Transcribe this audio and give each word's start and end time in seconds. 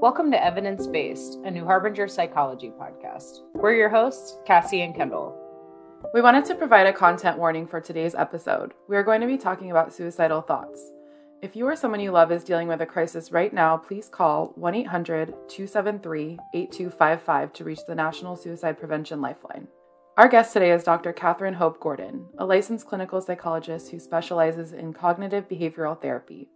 Welcome 0.00 0.30
to 0.30 0.42
Evidence 0.42 0.86
Based, 0.86 1.38
a 1.44 1.50
New 1.50 1.66
Harbinger 1.66 2.08
psychology 2.08 2.70
podcast. 2.70 3.40
We're 3.52 3.74
your 3.74 3.90
hosts, 3.90 4.38
Cassie 4.46 4.80
and 4.80 4.94
Kendall. 4.94 5.36
We 6.14 6.22
wanted 6.22 6.46
to 6.46 6.54
provide 6.54 6.86
a 6.86 6.92
content 6.94 7.36
warning 7.36 7.66
for 7.66 7.82
today's 7.82 8.14
episode. 8.14 8.72
We 8.88 8.96
are 8.96 9.02
going 9.02 9.20
to 9.20 9.26
be 9.26 9.36
talking 9.36 9.70
about 9.70 9.92
suicidal 9.92 10.40
thoughts. 10.40 10.80
If 11.42 11.54
you 11.54 11.66
or 11.66 11.76
someone 11.76 12.00
you 12.00 12.12
love 12.12 12.32
is 12.32 12.44
dealing 12.44 12.66
with 12.66 12.80
a 12.80 12.86
crisis 12.86 13.30
right 13.30 13.52
now, 13.52 13.76
please 13.76 14.08
call 14.08 14.52
1 14.54 14.74
800 14.74 15.34
273 15.48 16.38
8255 16.54 17.52
to 17.52 17.64
reach 17.64 17.80
the 17.86 17.94
National 17.94 18.36
Suicide 18.36 18.78
Prevention 18.78 19.20
Lifeline. 19.20 19.68
Our 20.16 20.28
guest 20.28 20.54
today 20.54 20.70
is 20.70 20.82
Dr. 20.82 21.12
Kathryn 21.12 21.56
Hope 21.56 21.78
Gordon, 21.78 22.26
a 22.38 22.46
licensed 22.46 22.86
clinical 22.86 23.20
psychologist 23.20 23.90
who 23.90 23.98
specializes 23.98 24.72
in 24.72 24.94
cognitive 24.94 25.46
behavioral 25.46 26.00
therapy. 26.00 26.48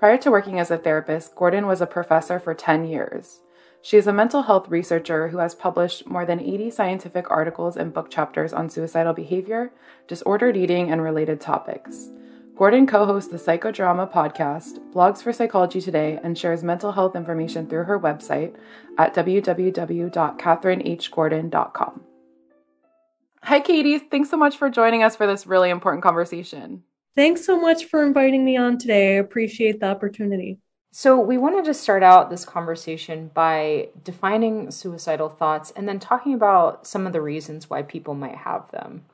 Prior 0.00 0.16
to 0.16 0.30
working 0.30 0.58
as 0.58 0.70
a 0.70 0.78
therapist, 0.78 1.34
Gordon 1.34 1.66
was 1.66 1.82
a 1.82 1.86
professor 1.86 2.40
for 2.40 2.54
10 2.54 2.86
years. 2.86 3.42
She 3.82 3.98
is 3.98 4.06
a 4.06 4.14
mental 4.14 4.44
health 4.44 4.70
researcher 4.70 5.28
who 5.28 5.36
has 5.36 5.54
published 5.54 6.06
more 6.06 6.24
than 6.24 6.40
80 6.40 6.70
scientific 6.70 7.30
articles 7.30 7.76
and 7.76 7.92
book 7.92 8.10
chapters 8.10 8.54
on 8.54 8.70
suicidal 8.70 9.12
behavior, 9.12 9.72
disordered 10.08 10.56
eating, 10.56 10.90
and 10.90 11.02
related 11.02 11.38
topics. 11.38 12.08
Gordon 12.56 12.86
co 12.86 13.04
hosts 13.04 13.30
the 13.30 13.36
Psychodrama 13.36 14.10
podcast, 14.10 14.78
blogs 14.90 15.22
for 15.22 15.34
Psychology 15.34 15.82
Today, 15.82 16.18
and 16.24 16.38
shares 16.38 16.64
mental 16.64 16.92
health 16.92 17.14
information 17.14 17.66
through 17.66 17.84
her 17.84 18.00
website 18.00 18.56
at 18.96 19.14
www.kathrynhgordon.com. 19.14 22.00
Hi, 23.42 23.60
Katie. 23.60 23.98
Thanks 23.98 24.30
so 24.30 24.38
much 24.38 24.56
for 24.56 24.70
joining 24.70 25.02
us 25.02 25.16
for 25.16 25.26
this 25.26 25.46
really 25.46 25.68
important 25.68 26.02
conversation. 26.02 26.84
Thanks 27.16 27.44
so 27.44 27.60
much 27.60 27.86
for 27.86 28.04
inviting 28.04 28.44
me 28.44 28.56
on 28.56 28.78
today. 28.78 29.16
I 29.16 29.20
appreciate 29.20 29.80
the 29.80 29.86
opportunity. 29.86 30.58
So, 30.92 31.20
we 31.20 31.38
wanted 31.38 31.64
to 31.66 31.74
start 31.74 32.02
out 32.02 32.30
this 32.30 32.44
conversation 32.44 33.30
by 33.32 33.90
defining 34.02 34.72
suicidal 34.72 35.28
thoughts 35.28 35.72
and 35.76 35.88
then 35.88 36.00
talking 36.00 36.34
about 36.34 36.86
some 36.86 37.06
of 37.06 37.12
the 37.12 37.20
reasons 37.20 37.70
why 37.70 37.82
people 37.82 38.14
might 38.14 38.34
have 38.34 38.70
them. 38.72 39.04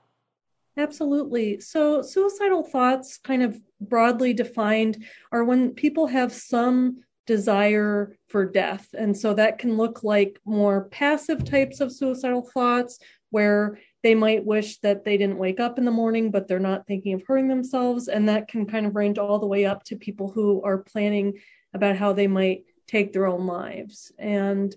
Absolutely. 0.79 1.61
So, 1.61 2.01
suicidal 2.03 2.62
thoughts, 2.62 3.19
kind 3.19 3.43
of 3.43 3.61
broadly 3.81 4.33
defined, 4.33 5.05
are 5.33 5.45
when 5.45 5.70
people 5.73 6.07
have 6.07 6.33
some 6.33 7.03
desire 7.27 8.17
for 8.29 8.47
death. 8.47 8.89
And 8.97 9.17
so 9.17 9.35
that 9.35 9.59
can 9.59 9.77
look 9.77 10.03
like 10.03 10.41
more 10.45 10.85
passive 10.91 11.45
types 11.45 11.81
of 11.81 11.92
suicidal 11.92 12.42
thoughts 12.42 12.98
where 13.31 13.79
they 14.07 14.15
might 14.15 14.47
wish 14.47 14.79
that 14.79 15.05
they 15.05 15.17
didn't 15.17 15.37
wake 15.37 15.59
up 15.59 15.79
in 15.79 15.85
the 15.85 15.91
morning, 15.91 16.31
but 16.31 16.47
they're 16.47 16.61
not 16.61 16.87
thinking 16.87 17.12
of 17.12 17.25
hurting 17.27 17.49
themselves. 17.49 18.07
And 18.07 18.29
that 18.29 18.47
can 18.47 18.65
kind 18.65 18.87
of 18.87 18.95
range 18.95 19.19
all 19.19 19.41
the 19.41 19.48
way 19.48 19.67
up 19.67 19.83
to 19.87 19.97
people 19.97 20.31
who 20.31 20.63
are 20.63 20.79
planning 20.79 21.41
about 21.75 21.97
how 21.97 22.13
they 22.13 22.29
might 22.29 22.67
take 22.87 23.13
their 23.13 23.27
own 23.27 23.48
lives. 23.48 24.13
And 24.17 24.73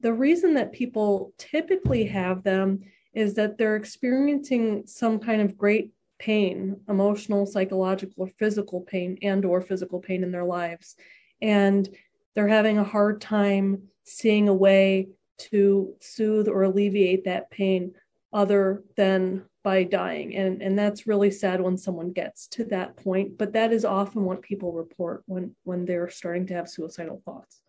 the 0.00 0.12
reason 0.12 0.52
that 0.54 0.72
people 0.72 1.32
typically 1.38 2.04
have 2.08 2.42
them 2.42 2.80
is 3.14 3.32
that 3.36 3.56
they're 3.56 3.76
experiencing 3.76 4.82
some 4.84 5.18
kind 5.18 5.40
of 5.40 5.56
great 5.56 5.94
pain 6.18 6.78
emotional 6.86 7.46
psychological 7.46 8.24
or 8.24 8.28
physical 8.38 8.82
pain 8.82 9.16
and 9.22 9.46
or 9.46 9.62
physical 9.62 9.98
pain 9.98 10.22
in 10.22 10.30
their 10.30 10.44
lives 10.44 10.94
and 11.42 11.88
they're 12.34 12.46
having 12.46 12.78
a 12.78 12.84
hard 12.84 13.20
time 13.20 13.82
seeing 14.04 14.48
a 14.48 14.54
way 14.54 15.08
to 15.38 15.92
soothe 16.00 16.46
or 16.46 16.62
alleviate 16.62 17.24
that 17.24 17.50
pain 17.50 17.92
other 18.34 18.82
than 18.96 19.44
by 19.62 19.84
dying. 19.84 20.36
And 20.36 20.60
and 20.60 20.78
that's 20.78 21.06
really 21.06 21.30
sad 21.30 21.60
when 21.60 21.78
someone 21.78 22.12
gets 22.12 22.46
to 22.48 22.64
that 22.64 22.96
point 22.96 23.38
but 23.38 23.52
that 23.54 23.72
is 23.72 23.84
often 23.84 24.24
what 24.24 24.42
people 24.42 24.72
report 24.72 25.22
when 25.26 25.54
when 25.62 25.86
they're 25.86 26.10
starting 26.10 26.46
to 26.48 26.54
have 26.54 26.68
suicidal 26.68 27.22
thoughts. 27.24 27.62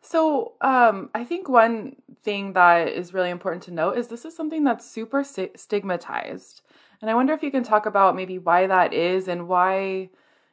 So 0.00 0.54
um, 0.62 1.10
i 1.14 1.24
think 1.24 1.48
one 1.48 1.96
thing 2.24 2.54
that 2.54 2.88
is 2.88 3.12
really 3.12 3.30
important 3.30 3.64
to 3.64 3.70
note 3.72 3.98
is 3.98 4.08
this 4.08 4.24
is 4.24 4.34
something 4.34 4.64
that's 4.64 4.88
super 4.88 5.22
st- 5.22 5.58
stigmatized. 5.58 6.62
And 7.02 7.10
i 7.10 7.14
wonder 7.14 7.34
if 7.34 7.42
you 7.42 7.50
can 7.50 7.64
talk 7.64 7.84
about 7.84 8.16
maybe 8.16 8.38
why 8.38 8.66
that 8.66 8.94
is 8.94 9.28
and 9.28 9.48
why 9.48 10.08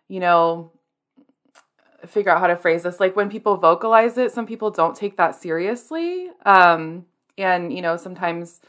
you 0.07 0.19
know 0.19 0.71
figure 2.07 2.31
out 2.31 2.39
how 2.39 2.47
to 2.47 2.55
phrase 2.55 2.83
this. 2.83 2.99
Like 2.99 3.15
when 3.15 3.29
people 3.29 3.55
vocalize 3.57 4.17
it 4.17 4.31
some 4.31 4.45
people 4.45 4.71
don't 4.71 4.95
take 4.95 5.15
that 5.17 5.35
seriously. 5.35 6.29
Um, 6.45 7.05
and 7.37 7.73
you 7.73 7.81
know 7.81 7.95
sometimes 7.95 8.59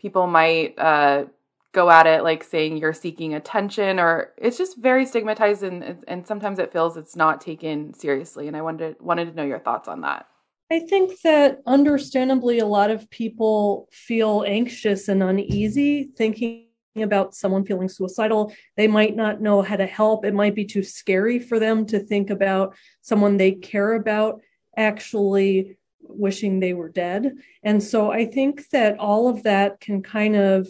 people 0.00 0.26
might 0.26 0.78
uh, 0.78 1.24
go 1.72 1.90
at 1.90 2.06
it 2.06 2.22
like 2.22 2.42
saying 2.42 2.76
you're 2.76 2.92
seeking 2.92 3.34
attention 3.34 3.98
or 3.98 4.32
it's 4.38 4.56
just 4.56 4.78
very 4.78 5.04
stigmatized 5.04 5.62
and 5.62 6.04
and 6.08 6.26
sometimes 6.26 6.58
it 6.58 6.72
feels 6.72 6.96
it's 6.96 7.16
not 7.16 7.40
taken 7.40 7.92
seriously 7.92 8.48
and 8.48 8.56
i 8.56 8.62
wanted 8.62 8.96
wanted 9.00 9.26
to 9.26 9.34
know 9.34 9.44
your 9.44 9.58
thoughts 9.58 9.88
on 9.88 10.00
that. 10.00 10.26
I 10.70 10.80
think 10.80 11.20
that 11.20 11.62
understandably 11.66 12.58
a 12.58 12.66
lot 12.66 12.90
of 12.90 13.08
people 13.10 13.88
feel 13.92 14.44
anxious 14.46 15.06
and 15.06 15.22
uneasy 15.22 16.10
thinking 16.16 16.66
about 16.96 17.36
someone 17.36 17.64
feeling 17.64 17.88
suicidal. 17.88 18.52
They 18.76 18.88
might 18.88 19.14
not 19.14 19.40
know 19.40 19.62
how 19.62 19.76
to 19.76 19.86
help. 19.86 20.24
It 20.24 20.34
might 20.34 20.56
be 20.56 20.64
too 20.64 20.82
scary 20.82 21.38
for 21.38 21.60
them 21.60 21.86
to 21.86 22.00
think 22.00 22.30
about 22.30 22.74
someone 23.00 23.36
they 23.36 23.52
care 23.52 23.94
about 23.94 24.40
actually 24.76 25.78
wishing 26.08 26.60
they 26.60 26.74
were 26.74 26.88
dead. 26.88 27.32
And 27.62 27.82
so 27.82 28.10
I 28.10 28.26
think 28.26 28.68
that 28.70 28.98
all 28.98 29.28
of 29.28 29.42
that 29.44 29.80
can 29.80 30.02
kind 30.02 30.36
of 30.36 30.68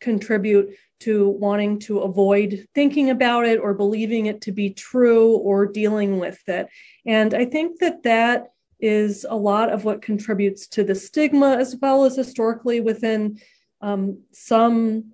contribute 0.00 0.76
to 1.00 1.28
wanting 1.28 1.78
to 1.78 2.00
avoid 2.00 2.66
thinking 2.74 3.10
about 3.10 3.46
it 3.46 3.58
or 3.60 3.74
believing 3.74 4.26
it 4.26 4.40
to 4.42 4.52
be 4.52 4.70
true 4.70 5.36
or 5.36 5.66
dealing 5.66 6.18
with 6.18 6.40
it. 6.48 6.68
And 7.06 7.34
I 7.34 7.44
think 7.44 7.78
that 7.80 8.02
that 8.02 8.48
is 8.80 9.26
a 9.28 9.36
lot 9.36 9.72
of 9.72 9.84
what 9.84 10.02
contributes 10.02 10.68
to 10.68 10.84
the 10.84 10.94
stigma 10.94 11.56
as 11.56 11.76
well 11.80 12.04
as 12.04 12.16
historically 12.16 12.80
within 12.80 13.40
um, 13.80 14.22
some 14.32 15.12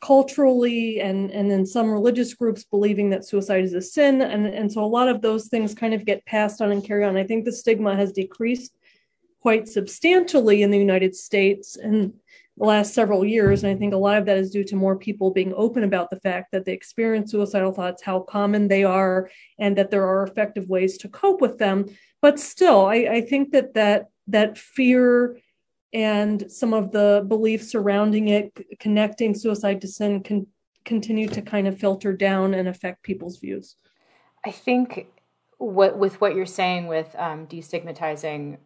culturally 0.00 1.00
and 1.00 1.30
and 1.30 1.50
then 1.50 1.66
some 1.66 1.90
religious 1.90 2.34
groups 2.34 2.64
believing 2.64 3.10
that 3.10 3.26
suicide 3.26 3.64
is 3.64 3.74
a 3.74 3.82
sin. 3.82 4.22
And 4.22 4.46
and 4.46 4.70
so 4.72 4.84
a 4.84 4.86
lot 4.86 5.08
of 5.08 5.22
those 5.22 5.48
things 5.48 5.74
kind 5.74 5.94
of 5.94 6.04
get 6.04 6.24
passed 6.26 6.60
on 6.60 6.70
and 6.70 6.84
carry 6.84 7.04
on. 7.04 7.16
I 7.16 7.24
think 7.24 7.44
the 7.44 7.52
stigma 7.52 7.96
has 7.96 8.12
decreased 8.12 8.76
quite 9.40 9.68
substantially 9.68 10.62
in 10.62 10.70
the 10.70 10.78
united 10.78 11.14
states 11.14 11.76
in 11.76 12.12
the 12.56 12.64
last 12.64 12.92
several 12.94 13.24
years. 13.24 13.62
And 13.62 13.72
i 13.72 13.78
think 13.78 13.92
a 13.92 13.96
lot 13.96 14.18
of 14.18 14.26
that 14.26 14.36
is 14.36 14.50
due 14.50 14.64
to 14.64 14.76
more 14.76 14.96
people 14.96 15.30
being 15.30 15.52
open 15.56 15.84
about 15.84 16.10
the 16.10 16.20
fact 16.20 16.52
that 16.52 16.64
they 16.64 16.72
experience 16.72 17.30
suicidal 17.32 17.72
thoughts 17.72 18.02
how 18.02 18.20
common 18.20 18.68
they 18.68 18.84
are 18.84 19.30
and 19.58 19.76
that 19.76 19.90
there 19.90 20.06
are 20.06 20.24
effective 20.24 20.68
ways 20.68 20.98
to 20.98 21.08
cope 21.08 21.40
with 21.40 21.58
them. 21.58 21.86
But 22.22 22.38
still 22.38 22.86
i, 22.86 22.96
I 23.10 23.20
think 23.20 23.52
that 23.52 23.74
that 23.74 24.08
that 24.28 24.58
fear 24.58 25.38
and 25.92 26.50
some 26.50 26.74
of 26.74 26.92
the 26.92 27.24
beliefs 27.28 27.68
surrounding 27.68 28.28
it, 28.28 28.52
connecting 28.78 29.34
suicide 29.34 29.80
to 29.80 29.88
sin, 29.88 30.22
can 30.22 30.46
continue 30.84 31.28
to 31.28 31.42
kind 31.42 31.66
of 31.66 31.78
filter 31.78 32.12
down 32.12 32.54
and 32.54 32.68
affect 32.68 33.02
people's 33.02 33.38
views. 33.38 33.76
I 34.44 34.50
think 34.50 35.06
what 35.58 35.98
with 35.98 36.20
what 36.20 36.34
you're 36.34 36.46
saying 36.46 36.86
with 36.86 37.14
um, 37.18 37.46
destigmatizing 37.46 38.58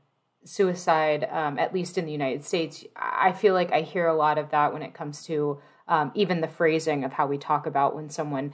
suicide, 0.45 1.29
um, 1.31 1.59
at 1.59 1.73
least 1.73 1.97
in 1.99 2.07
the 2.07 2.13
United 2.13 2.45
States, 2.45 2.85
I 2.97 3.33
feel 3.33 3.55
like 3.55 3.73
I 3.73 3.83
hear 3.83 4.07
a 4.07 4.15
lot 4.15 4.39
of 4.39 4.51
that 4.51 4.73
when 4.73 4.83
it 4.83 4.95
comes 4.95 5.25
to 5.27 5.61
um, 5.89 6.13
even 6.15 6.41
the 6.41 6.49
phrasing 6.49 7.05
of 7.05 7.13
how 7.13 7.27
we 7.27 7.39
talk 7.39 7.67
about 7.67 7.95
when 7.95 8.11
someone 8.11 8.53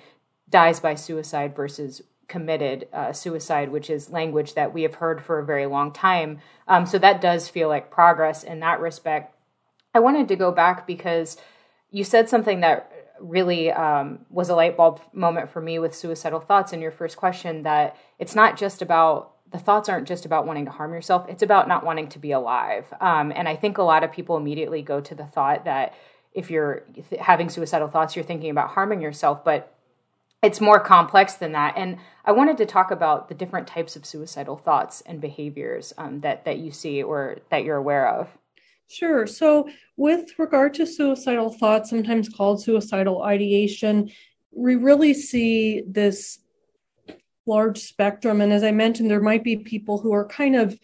dies 0.48 0.80
by 0.80 0.94
suicide 0.94 1.54
versus 1.54 2.02
committed 2.28 2.86
uh, 2.92 3.12
suicide, 3.12 3.70
which 3.70 3.90
is 3.90 4.10
language 4.10 4.54
that 4.54 4.72
we 4.72 4.82
have 4.82 4.96
heard 4.96 5.22
for 5.22 5.38
a 5.38 5.44
very 5.44 5.66
long 5.66 5.90
time. 5.92 6.38
Um, 6.68 6.86
so 6.86 6.98
that 6.98 7.20
does 7.20 7.48
feel 7.48 7.68
like 7.68 7.90
progress 7.90 8.44
in 8.44 8.60
that 8.60 8.80
respect. 8.80 9.34
I 9.94 10.00
wanted 10.00 10.28
to 10.28 10.36
go 10.36 10.52
back 10.52 10.86
because 10.86 11.38
you 11.90 12.04
said 12.04 12.28
something 12.28 12.60
that 12.60 12.92
really 13.20 13.72
um, 13.72 14.20
was 14.30 14.48
a 14.48 14.54
light 14.54 14.76
bulb 14.76 15.00
moment 15.12 15.50
for 15.50 15.60
me 15.60 15.78
with 15.78 15.94
suicidal 15.94 16.40
thoughts 16.40 16.72
in 16.72 16.80
your 16.80 16.90
first 16.90 17.16
question 17.16 17.62
that 17.62 17.96
it's 18.18 18.34
not 18.34 18.56
just 18.56 18.82
about 18.82 19.32
the 19.50 19.58
thoughts 19.58 19.88
aren't 19.88 20.06
just 20.06 20.26
about 20.26 20.46
wanting 20.46 20.66
to 20.66 20.70
harm 20.70 20.92
yourself 20.92 21.26
it's 21.28 21.42
about 21.42 21.66
not 21.66 21.84
wanting 21.84 22.08
to 22.08 22.18
be 22.18 22.30
alive 22.30 22.84
um, 23.00 23.32
and 23.34 23.48
i 23.48 23.56
think 23.56 23.78
a 23.78 23.82
lot 23.82 24.04
of 24.04 24.12
people 24.12 24.36
immediately 24.36 24.82
go 24.82 25.00
to 25.00 25.14
the 25.14 25.26
thought 25.26 25.64
that 25.64 25.94
if 26.32 26.50
you're 26.50 26.84
having 27.20 27.48
suicidal 27.48 27.88
thoughts 27.88 28.14
you're 28.14 28.24
thinking 28.24 28.50
about 28.50 28.68
harming 28.68 29.00
yourself 29.00 29.44
but 29.44 29.77
it's 30.42 30.60
more 30.60 30.80
complex 30.80 31.34
than 31.34 31.52
that. 31.52 31.74
And 31.76 31.98
I 32.24 32.32
wanted 32.32 32.56
to 32.58 32.66
talk 32.66 32.90
about 32.90 33.28
the 33.28 33.34
different 33.34 33.66
types 33.66 33.96
of 33.96 34.06
suicidal 34.06 34.56
thoughts 34.56 35.02
and 35.04 35.20
behaviors 35.20 35.92
um, 35.98 36.20
that 36.20 36.44
that 36.44 36.58
you 36.58 36.70
see 36.70 37.02
or 37.02 37.38
that 37.50 37.64
you're 37.64 37.76
aware 37.76 38.08
of. 38.08 38.28
Sure. 38.88 39.26
So, 39.26 39.68
with 39.96 40.38
regard 40.38 40.74
to 40.74 40.86
suicidal 40.86 41.52
thoughts, 41.52 41.90
sometimes 41.90 42.28
called 42.28 42.62
suicidal 42.62 43.22
ideation, 43.22 44.10
we 44.50 44.76
really 44.76 45.12
see 45.12 45.82
this 45.86 46.38
large 47.46 47.78
spectrum. 47.78 48.40
And 48.40 48.52
as 48.52 48.62
I 48.62 48.70
mentioned, 48.70 49.10
there 49.10 49.20
might 49.20 49.44
be 49.44 49.56
people 49.56 49.98
who 49.98 50.12
are 50.12 50.26
kind 50.26 50.56
of 50.56 50.78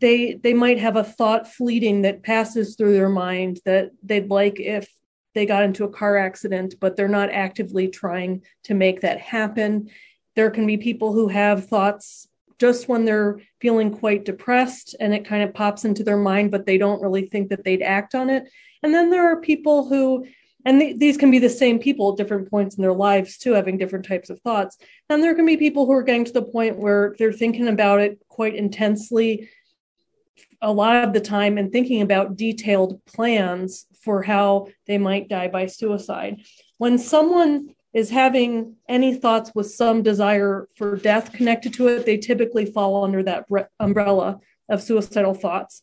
they 0.00 0.34
they 0.34 0.54
might 0.54 0.78
have 0.78 0.96
a 0.96 1.04
thought 1.04 1.52
fleeting 1.52 2.02
that 2.02 2.22
passes 2.22 2.76
through 2.76 2.92
their 2.94 3.08
mind 3.08 3.60
that 3.64 3.90
they'd 4.02 4.30
like 4.30 4.60
if 4.60 4.88
they 5.36 5.46
got 5.46 5.62
into 5.62 5.84
a 5.84 5.88
car 5.88 6.16
accident, 6.16 6.76
but 6.80 6.96
they're 6.96 7.08
not 7.08 7.30
actively 7.30 7.88
trying 7.88 8.42
to 8.64 8.72
make 8.72 9.02
that 9.02 9.20
happen. 9.20 9.90
There 10.34 10.50
can 10.50 10.66
be 10.66 10.78
people 10.78 11.12
who 11.12 11.28
have 11.28 11.68
thoughts 11.68 12.26
just 12.58 12.88
when 12.88 13.04
they're 13.04 13.40
feeling 13.60 13.90
quite 13.90 14.24
depressed 14.24 14.96
and 14.98 15.12
it 15.12 15.26
kind 15.26 15.42
of 15.42 15.52
pops 15.52 15.84
into 15.84 16.02
their 16.02 16.16
mind, 16.16 16.50
but 16.50 16.64
they 16.64 16.78
don't 16.78 17.02
really 17.02 17.26
think 17.26 17.50
that 17.50 17.64
they'd 17.64 17.82
act 17.82 18.14
on 18.14 18.30
it. 18.30 18.48
And 18.82 18.94
then 18.94 19.10
there 19.10 19.30
are 19.30 19.38
people 19.38 19.86
who, 19.86 20.26
and 20.64 20.80
th- 20.80 20.98
these 20.98 21.18
can 21.18 21.30
be 21.30 21.38
the 21.38 21.50
same 21.50 21.78
people 21.78 22.12
at 22.12 22.16
different 22.16 22.48
points 22.50 22.76
in 22.76 22.82
their 22.82 22.94
lives 22.94 23.36
too, 23.36 23.52
having 23.52 23.76
different 23.76 24.06
types 24.06 24.30
of 24.30 24.40
thoughts. 24.40 24.78
And 25.10 25.22
there 25.22 25.34
can 25.34 25.44
be 25.44 25.58
people 25.58 25.84
who 25.84 25.92
are 25.92 26.02
getting 26.02 26.24
to 26.24 26.32
the 26.32 26.40
point 26.40 26.78
where 26.78 27.14
they're 27.18 27.30
thinking 27.30 27.68
about 27.68 28.00
it 28.00 28.18
quite 28.28 28.54
intensely 28.54 29.50
a 30.62 30.72
lot 30.72 31.04
of 31.04 31.12
the 31.12 31.20
time 31.20 31.58
and 31.58 31.70
thinking 31.70 32.00
about 32.00 32.36
detailed 32.36 33.04
plans 33.04 33.84
for 34.06 34.22
how 34.22 34.68
they 34.86 34.98
might 34.98 35.28
die 35.28 35.48
by 35.48 35.66
suicide. 35.66 36.40
When 36.78 36.96
someone 36.96 37.74
is 37.92 38.08
having 38.08 38.76
any 38.88 39.14
thoughts 39.16 39.50
with 39.52 39.68
some 39.68 40.02
desire 40.02 40.68
for 40.76 40.96
death 40.96 41.32
connected 41.32 41.74
to 41.74 41.88
it, 41.88 42.06
they 42.06 42.16
typically 42.16 42.66
fall 42.66 43.02
under 43.02 43.24
that 43.24 43.46
umbrella 43.80 44.38
of 44.68 44.80
suicidal 44.80 45.34
thoughts. 45.34 45.82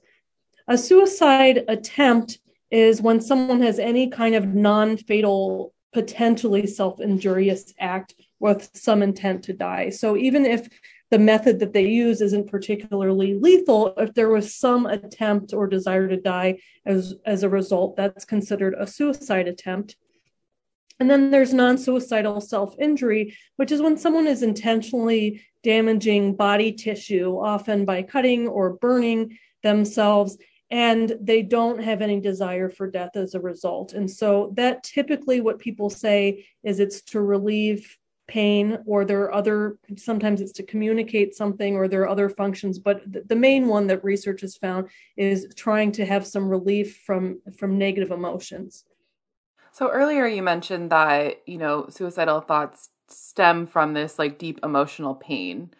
A 0.69 0.77
suicide 0.77 1.65
attempt 1.67 2.39
is 2.71 3.01
when 3.01 3.19
someone 3.19 3.61
has 3.61 3.77
any 3.77 4.09
kind 4.09 4.35
of 4.35 4.55
non 4.55 4.95
fatal, 4.95 5.73
potentially 5.91 6.65
self 6.65 7.01
injurious 7.01 7.73
act 7.77 8.15
with 8.39 8.69
some 8.73 9.03
intent 9.03 9.43
to 9.43 9.53
die. 9.53 9.89
So 9.89 10.15
even 10.15 10.45
if 10.45 10.69
the 11.13 11.19
method 11.19 11.59
that 11.59 11.73
they 11.73 11.85
use 11.85 12.21
isn't 12.21 12.49
particularly 12.49 13.35
lethal, 13.35 13.93
if 13.97 14.15
there 14.15 14.29
was 14.29 14.55
some 14.55 14.87
attempt 14.87 15.53
or 15.53 15.67
desire 15.67 16.07
to 16.07 16.17
die 16.17 16.57
as, 16.87 17.13
as 17.23 17.43
a 17.43 17.49
result, 17.49 17.95
that's 17.95 18.25
considered 18.25 18.73
a 18.79 18.87
suicide 18.87 19.47
attempt. 19.47 19.95
And 20.99 21.07
then 21.07 21.29
there's 21.29 21.53
non 21.53 21.77
suicidal 21.77 22.41
self 22.41 22.73
injury, 22.79 23.37
which 23.57 23.71
is 23.71 23.79
when 23.79 23.95
someone 23.95 24.25
is 24.25 24.41
intentionally 24.41 25.43
damaging 25.61 26.35
body 26.35 26.71
tissue, 26.71 27.37
often 27.37 27.85
by 27.85 28.01
cutting 28.01 28.47
or 28.47 28.73
burning 28.73 29.37
themselves, 29.61 30.39
and 30.71 31.15
they 31.21 31.43
don't 31.43 31.83
have 31.83 32.01
any 32.01 32.21
desire 32.21 32.69
for 32.71 32.89
death 32.89 33.15
as 33.15 33.35
a 33.35 33.39
result. 33.39 33.93
And 33.93 34.09
so, 34.09 34.51
that 34.55 34.81
typically 34.81 35.41
what 35.41 35.59
people 35.59 35.91
say 35.91 36.47
is 36.63 36.79
it's 36.79 37.03
to 37.11 37.21
relieve 37.21 37.99
pain 38.27 38.77
or 38.85 39.03
there 39.03 39.21
are 39.23 39.33
other 39.33 39.77
sometimes 39.97 40.39
it's 40.39 40.53
to 40.53 40.63
communicate 40.63 41.35
something 41.35 41.75
or 41.75 41.87
there 41.87 42.01
are 42.01 42.09
other 42.09 42.29
functions 42.29 42.79
but 42.79 43.01
the 43.27 43.35
main 43.35 43.67
one 43.67 43.85
that 43.87 44.03
research 44.03 44.41
has 44.41 44.55
found 44.55 44.87
is 45.17 45.47
trying 45.55 45.91
to 45.91 46.05
have 46.05 46.25
some 46.25 46.47
relief 46.47 47.01
from 47.05 47.39
from 47.57 47.77
negative 47.77 48.11
emotions. 48.11 48.85
So 49.71 49.89
earlier 49.89 50.25
you 50.25 50.41
mentioned 50.41 50.91
that 50.91 51.41
you 51.45 51.57
know 51.57 51.87
suicidal 51.89 52.41
thoughts 52.41 52.89
stem 53.09 53.67
from 53.67 53.93
this 53.93 54.17
like 54.17 54.39
deep 54.39 54.59
emotional 54.63 55.15
pain. 55.15 55.71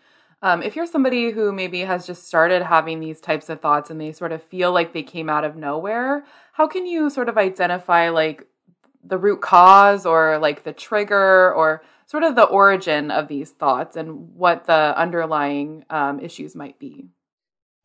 Um, 0.41 0.61
if 0.61 0.75
you're 0.75 0.85
somebody 0.85 1.31
who 1.31 1.53
maybe 1.53 1.79
has 1.79 2.05
just 2.05 2.27
started 2.27 2.61
having 2.63 2.99
these 2.99 3.21
types 3.21 3.47
of 3.47 3.61
thoughts 3.61 3.89
and 3.89 4.01
they 4.01 4.11
sort 4.11 4.33
of 4.33 4.43
feel 4.43 4.73
like 4.73 4.91
they 4.91 5.03
came 5.03 5.29
out 5.29 5.45
of 5.45 5.55
nowhere 5.55 6.25
how 6.51 6.67
can 6.67 6.85
you 6.85 7.09
sort 7.09 7.29
of 7.29 7.37
identify 7.37 8.09
like 8.09 8.45
the 9.03 9.17
root 9.17 9.41
cause 9.41 10.05
or 10.05 10.37
like 10.39 10.63
the 10.63 10.73
trigger 10.73 11.53
or 11.53 11.83
sort 12.13 12.23
of 12.23 12.35
the 12.35 12.43
origin 12.43 13.09
of 13.09 13.27
these 13.27 13.49
thoughts 13.49 13.95
and 13.95 14.35
what 14.35 14.65
the 14.65 14.93
underlying 14.95 15.83
um, 15.89 16.19
issues 16.19 16.55
might 16.55 16.77
be? 16.77 17.07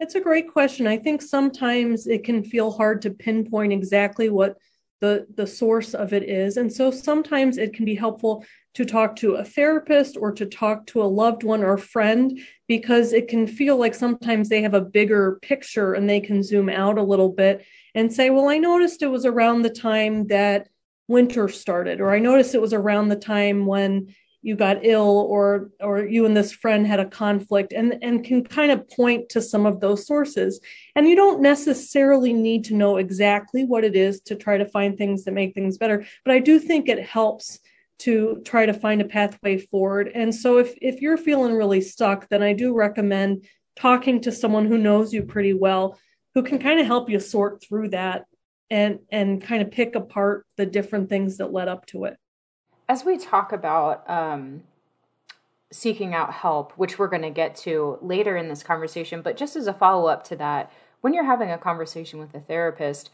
It's 0.00 0.16
a 0.16 0.20
great 0.20 0.52
question. 0.52 0.86
I 0.86 0.98
think 0.98 1.22
sometimes 1.22 2.06
it 2.06 2.24
can 2.24 2.44
feel 2.44 2.70
hard 2.70 3.00
to 3.02 3.10
pinpoint 3.10 3.72
exactly 3.72 4.28
what 4.28 4.58
the 5.00 5.26
the 5.36 5.46
source 5.46 5.94
of 5.94 6.12
it 6.12 6.24
is 6.24 6.56
and 6.56 6.72
so 6.72 6.90
sometimes 6.90 7.56
it 7.56 7.72
can 7.72 7.84
be 7.84 7.94
helpful 7.94 8.44
to 8.74 8.84
talk 8.84 9.14
to 9.14 9.34
a 9.34 9.44
therapist 9.44 10.16
or 10.16 10.32
to 10.32 10.44
talk 10.44 10.84
to 10.86 11.00
a 11.00 11.04
loved 11.04 11.44
one 11.44 11.62
or 11.62 11.78
friend 11.78 12.40
because 12.66 13.12
it 13.12 13.28
can 13.28 13.46
feel 13.46 13.76
like 13.76 13.94
sometimes 13.94 14.48
they 14.48 14.60
have 14.60 14.74
a 14.74 14.80
bigger 14.80 15.38
picture 15.40 15.94
and 15.94 16.10
they 16.10 16.18
can 16.18 16.42
zoom 16.42 16.68
out 16.68 16.98
a 16.98 17.02
little 17.02 17.28
bit 17.28 17.64
and 17.94 18.12
say 18.12 18.30
well 18.30 18.48
i 18.48 18.58
noticed 18.58 19.02
it 19.02 19.06
was 19.06 19.24
around 19.24 19.62
the 19.62 19.70
time 19.70 20.26
that 20.26 20.66
winter 21.08 21.48
started 21.48 22.00
or 22.00 22.10
i 22.14 22.18
noticed 22.18 22.54
it 22.54 22.60
was 22.60 22.72
around 22.72 23.08
the 23.08 23.16
time 23.16 23.66
when 23.66 24.06
you 24.42 24.54
got 24.54 24.84
ill 24.84 25.26
or 25.28 25.70
or 25.80 26.06
you 26.06 26.24
and 26.24 26.36
this 26.36 26.52
friend 26.52 26.86
had 26.86 27.00
a 27.00 27.06
conflict 27.06 27.72
and 27.72 27.98
and 28.02 28.24
can 28.24 28.44
kind 28.44 28.70
of 28.70 28.88
point 28.88 29.28
to 29.30 29.42
some 29.42 29.66
of 29.66 29.80
those 29.80 30.06
sources. 30.06 30.60
And 30.94 31.08
you 31.08 31.16
don't 31.16 31.42
necessarily 31.42 32.32
need 32.32 32.64
to 32.64 32.74
know 32.74 32.98
exactly 32.98 33.64
what 33.64 33.84
it 33.84 33.96
is 33.96 34.20
to 34.22 34.36
try 34.36 34.56
to 34.56 34.64
find 34.64 34.96
things 34.96 35.24
that 35.24 35.34
make 35.34 35.54
things 35.54 35.78
better 35.78 36.04
but 36.24 36.34
i 36.34 36.38
do 36.38 36.58
think 36.58 36.88
it 36.88 37.04
helps 37.04 37.58
to 37.98 38.40
try 38.44 38.64
to 38.64 38.72
find 38.72 39.00
a 39.00 39.04
pathway 39.04 39.58
forward. 39.58 40.12
And 40.14 40.32
so 40.32 40.58
if 40.58 40.72
if 40.80 41.00
you're 41.02 41.16
feeling 41.16 41.54
really 41.54 41.80
stuck 41.80 42.28
then 42.28 42.42
i 42.42 42.52
do 42.52 42.74
recommend 42.74 43.44
talking 43.76 44.20
to 44.20 44.32
someone 44.32 44.66
who 44.66 44.78
knows 44.78 45.12
you 45.12 45.22
pretty 45.24 45.52
well 45.52 45.98
who 46.34 46.42
can 46.44 46.60
kind 46.60 46.78
of 46.78 46.86
help 46.86 47.10
you 47.10 47.18
sort 47.18 47.62
through 47.62 47.88
that 47.88 48.26
and 48.70 49.00
and 49.10 49.42
kind 49.42 49.62
of 49.62 49.70
pick 49.70 49.94
apart 49.94 50.46
the 50.56 50.66
different 50.66 51.08
things 51.08 51.38
that 51.38 51.52
led 51.52 51.68
up 51.68 51.86
to 51.86 52.04
it. 52.04 52.16
As 52.88 53.04
we 53.04 53.18
talk 53.18 53.52
about 53.52 54.08
um, 54.08 54.62
seeking 55.70 56.14
out 56.14 56.32
help 56.32 56.72
which 56.76 56.98
we're 56.98 57.08
going 57.08 57.22
to 57.22 57.30
get 57.30 57.54
to 57.54 57.98
later 58.00 58.36
in 58.36 58.48
this 58.48 58.62
conversation 58.62 59.20
but 59.20 59.36
just 59.36 59.54
as 59.54 59.66
a 59.66 59.72
follow-up 59.72 60.24
to 60.24 60.34
that 60.34 60.72
when 61.02 61.12
you're 61.12 61.24
having 61.24 61.50
a 61.50 61.58
conversation 61.58 62.18
with 62.18 62.34
a 62.34 62.40
therapist 62.40 63.10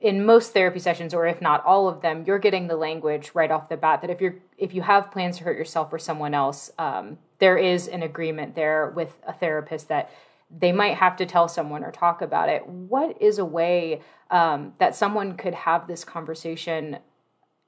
in 0.00 0.24
most 0.24 0.52
therapy 0.52 0.78
sessions 0.78 1.14
or 1.14 1.26
if 1.26 1.40
not 1.40 1.64
all 1.64 1.88
of 1.88 2.02
them 2.02 2.24
you're 2.26 2.38
getting 2.38 2.66
the 2.66 2.76
language 2.76 3.30
right 3.32 3.50
off 3.50 3.70
the 3.70 3.76
bat 3.76 4.02
that 4.02 4.10
if 4.10 4.20
you're 4.20 4.36
if 4.58 4.74
you 4.74 4.82
have 4.82 5.10
plans 5.10 5.38
to 5.38 5.44
hurt 5.44 5.56
yourself 5.56 5.90
or 5.92 5.98
someone 5.98 6.34
else 6.34 6.70
um, 6.78 7.16
there 7.38 7.56
is 7.56 7.88
an 7.88 8.02
agreement 8.02 8.54
there 8.54 8.92
with 8.94 9.16
a 9.26 9.32
therapist 9.32 9.88
that 9.88 10.10
they 10.50 10.72
might 10.72 10.94
have 10.94 11.16
to 11.16 11.26
tell 11.26 11.48
someone 11.48 11.82
or 11.82 11.90
talk 11.90 12.22
about 12.22 12.48
it. 12.48 12.66
What 12.66 13.20
is 13.20 13.38
a 13.38 13.44
way 13.44 14.00
um, 14.30 14.74
that 14.78 14.94
someone 14.94 15.36
could 15.36 15.54
have 15.54 15.86
this 15.86 16.04
conversation 16.04 16.98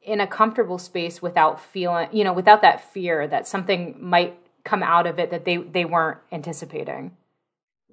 in 0.03 0.21
a 0.21 0.27
comfortable 0.27 0.79
space 0.79 1.21
without 1.21 1.61
feeling, 1.61 2.09
you 2.13 2.25
know, 2.25 2.33
without 2.33 2.63
that 2.63 2.93
fear 2.93 3.27
that 3.27 3.47
something 3.47 3.97
might 4.01 4.39
come 4.65 4.83
out 4.83 5.07
of 5.07 5.19
it 5.19 5.31
that 5.31 5.45
they 5.45 5.57
they 5.57 5.85
weren't 5.85 6.19
anticipating? 6.33 7.17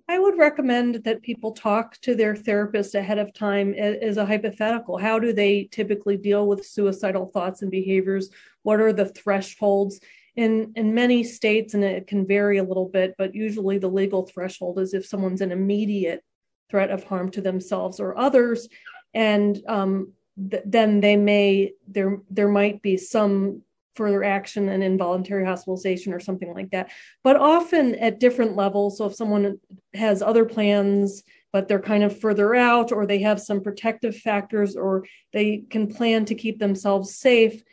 I 0.08 0.20
would 0.20 0.38
recommend 0.38 1.04
that 1.04 1.24
people 1.24 1.52
talk 1.52 1.98
to 2.02 2.14
their 2.14 2.36
therapist 2.36 2.94
ahead 2.94 3.18
of 3.18 3.34
time 3.34 3.74
as 3.74 4.18
a 4.18 4.26
hypothetical. 4.26 4.98
How 4.98 5.18
do 5.18 5.34
they 5.34 5.68
typically 5.72 6.16
deal 6.16 6.48
with 6.48 6.66
suicidal 6.66 7.26
thoughts 7.28 7.64
and 7.64 7.72
behaviors? 7.72 8.30
What 8.62 8.80
are 8.80 8.94
the 8.94 9.08
thresholds? 9.08 10.00
In 10.36 10.74
in 10.76 10.94
many 10.94 11.24
states 11.24 11.74
and 11.74 11.84
it 11.84 12.08
can 12.08 12.28
vary 12.28 12.58
a 12.58 12.64
little 12.64 12.90
bit 12.90 13.16
but 13.18 13.34
usually 13.34 13.78
the 13.78 13.88
legal 13.88 14.26
threshold 14.26 14.80
is 14.80 14.94
if 14.94 15.06
someone's 15.06 15.42
an 15.42 15.52
immediate 15.52 16.24
threat 16.70 16.90
of 16.90 17.04
harm 17.04 17.30
to 17.32 17.42
themselves 17.42 18.00
or 18.00 18.18
others. 18.18 18.68
And 19.14 19.62
um, 19.68 20.14
th- 20.50 20.64
then 20.66 21.00
they 21.00 21.16
may 21.16 21.74
there 21.88 22.20
there 22.30 22.50
might 22.50 22.82
be 22.82 22.98
some 22.98 23.62
further 23.96 24.26
action 24.26 24.68
and 24.68 24.84
involuntary 24.84 25.46
hospitalization 25.46 26.14
or 26.14 26.20
something 26.20 26.54
like 26.54 26.72
that. 26.72 26.92
But 27.24 27.38
often 27.38 27.96
at 27.96 28.20
different 28.20 28.56
levels 28.56 28.98
so 28.98 29.06
if 29.06 29.16
someone 29.16 29.60
has 29.94 30.22
other 30.22 30.46
plans 30.46 31.24
but 31.54 31.70
they're 31.70 31.80
kind 31.80 32.04
of 32.04 32.20
further 32.20 32.54
out 32.54 32.92
or 32.92 33.06
they 33.06 33.20
have 33.20 33.40
some 33.40 33.62
protective 33.62 34.18
factors 34.18 34.76
or 34.76 35.06
they 35.32 35.64
can 35.70 35.88
plan 35.88 36.26
to 36.26 36.36
keep 36.36 36.60
themselves 36.60 37.16
safe 37.16 37.64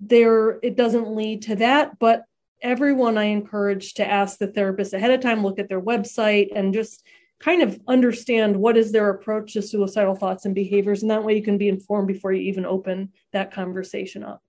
there 0.00 0.58
it 0.62 0.76
doesn't 0.76 1.14
lead 1.14 1.42
to 1.42 1.56
that 1.56 1.98
but 1.98 2.24
everyone 2.62 3.18
i 3.18 3.24
encourage 3.24 3.94
to 3.94 4.06
ask 4.06 4.38
the 4.38 4.46
therapist 4.46 4.94
ahead 4.94 5.10
of 5.10 5.20
time 5.20 5.42
look 5.42 5.58
at 5.58 5.68
their 5.68 5.80
website 5.80 6.48
and 6.54 6.74
just 6.74 7.04
kind 7.38 7.62
of 7.62 7.78
understand 7.88 8.54
what 8.54 8.76
is 8.76 8.92
their 8.92 9.10
approach 9.10 9.54
to 9.54 9.62
suicidal 9.62 10.14
thoughts 10.14 10.44
and 10.44 10.54
behaviors 10.54 11.02
and 11.02 11.10
that 11.10 11.24
way 11.24 11.34
you 11.36 11.42
can 11.42 11.58
be 11.58 11.68
informed 11.68 12.08
before 12.08 12.32
you 12.32 12.42
even 12.42 12.64
open 12.64 13.10
that 13.32 13.52
conversation 13.52 14.22
up 14.22 14.42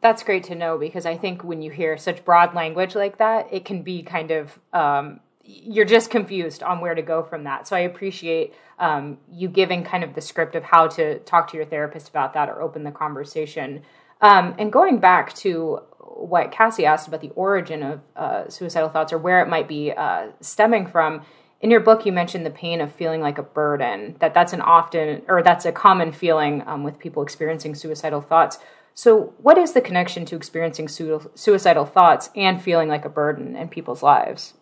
that's 0.00 0.22
great 0.22 0.44
to 0.44 0.54
know 0.54 0.78
because 0.78 1.06
i 1.06 1.16
think 1.16 1.42
when 1.42 1.62
you 1.62 1.70
hear 1.70 1.96
such 1.96 2.24
broad 2.24 2.54
language 2.54 2.94
like 2.94 3.18
that 3.18 3.48
it 3.52 3.64
can 3.64 3.82
be 3.82 4.02
kind 4.02 4.30
of 4.30 4.58
um, 4.72 5.20
you're 5.44 5.84
just 5.84 6.10
confused 6.10 6.62
on 6.62 6.80
where 6.80 6.94
to 6.94 7.02
go 7.02 7.22
from 7.22 7.44
that. 7.44 7.68
So 7.68 7.76
I 7.76 7.80
appreciate 7.80 8.54
um, 8.78 9.18
you 9.30 9.48
giving 9.48 9.84
kind 9.84 10.02
of 10.02 10.14
the 10.14 10.20
script 10.20 10.54
of 10.54 10.64
how 10.64 10.88
to 10.88 11.18
talk 11.20 11.50
to 11.50 11.56
your 11.56 11.66
therapist 11.66 12.08
about 12.08 12.32
that 12.34 12.48
or 12.48 12.62
open 12.62 12.82
the 12.82 12.90
conversation. 12.90 13.82
Um, 14.20 14.54
and 14.58 14.72
going 14.72 14.98
back 14.98 15.34
to 15.36 15.80
what 15.98 16.52
Cassie 16.52 16.86
asked 16.86 17.08
about 17.08 17.20
the 17.20 17.30
origin 17.30 17.82
of 17.82 18.00
uh, 18.16 18.48
suicidal 18.48 18.88
thoughts 18.88 19.12
or 19.12 19.18
where 19.18 19.42
it 19.42 19.48
might 19.48 19.68
be 19.68 19.92
uh, 19.92 20.28
stemming 20.40 20.86
from, 20.86 21.22
in 21.60 21.70
your 21.70 21.80
book 21.80 22.04
you 22.04 22.12
mentioned 22.12 22.44
the 22.44 22.50
pain 22.50 22.80
of 22.80 22.92
feeling 22.92 23.20
like 23.20 23.38
a 23.38 23.42
burden. 23.42 24.16
That 24.20 24.34
that's 24.34 24.52
an 24.52 24.60
often 24.60 25.22
or 25.28 25.42
that's 25.42 25.64
a 25.64 25.72
common 25.72 26.12
feeling 26.12 26.62
um, 26.66 26.84
with 26.84 26.98
people 26.98 27.22
experiencing 27.22 27.74
suicidal 27.74 28.20
thoughts. 28.20 28.58
So, 28.92 29.34
what 29.38 29.58
is 29.58 29.72
the 29.72 29.80
connection 29.80 30.24
to 30.26 30.36
experiencing 30.36 30.88
su- 30.88 31.30
suicidal 31.34 31.84
thoughts 31.84 32.30
and 32.36 32.62
feeling 32.62 32.88
like 32.88 33.04
a 33.04 33.08
burden 33.08 33.56
in 33.56 33.68
people's 33.68 34.02
lives? 34.02 34.54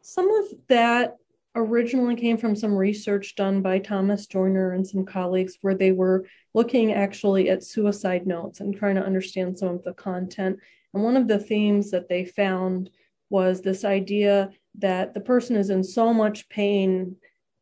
Some 0.00 0.28
of 0.30 0.46
that 0.68 1.16
originally 1.54 2.16
came 2.16 2.38
from 2.38 2.56
some 2.56 2.74
research 2.74 3.34
done 3.36 3.62
by 3.62 3.78
Thomas 3.78 4.26
Joiner 4.26 4.72
and 4.72 4.86
some 4.86 5.04
colleagues 5.04 5.58
where 5.60 5.74
they 5.74 5.92
were 5.92 6.24
looking 6.58 6.92
actually 6.92 7.50
at 7.50 7.62
suicide 7.62 8.26
notes 8.26 8.58
and 8.58 8.76
trying 8.76 8.96
to 8.96 9.06
understand 9.06 9.56
some 9.56 9.68
of 9.68 9.84
the 9.84 9.92
content. 9.92 10.58
And 10.92 11.04
one 11.04 11.16
of 11.16 11.28
the 11.28 11.38
themes 11.38 11.92
that 11.92 12.08
they 12.08 12.24
found 12.24 12.90
was 13.30 13.60
this 13.60 13.84
idea 13.84 14.50
that 14.78 15.14
the 15.14 15.20
person 15.20 15.54
is 15.54 15.70
in 15.70 15.84
so 15.84 16.12
much 16.12 16.48
pain 16.48 17.14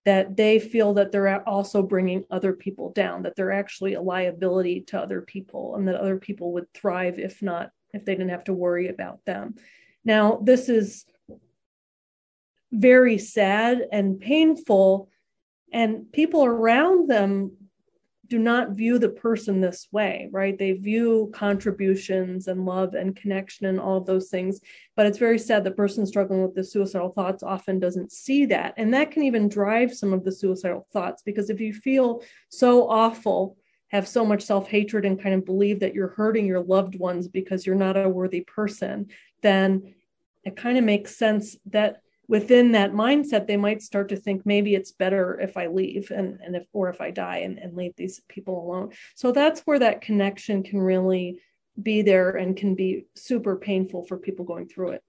that 0.06 0.34
they 0.34 0.58
feel 0.58 0.94
that 0.94 1.12
they're 1.12 1.46
also 1.46 1.82
bringing 1.82 2.24
other 2.30 2.54
people 2.54 2.90
down, 2.92 3.22
that 3.24 3.36
they're 3.36 3.52
actually 3.52 3.94
a 3.94 4.00
liability 4.00 4.80
to 4.80 4.98
other 4.98 5.20
people, 5.20 5.76
and 5.76 5.86
that 5.86 5.96
other 5.96 6.16
people 6.16 6.54
would 6.54 6.72
thrive 6.72 7.18
if 7.18 7.42
not, 7.42 7.72
if 7.92 8.02
they 8.02 8.14
didn't 8.14 8.30
have 8.30 8.44
to 8.44 8.54
worry 8.54 8.88
about 8.88 9.22
them. 9.26 9.56
Now, 10.06 10.40
this 10.42 10.70
is 10.70 11.04
very 12.72 13.18
sad 13.18 13.88
and 13.92 14.18
painful, 14.18 15.10
and 15.70 16.10
people 16.12 16.46
around 16.46 17.10
them 17.10 17.52
do 18.28 18.38
not 18.38 18.70
view 18.70 18.98
the 18.98 19.08
person 19.08 19.60
this 19.60 19.88
way, 19.92 20.28
right? 20.32 20.58
They 20.58 20.72
view 20.72 21.30
contributions 21.34 22.48
and 22.48 22.64
love 22.64 22.94
and 22.94 23.14
connection 23.14 23.66
and 23.66 23.78
all 23.78 23.98
of 23.98 24.06
those 24.06 24.28
things. 24.28 24.60
But 24.96 25.06
it's 25.06 25.18
very 25.18 25.38
sad 25.38 25.64
the 25.64 25.70
person 25.70 26.06
struggling 26.06 26.42
with 26.42 26.54
the 26.54 26.64
suicidal 26.64 27.10
thoughts 27.10 27.42
often 27.42 27.78
doesn't 27.78 28.12
see 28.12 28.46
that. 28.46 28.74
And 28.76 28.92
that 28.94 29.10
can 29.10 29.22
even 29.22 29.48
drive 29.48 29.94
some 29.94 30.12
of 30.12 30.24
the 30.24 30.32
suicidal 30.32 30.86
thoughts 30.92 31.22
because 31.22 31.50
if 31.50 31.60
you 31.60 31.72
feel 31.72 32.22
so 32.48 32.88
awful, 32.88 33.56
have 33.88 34.08
so 34.08 34.24
much 34.24 34.42
self 34.42 34.68
hatred, 34.68 35.04
and 35.04 35.20
kind 35.20 35.34
of 35.34 35.44
believe 35.44 35.80
that 35.80 35.94
you're 35.94 36.08
hurting 36.08 36.46
your 36.46 36.62
loved 36.62 36.98
ones 36.98 37.28
because 37.28 37.64
you're 37.64 37.76
not 37.76 37.96
a 37.96 38.08
worthy 38.08 38.40
person, 38.40 39.06
then 39.42 39.94
it 40.44 40.56
kind 40.56 40.78
of 40.78 40.84
makes 40.84 41.16
sense 41.16 41.56
that 41.66 42.02
within 42.28 42.72
that 42.72 42.92
mindset 42.92 43.46
they 43.46 43.56
might 43.56 43.82
start 43.82 44.08
to 44.08 44.16
think 44.16 44.44
maybe 44.44 44.74
it's 44.74 44.92
better 44.92 45.38
if 45.40 45.56
i 45.56 45.66
leave 45.66 46.10
and, 46.10 46.38
and 46.42 46.56
if 46.56 46.66
or 46.72 46.88
if 46.88 47.00
i 47.00 47.10
die 47.10 47.38
and, 47.38 47.58
and 47.58 47.76
leave 47.76 47.94
these 47.96 48.20
people 48.28 48.62
alone. 48.64 48.92
So 49.14 49.32
that's 49.32 49.60
where 49.60 49.78
that 49.78 50.00
connection 50.00 50.62
can 50.62 50.80
really 50.80 51.40
be 51.82 52.02
there 52.02 52.30
and 52.30 52.56
can 52.56 52.74
be 52.74 53.06
super 53.14 53.56
painful 53.56 54.04
for 54.04 54.16
people 54.16 54.44
going 54.44 54.68
through 54.68 54.90
it. 54.90 55.02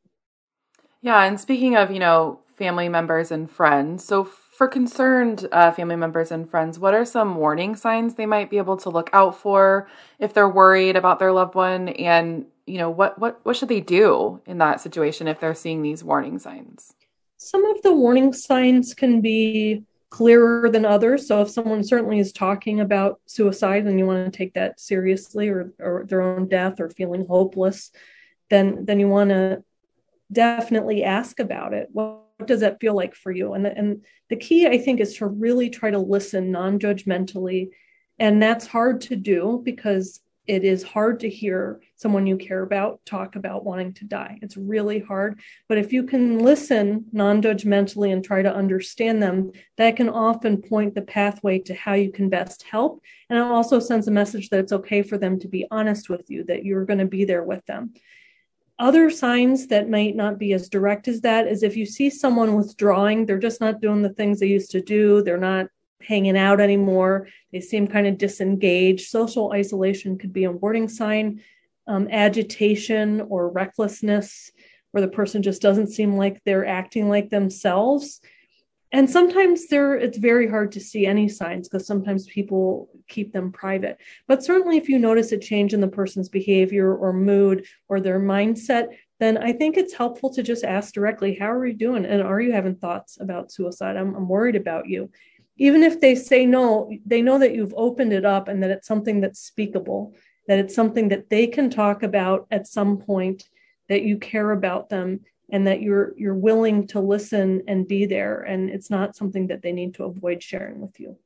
Yeah 1.01 1.23
and 1.23 1.39
speaking 1.39 1.75
of 1.75 1.91
you 1.91 1.99
know 1.99 2.39
family 2.55 2.89
members 2.89 3.31
and 3.31 3.49
friends 3.49 4.03
so 4.03 4.23
for 4.23 4.67
concerned 4.67 5.47
uh, 5.51 5.71
family 5.71 5.95
members 5.95 6.31
and 6.31 6.49
friends 6.49 6.79
what 6.79 6.95
are 6.95 7.05
some 7.05 7.35
warning 7.35 7.75
signs 7.75 8.15
they 8.15 8.25
might 8.25 8.49
be 8.49 8.57
able 8.57 8.77
to 8.77 8.89
look 8.89 9.11
out 9.13 9.37
for 9.37 9.87
if 10.17 10.33
they're 10.33 10.49
worried 10.49 10.95
about 10.95 11.19
their 11.19 11.31
loved 11.31 11.53
one? 11.55 11.89
And 11.89 12.47
you 12.65 12.77
know 12.77 12.89
what 12.89 13.17
what 13.19 13.39
what 13.43 13.55
should 13.55 13.69
they 13.69 13.81
do 13.81 14.41
in 14.45 14.57
that 14.57 14.81
situation 14.81 15.27
if 15.27 15.39
they're 15.39 15.55
seeing 15.55 15.81
these 15.81 16.03
warning 16.03 16.37
signs 16.37 16.93
some 17.37 17.65
of 17.65 17.81
the 17.81 17.93
warning 17.93 18.33
signs 18.33 18.93
can 18.93 19.21
be 19.21 19.83
clearer 20.09 20.69
than 20.69 20.85
others. 20.85 21.27
So 21.27 21.41
if 21.41 21.49
someone 21.49 21.83
certainly 21.83 22.19
is 22.19 22.31
talking 22.31 22.79
about 22.79 23.19
suicide 23.25 23.85
and 23.85 23.99
you 23.99 24.05
want 24.05 24.25
to 24.25 24.37
take 24.37 24.53
that 24.53 24.79
seriously 24.79 25.49
or, 25.49 25.73
or 25.79 26.05
their 26.07 26.21
own 26.21 26.47
death 26.47 26.79
or 26.79 26.89
feeling 26.89 27.25
hopeless, 27.27 27.91
then 28.49 28.85
then 28.85 28.99
you 28.99 29.09
want 29.09 29.29
to 29.29 29.63
definitely 30.31 31.03
ask 31.03 31.39
about 31.39 31.73
it. 31.73 31.89
What, 31.91 32.23
what 32.37 32.47
does 32.47 32.61
that 32.61 32.79
feel 32.79 32.95
like 32.95 33.15
for 33.15 33.31
you? 33.31 33.53
And, 33.53 33.65
and 33.65 34.05
the 34.29 34.35
key, 34.35 34.67
I 34.67 34.77
think, 34.77 34.99
is 34.99 35.15
to 35.17 35.25
really 35.25 35.69
try 35.69 35.91
to 35.91 35.99
listen 35.99 36.51
non-judgmentally. 36.51 37.69
And 38.19 38.41
that's 38.41 38.67
hard 38.67 39.01
to 39.01 39.15
do 39.15 39.61
because 39.63 40.21
it 40.47 40.63
is 40.63 40.81
hard 40.81 41.19
to 41.19 41.29
hear 41.29 41.81
someone 41.95 42.25
you 42.25 42.37
care 42.37 42.63
about 42.63 43.05
talk 43.05 43.35
about 43.35 43.65
wanting 43.65 43.93
to 43.93 44.05
die. 44.05 44.39
It's 44.41 44.55
really 44.55 44.99
hard. 44.99 45.39
But 45.67 45.77
if 45.77 45.91
you 45.91 46.03
can 46.03 46.39
listen 46.39 47.05
non 47.11 47.41
judgmentally 47.41 48.13
and 48.13 48.23
try 48.23 48.41
to 48.41 48.53
understand 48.53 49.21
them, 49.21 49.51
that 49.77 49.97
can 49.97 50.09
often 50.09 50.61
point 50.61 50.95
the 50.95 51.01
pathway 51.01 51.59
to 51.59 51.73
how 51.73 51.93
you 51.93 52.11
can 52.11 52.29
best 52.29 52.63
help. 52.63 53.01
And 53.29 53.37
it 53.37 53.43
also 53.43 53.79
sends 53.79 54.07
a 54.07 54.11
message 54.11 54.49
that 54.49 54.59
it's 54.59 54.71
okay 54.71 55.01
for 55.01 55.17
them 55.17 55.39
to 55.39 55.47
be 55.47 55.67
honest 55.69 56.09
with 56.09 56.29
you, 56.29 56.45
that 56.45 56.63
you're 56.63 56.85
going 56.85 56.99
to 56.99 57.05
be 57.05 57.25
there 57.25 57.43
with 57.43 57.65
them. 57.65 57.93
Other 58.79 59.09
signs 59.09 59.67
that 59.67 59.89
might 59.89 60.15
not 60.15 60.37
be 60.37 60.53
as 60.53 60.69
direct 60.69 61.07
as 61.07 61.21
that 61.21 61.47
is 61.47 61.63
if 61.63 61.75
you 61.75 61.85
see 61.85 62.11
someone 62.11 62.53
withdrawing, 62.53 63.25
they're 63.25 63.39
just 63.39 63.59
not 63.59 63.81
doing 63.81 64.03
the 64.03 64.13
things 64.13 64.39
they 64.39 64.47
used 64.47 64.71
to 64.71 64.81
do, 64.81 65.23
they're 65.23 65.37
not 65.37 65.67
hanging 66.01 66.37
out 66.37 66.59
anymore. 66.59 67.27
They 67.51 67.61
seem 67.61 67.87
kind 67.87 68.07
of 68.07 68.17
disengaged. 68.17 69.09
Social 69.09 69.51
isolation 69.51 70.17
could 70.17 70.33
be 70.33 70.45
a 70.45 70.51
warning 70.51 70.89
sign. 70.89 71.41
Um, 71.89 72.09
agitation 72.11 73.21
or 73.29 73.49
recklessness, 73.49 74.51
where 74.91 74.99
the 74.99 75.07
person 75.07 75.41
just 75.41 75.61
doesn't 75.61 75.87
seem 75.87 76.17
like 76.17 76.41
they're 76.43 76.65
acting 76.65 77.07
like 77.07 77.29
themselves. 77.29 78.19
And 78.91 79.09
sometimes 79.09 79.67
there 79.67 79.95
it's 79.95 80.17
very 80.17 80.49
hard 80.49 80.71
to 80.73 80.79
see 80.79 81.05
any 81.05 81.27
signs 81.27 81.67
because 81.67 81.87
sometimes 81.87 82.25
people 82.25 82.89
keep 83.07 83.33
them 83.33 83.51
private. 83.51 83.97
But 84.27 84.43
certainly 84.43 84.77
if 84.77 84.87
you 84.89 84.97
notice 84.97 85.31
a 85.31 85.37
change 85.37 85.73
in 85.73 85.81
the 85.81 85.87
person's 85.87 86.29
behavior 86.29 86.93
or 86.95 87.11
mood 87.13 87.65
or 87.89 87.99
their 87.99 88.19
mindset, 88.19 88.87
then 89.19 89.37
I 89.37 89.51
think 89.53 89.77
it's 89.77 89.93
helpful 89.93 90.33
to 90.33 90.43
just 90.43 90.63
ask 90.63 90.93
directly, 90.93 91.35
how 91.35 91.51
are 91.51 91.65
you 91.65 91.73
doing? 91.73 92.05
And 92.05 92.21
are 92.21 92.39
you 92.39 92.53
having 92.53 92.75
thoughts 92.75 93.17
about 93.19 93.51
suicide? 93.51 93.97
I'm, 93.97 94.15
I'm 94.15 94.27
worried 94.27 94.55
about 94.55 94.87
you 94.87 95.09
even 95.57 95.83
if 95.83 95.99
they 95.99 96.15
say 96.15 96.45
no, 96.45 96.91
they 97.05 97.21
know 97.21 97.39
that 97.39 97.53
you've 97.53 97.73
opened 97.75 98.13
it 98.13 98.25
up 98.25 98.47
and 98.47 98.61
that 98.61 98.71
it's 98.71 98.87
something 98.87 99.21
that's 99.21 99.39
speakable, 99.39 100.13
that 100.47 100.59
it's 100.59 100.75
something 100.75 101.09
that 101.09 101.29
they 101.29 101.47
can 101.47 101.69
talk 101.69 102.03
about 102.03 102.47
at 102.51 102.67
some 102.67 102.97
point, 102.97 103.49
that 103.89 104.03
you 104.03 104.17
care 104.17 104.51
about 104.51 104.89
them 104.89 105.21
and 105.49 105.65
that 105.65 105.81
you're 105.81 106.13
you're 106.17 106.35
willing 106.35 106.85
to 106.87 106.99
listen 106.99 107.63
and 107.67 107.87
be 107.87 108.05
there 108.05 108.41
and 108.41 108.69
it's 108.69 108.89
not 108.89 109.15
something 109.15 109.47
that 109.47 109.61
they 109.61 109.71
need 109.71 109.93
to 109.95 110.03
avoid 110.03 110.43
sharing 110.43 110.81
with 110.81 110.99
you. 110.99 111.17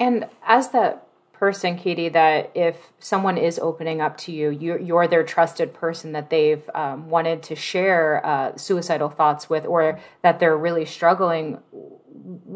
And 0.00 0.26
as 0.46 0.70
that 0.70 1.06
person, 1.32 1.76
Katie, 1.76 2.08
that 2.08 2.50
if 2.54 2.92
someone 2.98 3.36
is 3.36 3.58
opening 3.58 4.00
up 4.00 4.16
to 4.16 4.32
you, 4.32 4.50
you're, 4.50 4.78
you're 4.78 5.06
their 5.06 5.22
trusted 5.22 5.74
person 5.74 6.12
that 6.12 6.30
they've 6.30 6.68
um, 6.74 7.10
wanted 7.10 7.42
to 7.44 7.54
share 7.54 8.24
uh, 8.24 8.56
suicidal 8.56 9.10
thoughts 9.10 9.50
with, 9.50 9.66
or 9.66 10.00
that 10.22 10.40
they're 10.40 10.56
really 10.56 10.86
struggling 10.86 11.58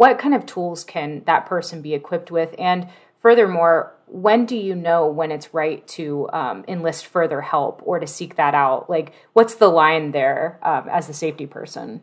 what 0.00 0.18
kind 0.18 0.34
of 0.34 0.46
tools 0.46 0.82
can 0.82 1.22
that 1.26 1.44
person 1.44 1.82
be 1.82 1.92
equipped 1.92 2.30
with? 2.30 2.54
And 2.58 2.88
furthermore, 3.20 3.94
when 4.06 4.46
do 4.46 4.56
you 4.56 4.74
know 4.74 5.06
when 5.06 5.30
it's 5.30 5.52
right 5.52 5.86
to 5.88 6.26
um, 6.32 6.64
enlist 6.66 7.04
further 7.04 7.42
help 7.42 7.82
or 7.84 8.00
to 8.00 8.06
seek 8.06 8.36
that 8.36 8.54
out? 8.54 8.88
Like, 8.88 9.12
what's 9.34 9.56
the 9.56 9.68
line 9.68 10.12
there 10.12 10.58
um, 10.62 10.88
as 10.88 11.06
the 11.06 11.12
safety 11.12 11.46
person? 11.46 12.00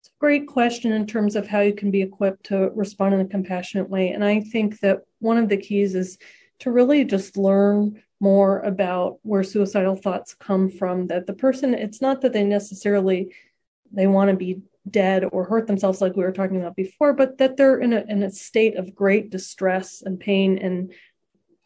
It's 0.00 0.08
a 0.08 0.18
great 0.18 0.46
question 0.46 0.92
in 0.92 1.06
terms 1.06 1.36
of 1.36 1.46
how 1.46 1.60
you 1.60 1.74
can 1.74 1.90
be 1.90 2.00
equipped 2.00 2.46
to 2.46 2.70
respond 2.74 3.12
in 3.12 3.20
a 3.20 3.26
compassionate 3.26 3.90
way. 3.90 4.08
And 4.08 4.24
I 4.24 4.40
think 4.40 4.80
that 4.80 5.02
one 5.18 5.36
of 5.36 5.50
the 5.50 5.58
keys 5.58 5.94
is 5.94 6.16
to 6.60 6.70
really 6.70 7.04
just 7.04 7.36
learn 7.36 8.02
more 8.18 8.60
about 8.60 9.18
where 9.24 9.42
suicidal 9.42 9.94
thoughts 9.94 10.32
come 10.32 10.70
from 10.70 11.06
that 11.08 11.26
the 11.26 11.34
person 11.34 11.74
it's 11.74 12.00
not 12.00 12.22
that 12.22 12.32
they 12.32 12.42
necessarily 12.42 13.32
they 13.92 14.06
want 14.06 14.28
to 14.30 14.36
be 14.36 14.60
dead 14.90 15.24
or 15.32 15.44
hurt 15.44 15.66
themselves 15.66 16.00
like 16.00 16.16
we 16.16 16.22
were 16.22 16.32
talking 16.32 16.56
about 16.56 16.76
before 16.76 17.12
but 17.12 17.38
that 17.38 17.56
they're 17.56 17.78
in 17.78 17.92
a, 17.92 18.04
in 18.08 18.22
a 18.22 18.30
state 18.30 18.76
of 18.76 18.94
great 18.94 19.30
distress 19.30 20.02
and 20.02 20.20
pain 20.20 20.58
and 20.58 20.92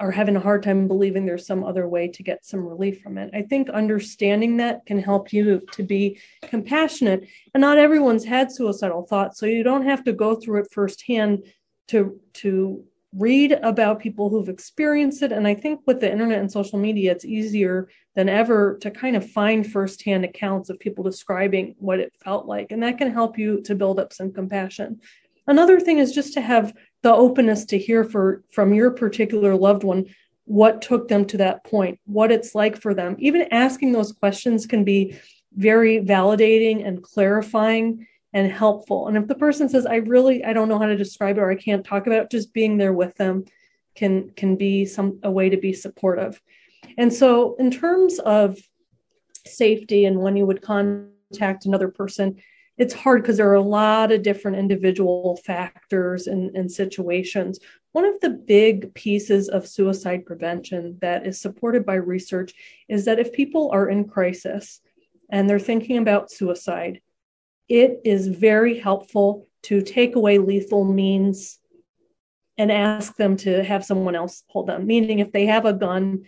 are 0.02 0.11
having 0.11 0.35
a 0.35 0.41
hard 0.41 0.64
time 0.64 0.88
believing 0.88 1.25
there's 1.25 1.47
some 1.47 1.62
other 1.62 1.88
way 1.88 2.09
to 2.09 2.25
get 2.25 2.45
some 2.45 2.67
relief 2.67 3.00
from 3.00 3.19
it. 3.19 3.31
I 3.33 3.43
think 3.43 3.71
understanding 3.71 4.57
that 4.57 4.85
can 4.85 4.99
help 4.99 5.33
you 5.33 5.62
to 5.73 5.83
be 5.85 6.19
compassionate. 6.43 7.29
And 7.55 7.61
not 7.61 7.79
everyone's 7.79 8.25
had 8.25 8.50
suicidal 8.50 9.02
thoughts 9.02 9.38
so 9.38 9.47
you 9.47 9.62
don't 9.62 9.85
have 9.85 10.02
to 10.05 10.12
go 10.12 10.35
through 10.35 10.62
it 10.62 10.73
firsthand 10.73 11.45
to 11.88 12.21
to 12.35 12.85
read 13.14 13.52
about 13.52 14.00
people 14.00 14.31
who've 14.31 14.49
experienced 14.49 15.23
it. 15.23 15.33
And 15.33 15.47
I 15.47 15.54
think 15.54 15.81
with 15.87 16.00
the 16.00 16.11
internet 16.11 16.38
and 16.38 16.50
social 16.50 16.78
media, 16.78 17.12
it's 17.12 17.25
easier 17.25 17.88
than 18.14 18.28
ever 18.28 18.78
to 18.81 18.90
kind 18.90 19.16
of 19.16 19.31
find 19.31 19.71
firsthand 19.71 20.25
accounts 20.25 20.71
of 20.71 20.78
people 20.78 21.04
describing 21.04 21.75
what 21.78 22.00
it 22.00 22.12
felt 22.25 22.47
like. 22.47 22.73
And 22.73 22.83
that 22.83 22.99
can 22.99 23.12
help 23.12 23.38
you 23.38 23.61
to 23.62 23.75
build 23.75 24.00
up 24.00 24.12
some 24.12 24.33
compassion. 24.33 25.00
Another 25.47 25.78
thing 25.78 25.99
is 25.99 26.12
just 26.12 26.35
to 26.35 26.40
have 26.40 26.73
the 27.02 27.12
openness 27.12 27.64
to 27.66 27.78
hear 27.78 28.04
for, 28.04 28.42
from 28.50 28.73
your 28.73 28.90
particular 28.92 29.54
loved 29.54 29.85
one 29.85 30.07
what 30.45 30.83
took 30.83 31.09
them 31.09 31.25
to 31.26 31.37
that 31.37 31.64
point, 31.64 31.99
what 32.04 32.33
it's 32.33 32.54
like 32.54 32.81
for 32.81 32.95
them. 32.95 33.16
Even 33.19 33.47
asking 33.52 33.92
those 33.92 34.12
questions 34.12 34.66
can 34.66 34.85
be 34.85 35.16
very 35.54 36.00
validating 36.00 36.87
and 36.87 37.02
clarifying 37.02 38.07
and 38.33 38.51
helpful. 38.51 39.09
And 39.09 39.17
if 39.17 39.27
the 39.27 39.35
person 39.35 39.69
says, 39.69 39.87
I 39.87 39.97
really, 39.97 40.45
I 40.45 40.53
don't 40.53 40.69
know 40.69 40.79
how 40.79 40.87
to 40.87 40.97
describe 40.97 41.37
it 41.37 41.41
or 41.41 41.51
I 41.51 41.57
can't 41.57 41.85
talk 41.85 42.07
about 42.07 42.25
it, 42.25 42.31
just 42.31 42.53
being 42.53 42.79
there 42.79 42.93
with 42.93 43.15
them 43.17 43.45
can 43.95 44.31
can 44.31 44.57
be 44.57 44.87
some 44.87 45.19
a 45.23 45.31
way 45.31 45.51
to 45.51 45.57
be 45.57 45.73
supportive. 45.73 46.41
And 46.97 47.12
so 47.12 47.57
in 47.57 47.71
terms 47.71 48.19
of 48.21 48.59
safety 49.47 50.05
and 50.05 50.21
when 50.21 50.37
you 50.37 50.47
would 50.47 50.62
contact 50.62 51.67
another 51.67 51.89
person, 51.89 52.37
it's 52.79 52.95
hard 52.95 53.23
because 53.23 53.37
there 53.37 53.51
are 53.51 53.55
a 53.55 53.61
lot 53.61 54.12
of 54.12 54.23
different 54.23 54.57
individual 54.57 55.39
factors 55.45 56.27
and, 56.27 56.57
and 56.57 56.73
situations. 56.73 57.61
One 57.93 58.07
of 58.07 58.19
the 58.21 58.31
big 58.31 58.95
pieces 58.95 59.49
of 59.49 59.69
suicide 59.69 60.25
prevention 60.25 60.97
that 61.03 61.27
is 61.27 61.41
supported 61.41 61.85
by 61.85 61.95
research 61.95 62.55
is 62.89 63.05
that 63.05 63.19
if 63.19 63.33
people 63.33 63.71
are 63.73 63.91
in 63.91 64.09
crisis 64.09 64.81
and 65.29 65.49
they're 65.49 65.59
thinking 65.59 65.99
about 65.99 66.31
suicide, 66.31 67.01
it 67.73 68.02
is 68.05 68.26
very 68.29 68.79
helpful 68.79 69.49
to 69.62 69.81
take 69.81 70.14
away 70.14 70.37
lethal 70.37 70.85
means 70.85 71.59
and 72.59 72.71
ask 72.71 73.17
them 73.17 73.35
to 73.35 73.64
have 73.64 73.83
someone 73.83 74.14
else 74.14 74.45
hold 74.49 74.67
them. 74.67 74.87
Meaning, 74.87 75.21
if 75.21 75.33
they 75.33 75.47
have 75.47 75.64
a 75.64 75.73
gun, 75.73 76.25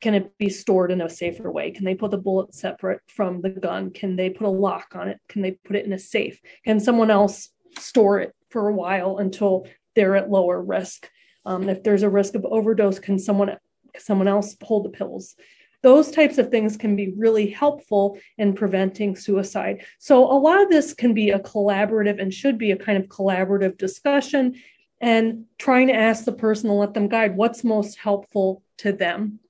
can 0.00 0.14
it 0.14 0.38
be 0.38 0.48
stored 0.48 0.92
in 0.92 1.00
a 1.00 1.08
safer 1.08 1.50
way? 1.50 1.72
Can 1.72 1.84
they 1.84 1.96
put 1.96 2.12
the 2.12 2.16
bullet 2.16 2.54
separate 2.54 3.00
from 3.08 3.40
the 3.40 3.50
gun? 3.50 3.90
Can 3.90 4.14
they 4.14 4.30
put 4.30 4.46
a 4.46 4.50
lock 4.50 4.94
on 4.94 5.08
it? 5.08 5.18
Can 5.28 5.42
they 5.42 5.50
put 5.50 5.74
it 5.74 5.84
in 5.84 5.92
a 5.92 5.98
safe? 5.98 6.40
Can 6.64 6.78
someone 6.78 7.10
else 7.10 7.48
store 7.76 8.20
it 8.20 8.32
for 8.50 8.68
a 8.68 8.74
while 8.74 9.18
until 9.18 9.66
they're 9.96 10.14
at 10.14 10.30
lower 10.30 10.62
risk? 10.62 11.10
Um, 11.44 11.68
if 11.68 11.82
there's 11.82 12.04
a 12.04 12.08
risk 12.08 12.36
of 12.36 12.44
overdose, 12.44 13.00
can 13.00 13.18
someone 13.18 13.56
someone 13.98 14.28
else 14.28 14.56
hold 14.62 14.84
the 14.84 14.90
pills? 14.90 15.34
Those 15.84 16.10
types 16.10 16.38
of 16.38 16.50
things 16.50 16.78
can 16.78 16.96
be 16.96 17.12
really 17.14 17.46
helpful 17.46 18.18
in 18.38 18.54
preventing 18.54 19.14
suicide. 19.16 19.84
So 19.98 20.24
a 20.24 20.40
lot 20.40 20.62
of 20.62 20.70
this 20.70 20.94
can 20.94 21.12
be 21.12 21.28
a 21.28 21.38
collaborative 21.38 22.18
and 22.22 22.32
should 22.32 22.56
be 22.56 22.70
a 22.70 22.76
kind 22.76 22.96
of 22.96 23.10
collaborative 23.10 23.76
discussion 23.76 24.54
and 25.02 25.44
trying 25.58 25.88
to 25.88 25.94
ask 25.94 26.24
the 26.24 26.32
person 26.32 26.70
to 26.70 26.74
let 26.74 26.94
them 26.94 27.08
guide 27.08 27.36
what's 27.36 27.64
most 27.64 27.98
helpful 27.98 28.62
to 28.78 28.92
them. 28.92 29.40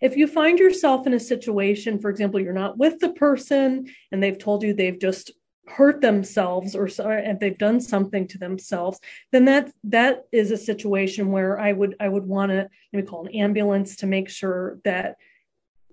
If 0.00 0.16
you 0.16 0.26
find 0.26 0.58
yourself 0.58 1.06
in 1.06 1.14
a 1.14 1.20
situation, 1.20 2.00
for 2.00 2.10
example, 2.10 2.40
you're 2.40 2.52
not 2.52 2.76
with 2.76 2.98
the 2.98 3.12
person 3.12 3.86
and 4.10 4.20
they've 4.20 4.36
told 4.36 4.64
you 4.64 4.74
they've 4.74 4.98
just 4.98 5.30
hurt 5.70 6.00
themselves 6.00 6.74
or 6.74 6.88
if 6.88 7.38
they've 7.38 7.58
done 7.58 7.80
something 7.80 8.26
to 8.26 8.38
themselves 8.38 8.98
then 9.32 9.44
that 9.44 9.72
that 9.84 10.24
is 10.32 10.50
a 10.50 10.56
situation 10.56 11.30
where 11.30 11.58
i 11.60 11.72
would 11.72 11.94
i 12.00 12.08
would 12.08 12.26
want 12.26 12.50
to 12.50 12.68
maybe 12.92 13.06
call 13.06 13.26
an 13.26 13.34
ambulance 13.34 13.96
to 13.96 14.06
make 14.06 14.28
sure 14.28 14.78
that 14.84 15.16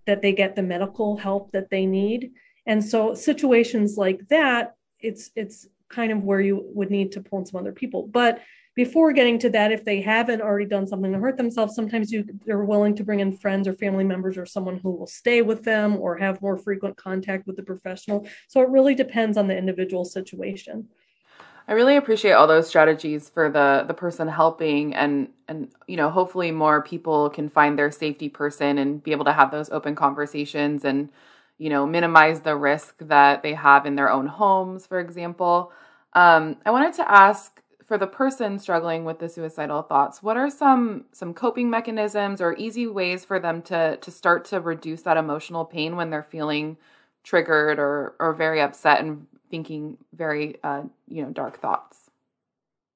that 0.08 0.22
they 0.22 0.32
get 0.32 0.56
the 0.56 0.64
medical 0.64 1.18
help 1.18 1.52
that 1.52 1.70
they 1.70 1.86
need. 1.86 2.32
And 2.66 2.84
so 2.84 3.14
situations 3.14 3.98
like 3.98 4.28
that 4.30 4.74
it's 5.00 5.30
it's 5.36 5.68
kind 5.90 6.12
of 6.12 6.24
where 6.24 6.42
you 6.42 6.66
would 6.74 6.90
need 6.90 7.12
to 7.12 7.22
pull 7.22 7.40
in 7.40 7.46
some 7.46 7.60
other 7.60 7.72
people. 7.72 8.08
But 8.08 8.42
before 8.78 9.12
getting 9.12 9.40
to 9.40 9.50
that, 9.50 9.72
if 9.72 9.84
they 9.84 10.00
haven't 10.00 10.40
already 10.40 10.68
done 10.68 10.86
something 10.86 11.12
to 11.12 11.18
hurt 11.18 11.36
themselves, 11.36 11.74
sometimes 11.74 12.12
you 12.12 12.24
they're 12.46 12.64
willing 12.64 12.96
to 12.96 13.04
bring 13.04 13.22
in 13.22 13.36
friends 13.36 13.68
or 13.68 13.74
family 13.74 14.04
members 14.04 14.38
or 14.38 14.46
someone 14.46 14.78
who 14.78 14.92
will 14.92 15.08
stay 15.08 15.42
with 15.42 15.64
them 15.64 15.98
or 15.98 16.16
have 16.16 16.40
more 16.44 16.60
frequent 16.60 16.96
contact 16.96 17.48
with 17.48 17.56
the 17.56 17.64
professional. 17.64 18.28
So 18.48 18.62
it 18.62 18.70
really 18.70 18.94
depends 18.94 19.36
on 19.36 19.48
the 19.48 19.58
individual 19.58 20.06
situation. 20.06 20.88
I 21.68 21.74
really 21.74 21.98
appreciate 21.98 22.34
all 22.34 22.46
those 22.46 22.68
strategies 22.68 23.30
for 23.30 23.50
the 23.50 23.84
the 23.88 23.96
person 23.96 24.28
helping 24.28 24.94
and 24.94 25.30
and 25.48 25.72
you 25.88 25.98
know 25.98 26.12
hopefully 26.12 26.52
more 26.52 26.84
people 26.84 27.32
can 27.32 27.50
find 27.50 27.80
their 27.80 27.90
safety 27.90 28.30
person 28.30 28.78
and 28.78 29.02
be 29.02 29.12
able 29.12 29.26
to 29.26 29.34
have 29.34 29.50
those 29.50 29.72
open 29.72 29.96
conversations 29.96 30.86
and 30.86 31.10
you 31.58 31.72
know 31.72 31.88
minimize 31.88 32.42
the 32.42 32.56
risk 32.56 33.00
that 33.00 33.42
they 33.42 33.56
have 33.56 33.88
in 33.88 33.96
their 33.96 34.12
own 34.12 34.28
homes 34.28 34.86
for 34.86 35.00
example. 35.00 35.72
Um, 36.14 36.58
I 36.64 36.70
wanted 36.70 36.94
to 36.94 37.12
ask 37.12 37.62
for 37.88 37.98
the 37.98 38.08
person 38.08 38.60
struggling 38.60 39.06
with 39.06 39.20
the 39.20 39.30
suicidal 39.30 39.82
thoughts 39.82 40.22
what 40.22 40.38
are 40.38 40.50
some 40.50 41.06
some 41.12 41.34
coping 41.34 41.70
mechanisms 41.70 42.42
or 42.42 42.54
easy 42.58 42.86
ways 42.86 43.24
for 43.24 43.40
them 43.40 43.62
to 43.62 43.98
to 43.98 44.12
start 44.12 44.46
to 44.46 44.60
reduce 44.60 45.02
that 45.04 45.18
emotional 45.18 45.66
pain 45.66 45.96
when 45.96 46.10
they're 46.10 46.24
feeling 46.24 46.78
triggered 47.28 47.78
or 47.78 48.16
or 48.20 48.34
very 48.34 48.62
upset 48.62 49.02
and 49.02 49.28
thinking 49.52 49.98
very 50.14 50.56
uh, 50.64 50.84
you 51.08 51.22
know 51.24 51.30
dark 51.30 51.60
thoughts? 51.60 52.10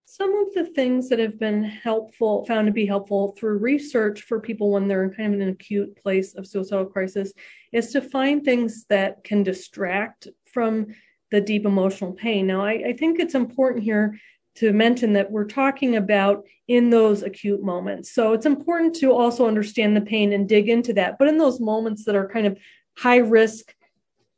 Some 0.06 0.34
of 0.36 0.54
the 0.54 0.66
things 0.66 1.08
that 1.10 1.20
have 1.20 1.40
been 1.40 1.64
helpful 1.64 2.46
found 2.46 2.68
to 2.68 2.74
be 2.74 2.86
helpful 2.86 3.34
through 3.38 3.60
research 3.60 4.24
for 4.24 4.40
people 4.40 4.72
when 4.72 4.88
they're 4.88 5.04
in 5.04 5.14
kind 5.14 5.34
of 5.34 5.40
an 5.40 5.50
acute 5.50 5.96
place 5.96 6.34
of 6.36 6.48
suicidal 6.48 6.86
crisis 6.86 7.32
is 7.72 7.92
to 7.92 8.02
find 8.02 8.44
things 8.44 8.86
that 8.90 9.24
can 9.24 9.44
distract 9.44 10.28
from 10.46 10.88
the 11.30 11.40
deep 11.40 11.66
emotional 11.66 12.12
pain. 12.12 12.48
Now 12.48 12.62
I, 12.62 12.72
I 12.88 12.94
think 12.94 13.20
it's 13.20 13.36
important 13.36 13.84
here 13.84 14.20
to 14.56 14.74
mention 14.74 15.14
that 15.14 15.32
we're 15.32 15.46
talking 15.46 15.96
about 15.96 16.44
in 16.68 16.90
those 16.90 17.24
acute 17.24 17.64
moments. 17.64 18.12
So 18.12 18.34
it's 18.34 18.46
important 18.46 18.96
to 18.98 19.14
also 19.14 19.48
understand 19.48 19.96
the 19.96 20.02
pain 20.02 20.34
and 20.34 20.48
dig 20.48 20.70
into 20.70 20.94
that. 20.94 21.18
But 21.18 21.28
in 21.28 21.38
those 21.38 21.60
moments 21.60 22.06
that 22.06 22.16
are 22.16 22.28
kind 22.28 22.48
of 22.48 22.58
high 22.98 23.18
risk, 23.18 23.74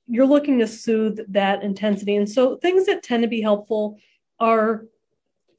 you're 0.08 0.28
looking 0.28 0.60
to 0.60 0.68
soothe 0.68 1.20
that 1.30 1.64
intensity. 1.64 2.16
And 2.16 2.30
so 2.30 2.58
things 2.58 2.86
that 2.86 3.04
tend 3.04 3.24
to 3.24 3.30
be 3.30 3.42
helpful 3.42 3.98
are 4.40 4.86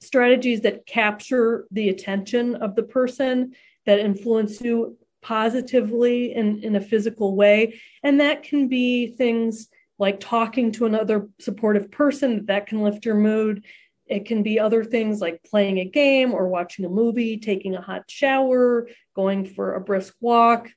strategies 0.01 0.61
that 0.61 0.87
capture 0.87 1.67
the 1.71 1.89
attention 1.89 2.57
of 2.57 2.75
the 2.75 2.83
person, 2.83 3.55
that 3.87 3.99
influence 3.99 4.61
you 4.61 4.97
positively 5.23 6.35
in, 6.35 6.63
in 6.63 6.77
a 6.77 6.81
physical 6.81 7.35
way. 7.35 7.81
And 8.03 8.21
that 8.21 8.43
can 8.43 8.69
be 8.69 9.09
things 9.09 9.69
like 9.99 10.21
talking 10.21 10.73
to 10.73 10.87
another 10.87 11.29
supportive 11.41 11.91
person 11.91 12.47
that 12.47 12.67
can 12.67 12.83
lift 12.83 13.07
your 13.07 13.15
mood 13.15 13.65
it 14.07 14.27
can 14.27 14.43
be 14.43 14.61
other 14.61 14.85
things 14.85 15.21
like 15.21 15.43
playing 15.45 15.79
a 15.79 15.85
game 15.85 16.33
or 16.33 16.49
watching 16.49 16.85
a 16.85 16.89
movie, 16.91 17.39
taking 17.39 17.75
a 17.75 17.81
hot 17.81 18.05
shower, 18.09 18.89
going 19.15 19.47
for 19.47 19.75
a 19.75 19.81
brisk 19.81 20.15
walk, 20.21 20.69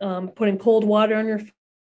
um, 0.00 0.28
putting 0.28 0.58
cold 0.58 0.84
water 0.84 1.16
on 1.16 1.26
your 1.26 1.40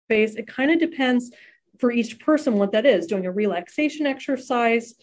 face. 0.09 0.37
It 0.37 0.47
kind 0.47 0.71
of 0.71 0.79
depends 0.79 1.33
for 1.79 1.91
each 1.91 2.21
person 2.21 2.55
what 2.55 2.73
that 2.73 2.87
is, 2.87 3.07
doing 3.07 3.27
a 3.27 3.33
relaxation 3.33 4.07
exercise, 4.07 4.95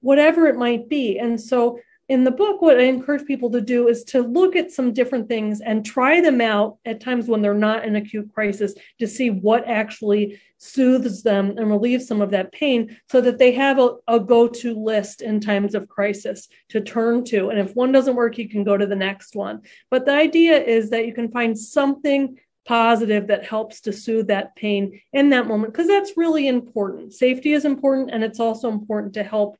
whatever 0.00 0.46
it 0.46 0.56
might 0.56 0.88
be. 0.88 1.18
And 1.18 1.40
so 1.40 1.78
in 2.10 2.24
the 2.24 2.32
book, 2.32 2.60
what 2.60 2.80
I 2.80 2.86
encourage 2.86 3.24
people 3.24 3.50
to 3.52 3.60
do 3.60 3.86
is 3.86 4.02
to 4.06 4.20
look 4.20 4.56
at 4.56 4.72
some 4.72 4.92
different 4.92 5.28
things 5.28 5.60
and 5.60 5.86
try 5.86 6.20
them 6.20 6.40
out 6.40 6.78
at 6.84 7.00
times 7.00 7.28
when 7.28 7.40
they're 7.40 7.54
not 7.54 7.84
in 7.84 7.94
acute 7.94 8.34
crisis 8.34 8.74
to 8.98 9.06
see 9.06 9.30
what 9.30 9.68
actually 9.68 10.40
soothes 10.58 11.22
them 11.22 11.56
and 11.56 11.70
relieves 11.70 12.08
some 12.08 12.20
of 12.20 12.32
that 12.32 12.50
pain 12.50 12.98
so 13.08 13.20
that 13.20 13.38
they 13.38 13.52
have 13.52 13.78
a, 13.78 13.90
a 14.08 14.18
go 14.18 14.48
to 14.48 14.74
list 14.74 15.22
in 15.22 15.38
times 15.38 15.76
of 15.76 15.88
crisis 15.88 16.48
to 16.70 16.80
turn 16.80 17.22
to. 17.26 17.50
And 17.50 17.60
if 17.60 17.76
one 17.76 17.92
doesn't 17.92 18.16
work, 18.16 18.38
you 18.38 18.48
can 18.48 18.64
go 18.64 18.76
to 18.76 18.88
the 18.88 18.96
next 18.96 19.36
one. 19.36 19.60
But 19.88 20.04
the 20.04 20.12
idea 20.12 20.60
is 20.60 20.90
that 20.90 21.06
you 21.06 21.14
can 21.14 21.30
find 21.30 21.56
something 21.56 22.40
positive 22.66 23.28
that 23.28 23.46
helps 23.46 23.82
to 23.82 23.92
soothe 23.92 24.26
that 24.26 24.56
pain 24.56 25.00
in 25.12 25.28
that 25.28 25.46
moment 25.46 25.72
because 25.72 25.86
that's 25.86 26.16
really 26.16 26.48
important. 26.48 27.12
Safety 27.12 27.52
is 27.52 27.64
important, 27.64 28.10
and 28.10 28.24
it's 28.24 28.40
also 28.40 28.68
important 28.68 29.14
to 29.14 29.22
help 29.22 29.56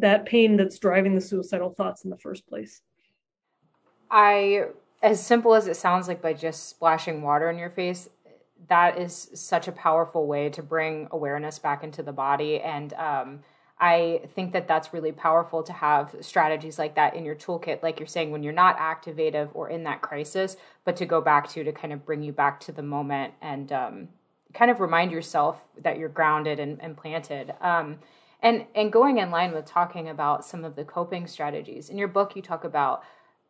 that 0.00 0.26
pain 0.26 0.56
that's 0.56 0.78
driving 0.78 1.14
the 1.14 1.20
suicidal 1.20 1.70
thoughts 1.70 2.04
in 2.04 2.10
the 2.10 2.16
first 2.16 2.46
place. 2.46 2.82
I, 4.10 4.66
as 5.02 5.24
simple 5.24 5.54
as 5.54 5.66
it 5.66 5.76
sounds 5.76 6.08
like 6.08 6.22
by 6.22 6.32
just 6.32 6.68
splashing 6.68 7.22
water 7.22 7.50
in 7.50 7.58
your 7.58 7.70
face, 7.70 8.08
that 8.68 8.98
is 8.98 9.30
such 9.34 9.68
a 9.68 9.72
powerful 9.72 10.26
way 10.26 10.48
to 10.50 10.62
bring 10.62 11.08
awareness 11.10 11.58
back 11.58 11.84
into 11.84 12.02
the 12.02 12.12
body. 12.12 12.60
And 12.60 12.92
um, 12.94 13.40
I 13.80 14.22
think 14.34 14.52
that 14.52 14.66
that's 14.66 14.92
really 14.92 15.12
powerful 15.12 15.62
to 15.62 15.72
have 15.72 16.14
strategies 16.20 16.78
like 16.78 16.96
that 16.96 17.14
in 17.14 17.24
your 17.24 17.36
toolkit, 17.36 17.82
like 17.82 18.00
you're 18.00 18.08
saying, 18.08 18.30
when 18.30 18.42
you're 18.42 18.52
not 18.52 18.76
activative 18.78 19.50
or 19.54 19.70
in 19.70 19.84
that 19.84 20.02
crisis, 20.02 20.56
but 20.84 20.96
to 20.96 21.06
go 21.06 21.20
back 21.20 21.48
to 21.50 21.62
to 21.62 21.72
kind 21.72 21.92
of 21.92 22.04
bring 22.04 22.22
you 22.22 22.32
back 22.32 22.58
to 22.60 22.72
the 22.72 22.82
moment 22.82 23.34
and 23.40 23.72
um, 23.72 24.08
kind 24.52 24.70
of 24.70 24.80
remind 24.80 25.12
yourself 25.12 25.64
that 25.82 25.98
you're 25.98 26.08
grounded 26.08 26.58
and, 26.58 26.82
and 26.82 26.96
planted. 26.96 27.54
Um, 27.60 27.98
and 28.40 28.66
and 28.74 28.92
going 28.92 29.18
in 29.18 29.30
line 29.30 29.52
with 29.52 29.64
talking 29.64 30.08
about 30.08 30.44
some 30.44 30.64
of 30.64 30.76
the 30.76 30.84
coping 30.84 31.26
strategies 31.26 31.90
in 31.90 31.98
your 31.98 32.08
book 32.08 32.36
you 32.36 32.42
talk 32.42 32.64
about 32.64 33.02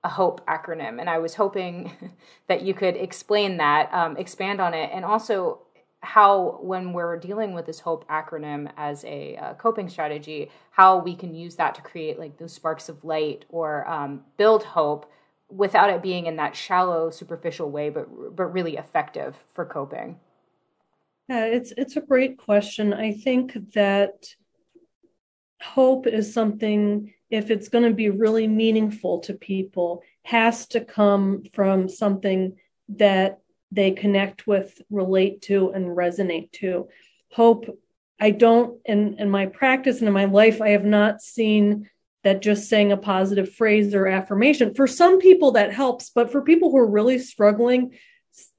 a 0.05 0.09
hope 0.09 0.45
acronym 0.47 1.01
and 1.01 1.11
i 1.11 1.19
was 1.19 1.35
hoping 1.35 1.93
that 2.49 2.63
you 2.63 2.75
could 2.75 2.97
explain 2.97 3.57
that 3.57 3.93
um, 3.93 4.17
expand 4.17 4.61
on 4.61 4.75
it 4.75 4.91
and 4.93 5.05
also 5.05 5.61
how 6.01 6.61
when 6.63 6.93
we're 6.93 7.19
dealing 7.19 7.55
with 7.55 7.67
this 7.67 7.81
hope 7.81 8.09
acronym 8.09 8.71
as 8.77 9.05
a 9.05 9.37
uh, 9.37 9.55
coping 9.55 9.89
strategy 9.89 10.49
how 10.71 10.99
we 10.99 11.15
can 11.15 11.35
use 11.35 11.57
that 11.57 11.75
to 11.75 11.83
create 11.83 12.19
like 12.19 12.39
those 12.39 12.53
sparks 12.53 12.89
of 12.89 13.05
light 13.05 13.45
or 13.49 13.89
um, 13.89 14.23
build 14.37 14.63
hope 14.63 15.11
without 15.51 15.91
it 15.91 16.03
being 16.03 16.27
in 16.27 16.37
that 16.37 16.55
shallow 16.55 17.11
superficial 17.11 17.71
way 17.71 17.91
but 17.91 18.37
but 18.37 18.47
really 18.47 18.77
effective 18.77 19.37
for 19.55 19.65
coping. 19.65 20.19
Yeah 21.29 21.47
it's 21.47 21.73
it's 21.77 21.97
a 21.97 22.01
great 22.01 22.39
question. 22.39 22.93
I 22.93 23.13
think 23.13 23.73
that 23.75 24.35
hope 25.61 26.07
is 26.07 26.33
something 26.33 27.13
if 27.31 27.51
it's 27.51 27.69
going 27.69 27.85
to 27.85 27.95
be 27.95 28.11
really 28.11 28.47
meaningful 28.47 29.21
to 29.21 29.35
people 29.35 30.03
has 30.23 30.67
to 30.69 30.81
come 30.85 31.43
from 31.53 31.89
something 31.89 32.57
that 32.89 33.41
they 33.71 33.91
connect 33.91 34.47
with 34.47 34.81
relate 34.91 35.43
to 35.43 35.71
and 35.71 35.87
resonate 35.87 36.51
to. 36.53 36.89
Hope 37.33 37.79
i 38.21 38.31
don't 38.31 38.81
in 38.85 39.15
in 39.19 39.31
my 39.31 39.47
practice 39.47 40.01
and 40.01 40.09
in 40.09 40.15
my 40.15 40.25
life 40.25 40.61
i 40.61 40.71
have 40.71 40.85
not 40.85 41.23
seen 41.23 41.89
that 42.25 42.43
just 42.43 42.69
saying 42.69 42.93
a 42.93 42.97
positive 42.97 43.55
phrase 43.55 43.95
or 43.95 44.07
affirmation. 44.07 44.75
For 44.75 44.87
some 44.87 45.19
people 45.19 45.53
that 45.53 45.73
helps 45.73 46.11
but 46.11 46.31
for 46.31 46.43
people 46.43 46.71
who 46.71 46.79
are 46.79 46.91
really 46.91 47.19
struggling 47.19 47.93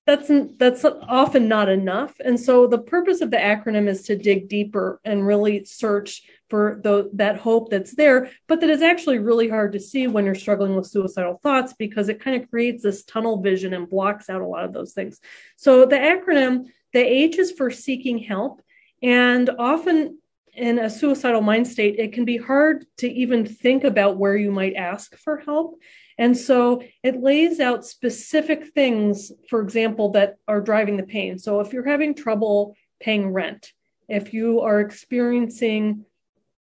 that's 0.06 0.32
that's 0.58 0.84
often 0.86 1.48
not 1.48 1.70
enough. 1.70 2.16
And 2.24 2.40
so 2.40 2.66
the 2.66 2.80
purpose 2.80 3.22
of 3.22 3.30
the 3.30 3.38
acronym 3.38 3.88
is 3.88 4.04
to 4.04 4.18
dig 4.18 4.50
deeper 4.50 5.00
and 5.06 5.26
really 5.26 5.66
search 5.66 6.24
for 6.50 6.80
the, 6.84 7.10
that 7.14 7.38
hope 7.38 7.70
that's 7.70 7.96
there 7.96 8.30
but 8.48 8.62
that 8.62 8.70
is 8.70 8.82
actually 8.82 9.20
really 9.20 9.50
hard 9.50 9.72
to 9.74 9.80
see 9.80 10.08
when 10.08 10.26
you're 10.26 10.36
struggling 10.36 10.76
with 10.76 10.88
suicidal 10.88 11.40
thoughts 11.44 11.74
because 11.74 12.10
it 12.10 12.22
kind 12.22 12.42
of 12.42 12.50
creates 12.50 12.84
this 12.84 13.04
tunnel 13.04 13.42
vision 13.42 13.74
and 13.74 13.90
blocks 13.90 14.30
out 14.30 14.42
a 14.42 14.48
lot 14.48 14.66
of 14.66 14.74
those 14.74 14.94
things 14.94 15.20
so 15.56 15.86
the 15.86 15.96
acronym 15.96 16.66
the 16.94 17.00
h 17.00 17.38
is 17.38 17.52
for 17.52 17.70
seeking 17.70 18.18
help 18.18 18.62
and 19.02 19.50
often 19.58 20.18
in 20.54 20.80
a 20.80 20.90
suicidal 20.90 21.42
mind 21.42 21.68
state 21.68 22.00
it 22.00 22.14
can 22.14 22.26
be 22.26 22.38
hard 22.38 22.86
to 22.98 23.08
even 23.08 23.46
think 23.46 23.84
about 23.84 24.18
where 24.18 24.36
you 24.36 24.52
might 24.52 24.76
ask 24.76 25.16
for 25.18 25.38
help 25.38 25.80
And 26.20 26.36
so 26.36 26.84
it 27.02 27.24
lays 27.24 27.62
out 27.62 27.86
specific 27.86 28.74
things, 28.76 29.32
for 29.50 29.62
example, 29.62 30.12
that 30.12 30.36
are 30.50 30.60
driving 30.60 30.98
the 30.98 31.04
pain. 31.04 31.40
So 31.40 31.62
if 31.62 31.72
you're 31.72 31.88
having 31.88 32.14
trouble 32.14 32.76
paying 33.00 33.32
rent, 33.32 33.72
if 34.10 34.34
you 34.34 34.60
are 34.60 34.82
experiencing 34.82 36.04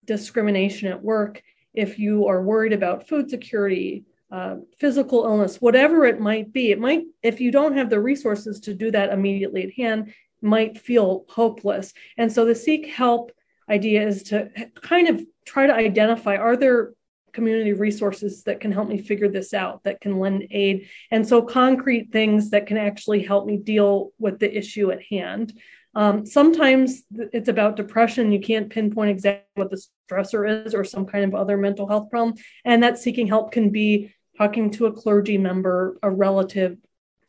discrimination 0.06 0.88
at 0.88 1.02
work, 1.02 1.42
if 1.74 1.98
you 1.98 2.26
are 2.26 2.42
worried 2.42 2.72
about 2.72 3.08
food 3.08 3.28
security, 3.28 4.04
uh, 4.30 4.56
physical 4.78 5.24
illness, 5.24 5.60
whatever 5.60 6.04
it 6.04 6.20
might 6.20 6.52
be, 6.52 6.70
it 6.70 6.80
might, 6.80 7.04
if 7.22 7.40
you 7.40 7.50
don't 7.52 7.76
have 7.76 7.90
the 7.90 8.00
resources 8.00 8.60
to 8.60 8.74
do 8.74 8.90
that 8.90 9.12
immediately 9.12 9.62
at 9.62 9.72
hand, 9.74 10.12
might 10.42 10.78
feel 10.78 11.24
hopeless. 11.28 11.92
And 12.16 12.32
so 12.32 12.44
the 12.44 12.54
seek 12.54 12.86
help 12.86 13.32
idea 13.68 14.06
is 14.06 14.24
to 14.24 14.50
kind 14.80 15.08
of 15.08 15.24
try 15.44 15.66
to 15.66 15.74
identify 15.74 16.36
are 16.36 16.56
there 16.56 16.92
community 17.32 17.74
resources 17.74 18.44
that 18.44 18.60
can 18.60 18.72
help 18.72 18.88
me 18.88 18.96
figure 18.96 19.28
this 19.28 19.52
out, 19.52 19.84
that 19.84 20.00
can 20.00 20.18
lend 20.18 20.46
aid. 20.50 20.88
And 21.10 21.28
so 21.28 21.42
concrete 21.42 22.10
things 22.10 22.50
that 22.50 22.66
can 22.66 22.78
actually 22.78 23.22
help 23.22 23.46
me 23.46 23.58
deal 23.58 24.12
with 24.18 24.38
the 24.38 24.56
issue 24.56 24.90
at 24.90 25.02
hand. 25.02 25.52
Um, 25.96 26.26
sometimes 26.26 27.04
it's 27.32 27.48
about 27.48 27.76
depression. 27.76 28.30
You 28.30 28.38
can't 28.38 28.68
pinpoint 28.68 29.10
exactly 29.10 29.48
what 29.54 29.70
the 29.70 29.82
stressor 30.08 30.66
is 30.66 30.74
or 30.74 30.84
some 30.84 31.06
kind 31.06 31.24
of 31.24 31.34
other 31.34 31.56
mental 31.56 31.88
health 31.88 32.10
problem. 32.10 32.36
And 32.66 32.82
that 32.82 32.98
seeking 32.98 33.26
help 33.26 33.50
can 33.50 33.70
be 33.70 34.14
talking 34.36 34.70
to 34.72 34.86
a 34.86 34.92
clergy 34.92 35.38
member, 35.38 35.98
a 36.02 36.10
relative, 36.10 36.76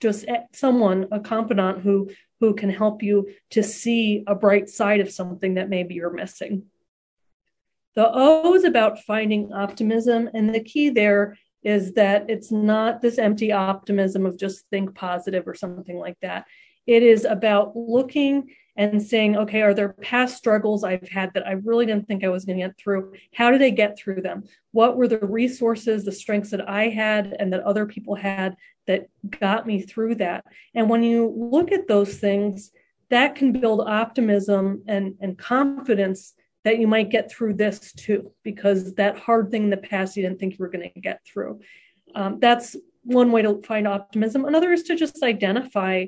just 0.01 0.25
someone, 0.51 1.07
a 1.11 1.19
confidant 1.21 1.79
who 1.79 2.11
who 2.41 2.53
can 2.53 2.69
help 2.69 3.01
you 3.01 3.29
to 3.51 3.63
see 3.63 4.23
a 4.27 4.35
bright 4.35 4.69
side 4.69 4.99
of 4.99 5.09
something 5.09 5.55
that 5.55 5.69
maybe 5.69 5.95
you're 5.95 6.13
missing. 6.13 6.63
The 7.95 8.07
O 8.13 8.53
is 8.53 8.65
about 8.65 8.99
finding 8.99 9.53
optimism, 9.53 10.29
and 10.33 10.53
the 10.53 10.59
key 10.59 10.89
there 10.89 11.37
is 11.63 11.93
that 11.93 12.29
it's 12.29 12.51
not 12.51 13.01
this 13.01 13.17
empty 13.17 13.51
optimism 13.51 14.25
of 14.25 14.37
just 14.37 14.65
think 14.69 14.93
positive 14.93 15.47
or 15.47 15.55
something 15.55 15.97
like 15.97 16.17
that. 16.21 16.45
It 16.87 17.03
is 17.03 17.25
about 17.25 17.75
looking 17.75 18.49
and 18.77 19.01
saying, 19.01 19.35
okay, 19.35 19.61
are 19.63 19.73
there 19.73 19.93
past 19.93 20.37
struggles 20.37 20.83
I've 20.83 21.09
had 21.09 21.33
that 21.33 21.47
I 21.47 21.53
really 21.63 21.85
didn't 21.87 22.07
think 22.07 22.23
I 22.23 22.29
was 22.29 22.45
going 22.45 22.59
to 22.59 22.67
get 22.67 22.77
through? 22.77 23.13
How 23.33 23.51
did 23.51 23.61
I 23.63 23.71
get 23.71 23.97
through 23.97 24.21
them? 24.21 24.43
What 24.71 24.97
were 24.97 25.07
the 25.07 25.19
resources, 25.19 26.05
the 26.05 26.11
strengths 26.11 26.51
that 26.51 26.69
I 26.69 26.89
had 26.89 27.35
and 27.39 27.51
that 27.51 27.63
other 27.63 27.87
people 27.87 28.15
had 28.15 28.55
that 28.85 29.09
got 29.39 29.65
me 29.65 29.81
through 29.81 30.15
that? 30.15 30.45
And 30.75 30.89
when 30.89 31.01
you 31.01 31.33
look 31.35 31.71
at 31.71 31.87
those 31.87 32.17
things, 32.17 32.71
that 33.09 33.35
can 33.35 33.51
build 33.51 33.81
optimism 33.81 34.83
and, 34.87 35.15
and 35.21 35.37
confidence 35.37 36.33
that 36.63 36.77
you 36.77 36.87
might 36.87 37.09
get 37.09 37.31
through 37.31 37.55
this 37.55 37.93
too, 37.93 38.31
because 38.43 38.93
that 38.95 39.17
hard 39.17 39.49
thing 39.49 39.63
in 39.63 39.69
the 39.69 39.77
past 39.77 40.17
you 40.17 40.23
didn't 40.23 40.39
think 40.39 40.53
you 40.53 40.59
were 40.59 40.69
going 40.69 40.91
to 40.93 40.99
get 40.99 41.21
through. 41.25 41.61
Um, 42.13 42.39
that's 42.39 42.75
one 43.03 43.31
way 43.31 43.41
to 43.41 43.61
find 43.63 43.87
optimism. 43.87 44.45
Another 44.45 44.71
is 44.73 44.83
to 44.83 44.95
just 44.95 45.23
identify 45.23 46.05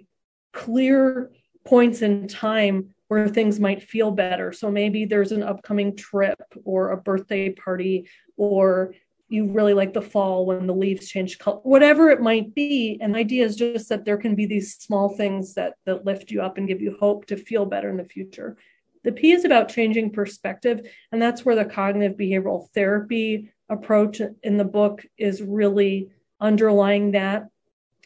clear 0.51 1.31
points 1.65 2.01
in 2.01 2.27
time 2.27 2.93
where 3.07 3.27
things 3.27 3.59
might 3.59 3.83
feel 3.83 4.12
better. 4.12 4.51
So 4.51 4.69
maybe 4.69 5.05
there's 5.05 5.31
an 5.31 5.43
upcoming 5.43 5.95
trip 5.95 6.39
or 6.63 6.91
a 6.91 6.97
birthday 6.97 7.49
party, 7.49 8.07
or 8.38 8.93
you 9.29 9.47
really 9.47 9.73
like 9.73 9.93
the 9.93 10.01
fall 10.01 10.45
when 10.45 10.65
the 10.67 10.73
leaves 10.73 11.07
change 11.07 11.38
color, 11.38 11.59
whatever 11.63 12.09
it 12.09 12.21
might 12.21 12.53
be. 12.55 12.97
An 13.01 13.15
idea 13.15 13.45
is 13.45 13.55
just 13.55 13.89
that 13.89 14.05
there 14.05 14.17
can 14.17 14.35
be 14.35 14.45
these 14.45 14.75
small 14.75 15.09
things 15.09 15.53
that 15.55 15.73
that 15.85 16.05
lift 16.05 16.31
you 16.31 16.41
up 16.41 16.57
and 16.57 16.67
give 16.67 16.81
you 16.81 16.97
hope 16.99 17.25
to 17.27 17.38
feel 17.38 17.65
better 17.65 17.89
in 17.89 17.97
the 17.97 18.03
future. 18.03 18.57
The 19.03 19.12
P 19.12 19.31
is 19.31 19.45
about 19.45 19.69
changing 19.69 20.12
perspective, 20.12 20.81
and 21.12 21.21
that's 21.21 21.45
where 21.45 21.55
the 21.55 21.65
cognitive 21.65 22.17
behavioral 22.17 22.69
therapy 22.71 23.51
approach 23.69 24.21
in 24.43 24.57
the 24.57 24.65
book 24.65 25.05
is 25.17 25.41
really 25.41 26.09
underlying 26.41 27.12
that. 27.12 27.47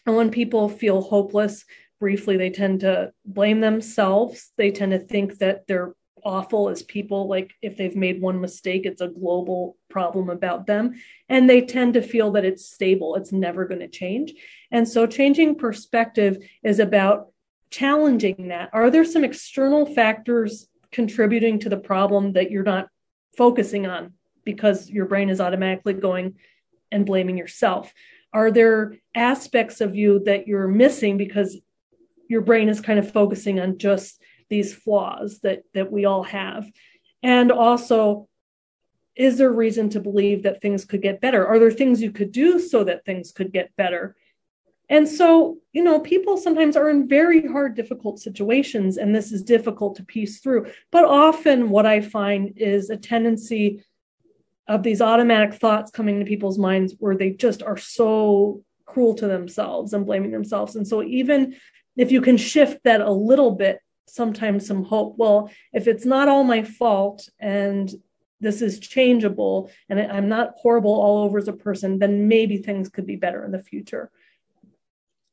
And 0.05 0.15
when 0.15 0.29
people 0.29 0.69
feel 0.69 1.01
hopeless, 1.01 1.65
briefly, 2.03 2.35
they 2.35 2.49
tend 2.49 2.81
to 2.81 3.13
blame 3.23 3.61
themselves. 3.61 4.51
They 4.57 4.71
tend 4.71 4.91
to 4.91 4.99
think 4.99 5.37
that 5.37 5.65
they're 5.67 5.93
awful 6.25 6.67
as 6.67 6.83
people. 6.83 7.29
Like 7.29 7.53
if 7.61 7.77
they've 7.77 7.95
made 7.95 8.19
one 8.19 8.41
mistake, 8.41 8.85
it's 8.85 8.99
a 8.99 9.07
global 9.07 9.77
problem 9.89 10.29
about 10.29 10.67
them. 10.67 10.95
And 11.29 11.49
they 11.49 11.61
tend 11.61 11.93
to 11.93 12.01
feel 12.01 12.31
that 12.31 12.43
it's 12.43 12.65
stable, 12.65 13.15
it's 13.15 13.31
never 13.31 13.63
going 13.63 13.79
to 13.79 13.87
change. 13.87 14.33
And 14.69 14.85
so 14.85 15.07
changing 15.07 15.55
perspective 15.55 16.45
is 16.61 16.79
about 16.79 17.27
challenging 17.69 18.49
that. 18.49 18.69
Are 18.73 18.89
there 18.89 19.05
some 19.05 19.23
external 19.23 19.85
factors 19.85 20.67
contributing 20.91 21.57
to 21.59 21.69
the 21.69 21.77
problem 21.77 22.33
that 22.33 22.51
you're 22.51 22.63
not 22.63 22.89
focusing 23.37 23.87
on 23.87 24.11
because 24.43 24.89
your 24.89 25.05
brain 25.05 25.29
is 25.29 25.39
automatically 25.39 25.93
going 25.93 26.35
and 26.91 27.05
blaming 27.05 27.37
yourself? 27.37 27.93
Are 28.33 28.51
there 28.51 28.97
aspects 29.15 29.79
of 29.79 29.95
you 29.95 30.19
that 30.25 30.49
you're 30.49 30.67
missing 30.67 31.17
because 31.17 31.55
your 32.33 32.41
brain 32.41 32.67
is 32.67 32.81
kind 32.81 32.99
of 32.99 33.11
focusing 33.11 33.59
on 33.59 33.77
just 33.77 34.21
these 34.49 34.73
flaws 34.73 35.39
that 35.43 35.63
that 35.73 35.91
we 35.91 36.05
all 36.05 36.23
have? 36.23 36.69
And 37.21 37.51
also 37.51 38.27
is 39.15 39.37
there 39.37 39.51
reason 39.51 39.89
to 39.89 39.99
believe 39.99 40.43
that 40.43 40.61
things 40.61 40.85
could 40.85 41.01
get 41.01 41.21
better? 41.21 41.45
Are 41.45 41.59
there 41.59 41.71
things 41.71 42.01
you 42.01 42.11
could 42.11 42.31
do 42.31 42.59
so 42.59 42.83
that 42.83 43.05
things 43.05 43.31
could 43.31 43.53
get 43.53 43.75
better? 43.75 44.15
And 44.89 45.07
so, 45.07 45.57
you 45.71 45.83
know, 45.83 45.99
people 45.99 46.35
sometimes 46.37 46.75
are 46.75 46.89
in 46.89 47.07
very 47.07 47.47
hard, 47.47 47.75
difficult 47.75 48.19
situations, 48.19 48.97
and 48.97 49.15
this 49.15 49.31
is 49.31 49.43
difficult 49.43 49.95
to 49.95 50.03
piece 50.03 50.39
through. 50.39 50.67
But 50.91 51.05
often, 51.05 51.69
what 51.69 51.85
I 51.85 52.01
find 52.01 52.53
is 52.57 52.89
a 52.89 52.97
tendency 52.97 53.83
of 54.67 54.83
these 54.83 55.01
automatic 55.01 55.55
thoughts 55.55 55.91
coming 55.91 56.19
to 56.19 56.25
people's 56.25 56.59
minds 56.59 56.95
where 56.99 57.15
they 57.15 57.31
just 57.31 57.63
are 57.63 57.77
so 57.77 58.63
cruel 58.85 59.13
to 59.15 59.27
themselves 59.27 59.93
and 59.93 60.05
blaming 60.05 60.31
themselves. 60.31 60.75
And 60.75 60.87
so, 60.87 61.01
even 61.01 61.55
if 61.95 62.11
you 62.11 62.21
can 62.21 62.37
shift 62.37 62.83
that 62.83 63.01
a 63.01 63.11
little 63.11 63.51
bit, 63.51 63.79
sometimes 64.07 64.67
some 64.67 64.83
hope, 64.83 65.15
well, 65.17 65.49
if 65.71 65.87
it's 65.87 66.05
not 66.05 66.27
all 66.27 66.43
my 66.43 66.63
fault 66.63 67.29
and 67.39 67.93
this 68.41 68.61
is 68.61 68.79
changeable 68.79 69.71
and 69.89 69.99
I'm 69.99 70.27
not 70.27 70.53
horrible 70.57 70.91
all 70.91 71.23
over 71.23 71.37
as 71.37 71.47
a 71.47 71.53
person, 71.53 71.99
then 71.99 72.27
maybe 72.27 72.57
things 72.57 72.89
could 72.89 73.05
be 73.05 73.15
better 73.15 73.45
in 73.45 73.51
the 73.51 73.63
future 73.63 74.11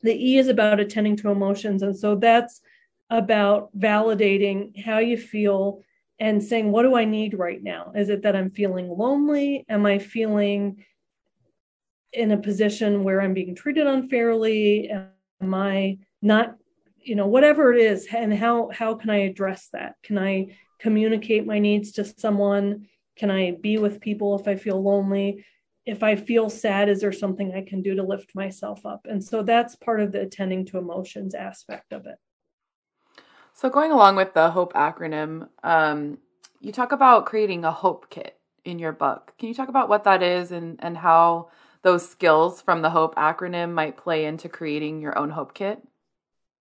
the 0.03 0.15
E 0.15 0.39
is 0.39 0.49
about 0.49 0.81
attending 0.81 1.17
to 1.17 1.31
emotions. 1.31 1.83
And 1.83 1.97
so 1.97 2.15
that's 2.15 2.61
about 3.09 3.77
validating 3.77 4.83
how 4.83 4.99
you 4.99 5.17
feel 5.17 5.83
and 6.19 6.43
saying, 6.43 6.71
what 6.71 6.83
do 6.83 6.95
I 6.97 7.05
need 7.05 7.39
right 7.39 7.63
now? 7.63 7.93
Is 7.95 8.09
it 8.09 8.23
that 8.23 8.37
I'm 8.37 8.51
feeling 8.51 8.89
lonely? 8.89 9.65
Am 9.69 9.87
I 9.87 9.99
feeling 9.99 10.85
in 12.13 12.31
a 12.31 12.37
position 12.37 13.05
where 13.05 13.21
I'm 13.21 13.35
being 13.35 13.55
treated 13.55 13.87
unfairly? 13.87 14.91
Am 14.91 15.55
I 15.55 15.99
not, 16.23 16.57
you 16.99 17.15
know, 17.15 17.27
whatever 17.27 17.73
it 17.73 17.81
is, 17.81 18.07
and 18.13 18.33
how 18.33 18.71
how 18.73 18.95
can 18.95 19.11
I 19.11 19.19
address 19.21 19.69
that? 19.73 19.97
Can 20.03 20.19
I 20.19 20.57
communicate 20.79 21.47
my 21.47 21.59
needs 21.59 21.93
to 21.93 22.05
someone? 22.05 22.87
Can 23.17 23.31
I 23.31 23.53
be 23.53 23.79
with 23.79 24.01
people 24.01 24.39
if 24.39 24.49
I 24.49 24.57
feel 24.57 24.83
lonely? 24.83 25.45
if 25.87 26.03
I 26.03 26.15
feel 26.15 26.51
sad, 26.51 26.89
is 26.89 27.01
there 27.01 27.13
something 27.13 27.53
I 27.55 27.63
can 27.63 27.83
do 27.83 27.97
to 27.97 28.03
lift 28.03 28.35
myself 28.35 28.85
up? 28.85 29.07
And 29.09 29.23
so 29.23 29.43
that's 29.43 29.77
part 29.77 30.01
of 30.01 30.13
the 30.13 30.21
attending 30.21 30.65
to 30.67 30.79
emotions 30.79 31.35
aspect 31.35 31.93
of 31.93 32.07
it. 32.07 32.17
So, 33.55 33.69
going 33.69 33.91
along 33.93 34.17
with 34.17 34.33
the 34.33 34.51
HOPE 34.51 34.73
acronym, 34.75 35.49
um, 35.63 36.19
you 36.61 36.73
talk 36.73 36.93
about 36.93 37.27
creating 37.27 37.65
a 37.65 37.73
HOPE 37.73 38.09
kit 38.09 38.39
in 38.65 38.79
your 38.79 38.93
book. 38.93 39.33
Can 39.39 39.49
you 39.49 39.55
talk 39.55 39.69
about 39.69 39.89
what 39.89 40.05
that 40.05 40.23
is 40.23 40.53
and, 40.53 40.79
and 40.83 40.97
how 40.97 41.51
those 41.83 42.09
skills 42.09 42.63
from 42.63 42.83
the 42.83 42.91
HOPE 42.91 43.17
acronym 43.17 43.73
might 43.73 43.97
play 43.97 44.25
into 44.25 44.49
creating 44.49 45.01
your 45.01 45.19
own 45.19 45.31
HOPE 45.31 45.55
kit? 45.55 45.83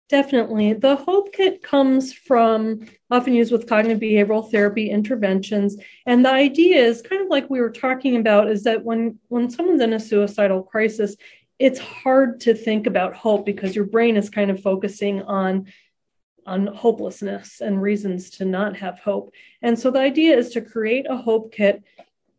Definitely. 0.07 0.73
The 0.73 0.95
Hope 0.95 1.33
Kit 1.33 1.63
comes 1.63 2.13
from 2.13 2.81
often 3.09 3.33
used 3.33 3.51
with 3.51 3.67
cognitive 3.67 3.99
behavioral 3.99 4.49
therapy 4.51 4.91
interventions. 4.91 5.77
And 6.05 6.23
the 6.23 6.31
idea 6.31 6.77
is 6.77 7.01
kind 7.01 7.23
of 7.23 7.29
like 7.29 7.49
we 7.49 7.59
were 7.59 7.71
talking 7.71 8.17
about 8.17 8.47
is 8.47 8.63
that 8.63 8.83
when, 8.83 9.17
when 9.29 9.49
someone's 9.49 9.81
in 9.81 9.93
a 9.93 9.99
suicidal 9.99 10.61
crisis, 10.61 11.15
it's 11.57 11.79
hard 11.79 12.39
to 12.41 12.53
think 12.53 12.85
about 12.85 13.15
hope 13.15 13.47
because 13.47 13.75
your 13.75 13.85
brain 13.85 14.15
is 14.15 14.29
kind 14.29 14.51
of 14.51 14.61
focusing 14.61 15.21
on 15.23 15.67
on 16.47 16.67
hopelessness 16.67 17.59
and 17.59 17.81
reasons 17.81 18.29
to 18.29 18.45
not 18.45 18.77
have 18.77 18.99
hope. 18.99 19.33
And 19.63 19.79
so 19.79 19.89
the 19.89 19.99
idea 19.99 20.37
is 20.37 20.51
to 20.51 20.61
create 20.61 21.07
a 21.09 21.17
hope 21.17 21.51
kit 21.51 21.83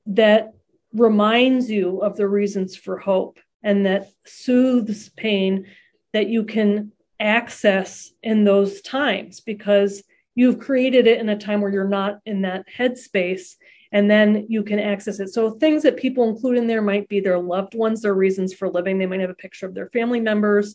that 0.07 0.55
reminds 0.93 1.69
you 1.69 1.99
of 2.03 2.17
the 2.17 2.29
reasons 2.29 2.77
for 2.77 2.99
hope 2.99 3.41
and 3.65 3.85
that 3.85 4.09
soothes 4.25 5.09
pain 5.09 5.67
that 6.13 6.29
you 6.29 6.45
can 6.45 6.93
access 7.21 8.13
in 8.23 8.45
those 8.45 8.81
times 8.83 9.41
because 9.41 10.03
you've 10.35 10.59
created 10.59 11.07
it 11.07 11.19
in 11.19 11.29
a 11.29 11.39
time 11.39 11.61
where 11.61 11.73
you're 11.73 11.89
not 11.89 12.21
in 12.27 12.43
that 12.43 12.67
headspace 12.77 13.55
and 13.93 14.11
then 14.11 14.47
you 14.49 14.63
can 14.63 14.79
access 14.79 15.21
it. 15.21 15.29
So 15.29 15.53
things 15.53 15.83
that 15.83 15.97
people 15.97 16.29
include 16.29 16.59
in 16.59 16.67
there 16.67 16.83
might 16.83 17.09
be 17.09 17.21
their 17.21 17.39
loved 17.39 17.75
ones, 17.75 18.03
their 18.03 18.15
reasons 18.15 18.53
for 18.53 18.69
living. 18.69 18.99
They 18.99 19.07
might 19.07 19.21
have 19.21 19.31
a 19.31 19.35
picture 19.35 19.67
of 19.67 19.75
their 19.75 19.89
family 19.91 20.21
members. 20.21 20.75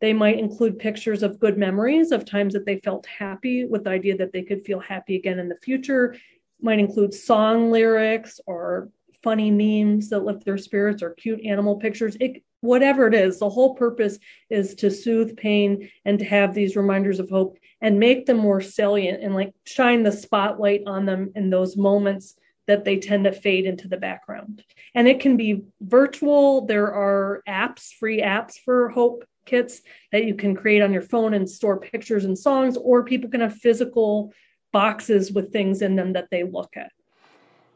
They 0.00 0.12
might 0.12 0.38
include 0.38 0.78
pictures 0.78 1.22
of 1.22 1.38
good 1.38 1.56
memories 1.56 2.12
of 2.12 2.24
times 2.24 2.54
that 2.54 2.66
they 2.66 2.80
felt 2.80 3.06
happy 3.06 3.66
with 3.66 3.84
the 3.84 3.90
idea 3.90 4.16
that 4.18 4.32
they 4.32 4.42
could 4.42 4.64
feel 4.64 4.80
happy 4.80 5.16
again 5.16 5.38
in 5.38 5.48
the 5.48 5.58
future. 5.62 6.16
Might 6.60 6.78
include 6.78 7.14
song 7.14 7.70
lyrics 7.70 8.40
or 8.46 8.90
funny 9.22 9.50
memes 9.50 10.08
that 10.10 10.24
lift 10.24 10.44
their 10.44 10.58
spirits 10.58 11.02
or 11.02 11.10
cute 11.10 11.44
animal 11.44 11.76
pictures. 11.76 12.16
It, 12.20 12.42
whatever 12.60 13.06
it 13.06 13.14
is, 13.14 13.38
the 13.38 13.50
whole 13.50 13.74
purpose 13.74 14.18
is 14.50 14.74
to 14.76 14.90
soothe 14.90 15.36
pain 15.36 15.90
and 16.04 16.18
to 16.18 16.24
have 16.24 16.54
these 16.54 16.76
reminders 16.76 17.20
of 17.20 17.30
hope 17.30 17.58
and 17.80 17.98
make 17.98 18.26
them 18.26 18.38
more 18.38 18.60
salient 18.60 19.22
and 19.22 19.34
like 19.34 19.52
shine 19.64 20.02
the 20.02 20.12
spotlight 20.12 20.82
on 20.86 21.06
them 21.06 21.32
in 21.34 21.50
those 21.50 21.76
moments 21.76 22.34
that 22.66 22.84
they 22.84 22.98
tend 22.98 23.24
to 23.24 23.32
fade 23.32 23.64
into 23.64 23.88
the 23.88 23.96
background. 23.96 24.62
And 24.94 25.06
it 25.06 25.20
can 25.20 25.36
be 25.36 25.62
virtual. 25.80 26.66
There 26.66 26.92
are 26.92 27.42
apps, 27.48 27.92
free 27.92 28.20
apps 28.20 28.54
for 28.64 28.88
hope 28.88 29.24
kits 29.44 29.82
that 30.10 30.24
you 30.24 30.34
can 30.34 30.56
create 30.56 30.82
on 30.82 30.92
your 30.92 31.02
phone 31.02 31.32
and 31.32 31.48
store 31.48 31.78
pictures 31.78 32.24
and 32.24 32.36
songs, 32.36 32.76
or 32.76 33.04
people 33.04 33.30
can 33.30 33.40
have 33.40 33.54
physical 33.54 34.32
boxes 34.72 35.30
with 35.30 35.52
things 35.52 35.80
in 35.80 35.94
them 35.94 36.14
that 36.14 36.28
they 36.30 36.42
look 36.42 36.76
at. 36.76 36.90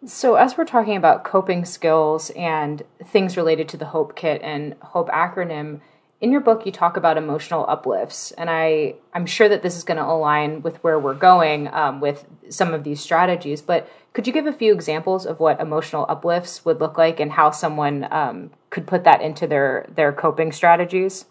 So, 0.07 0.37
as 0.37 0.57
we're 0.57 0.65
talking 0.65 0.97
about 0.97 1.25
coping 1.25 1.67
skills 1.67 2.31
and 2.31 2.83
things 3.05 3.37
related 3.37 3.69
to 3.71 3.77
the 3.77 3.85
HOPE 3.87 4.17
kit 4.17 4.41
and 4.43 4.75
HOPE 4.81 5.11
acronym, 5.11 5.81
in 6.23 6.33
your 6.33 6.41
book 6.41 6.65
you 6.65 6.73
talk 6.73 6.97
about 6.97 7.19
emotional 7.19 7.67
uplifts, 7.69 8.31
and 8.33 8.49
I 8.49 8.95
I'm 9.13 9.27
sure 9.27 9.49
that 9.49 9.63
this 9.63 9.77
is 9.77 9.85
going 9.85 9.99
to 9.99 10.05
align 10.05 10.63
with 10.63 10.83
where 10.83 10.99
we're 10.99 11.15
going 11.15 11.69
um, 11.69 12.01
with 12.01 12.25
some 12.49 12.73
of 12.73 12.83
these 12.83 13.01
strategies. 13.01 13.61
But 13.61 13.91
could 14.15 14.27
you 14.27 14.33
give 14.33 14.47
a 14.47 14.53
few 14.55 14.73
examples 14.73 15.27
of 15.27 15.39
what 15.39 15.61
emotional 15.61 16.07
uplifts 16.09 16.65
would 16.65 16.81
look 16.81 16.97
like 16.97 17.21
and 17.21 17.33
how 17.33 17.51
someone 17.51 18.09
um, 18.11 18.51
could 18.71 18.87
put 18.87 19.05
that 19.05 19.21
into 19.21 19.47
their 19.47 19.87
their 19.95 20.13
coping 20.13 20.53
strategies? 20.53 21.27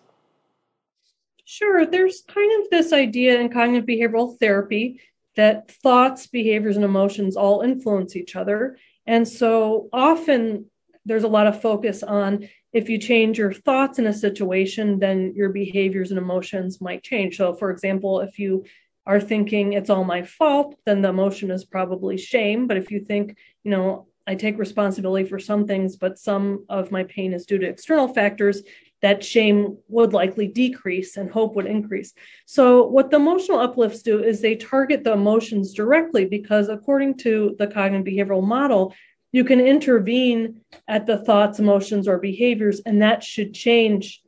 Sure. 1.43 1.87
There's 1.87 2.21
kind 2.27 2.61
of 2.61 2.69
this 2.69 2.93
idea 2.93 3.39
in 3.39 3.49
cognitive 3.49 3.87
behavioral 3.87 4.37
therapy 4.37 5.01
that 5.39 5.71
thoughts, 5.71 6.27
behaviors, 6.27 6.75
and 6.75 6.83
emotions 6.83 7.37
all 7.37 7.61
influence 7.61 8.17
each 8.17 8.35
other. 8.35 8.77
And 9.07 9.25
so 9.25 9.87
often 9.93 10.65
there's 11.05 11.23
a 11.23 11.29
lot 11.29 11.47
of 11.47 11.61
focus 11.61 12.03
on 12.03 12.49
if 12.73 12.89
you 12.89 12.97
change 12.97 13.37
your 13.37 13.53
thoughts 13.53 13.99
in 13.99 14.05
a 14.05 14.13
situation, 14.13 14.99
then 14.99 15.33
your 15.35 15.49
behaviors 15.49 16.11
and 16.11 16.17
emotions 16.17 16.81
might 16.81 17.03
change. 17.03 17.37
So, 17.37 17.53
for 17.53 17.71
example, 17.71 18.19
if 18.19 18.37
you 18.37 18.65
are 19.05 19.21
thinking 19.21 19.73
it's 19.73 19.89
all 19.89 20.03
my 20.03 20.23
fault, 20.23 20.75
then 20.85 21.01
the 21.01 21.09
emotion 21.09 21.51
is 21.51 21.63
probably 21.63 22.17
shame. 22.17 22.67
But 22.67 22.77
if 22.77 22.91
you 22.91 22.99
think, 22.99 23.37
you 23.63 23.71
know, 23.71 24.07
I 24.27 24.35
take 24.35 24.59
responsibility 24.59 25.27
for 25.27 25.39
some 25.39 25.65
things, 25.65 25.95
but 25.95 26.19
some 26.19 26.65
of 26.67 26.91
my 26.91 27.05
pain 27.05 27.33
is 27.33 27.45
due 27.45 27.57
to 27.59 27.67
external 27.67 28.09
factors, 28.09 28.61
that 29.01 29.23
shame 29.23 29.77
would 29.87 30.13
likely 30.13 30.47
decrease 30.47 31.15
and 31.17 31.31
hope 31.31 31.55
would 31.55 31.65
increase. 31.65 32.13
So, 32.45 32.85
what 32.85 33.11
the 33.11 33.17
emotional 33.17 33.59
uplifts 33.59 34.01
do 34.01 34.21
is 34.23 34.41
they 34.41 34.55
target 34.55 35.03
the 35.03 35.13
emotions 35.13 35.73
directly 35.73 36.25
because, 36.25 36.69
according 36.69 37.17
to 37.19 37.55
the 37.57 37.67
cognitive 37.67 38.05
behavioral 38.05 38.43
model, 38.43 38.93
you 39.31 39.43
can 39.43 39.59
intervene 39.59 40.61
at 40.87 41.05
the 41.05 41.17
thoughts, 41.17 41.59
emotions, 41.59 42.07
or 42.07 42.17
behaviors, 42.17 42.81
and 42.81 43.01
that 43.01 43.23
should 43.23 43.53
change 43.53 44.21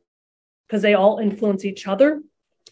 because 0.67 0.81
they 0.81 0.93
all 0.93 1.17
influence 1.17 1.65
each 1.65 1.87
other. 1.87 2.21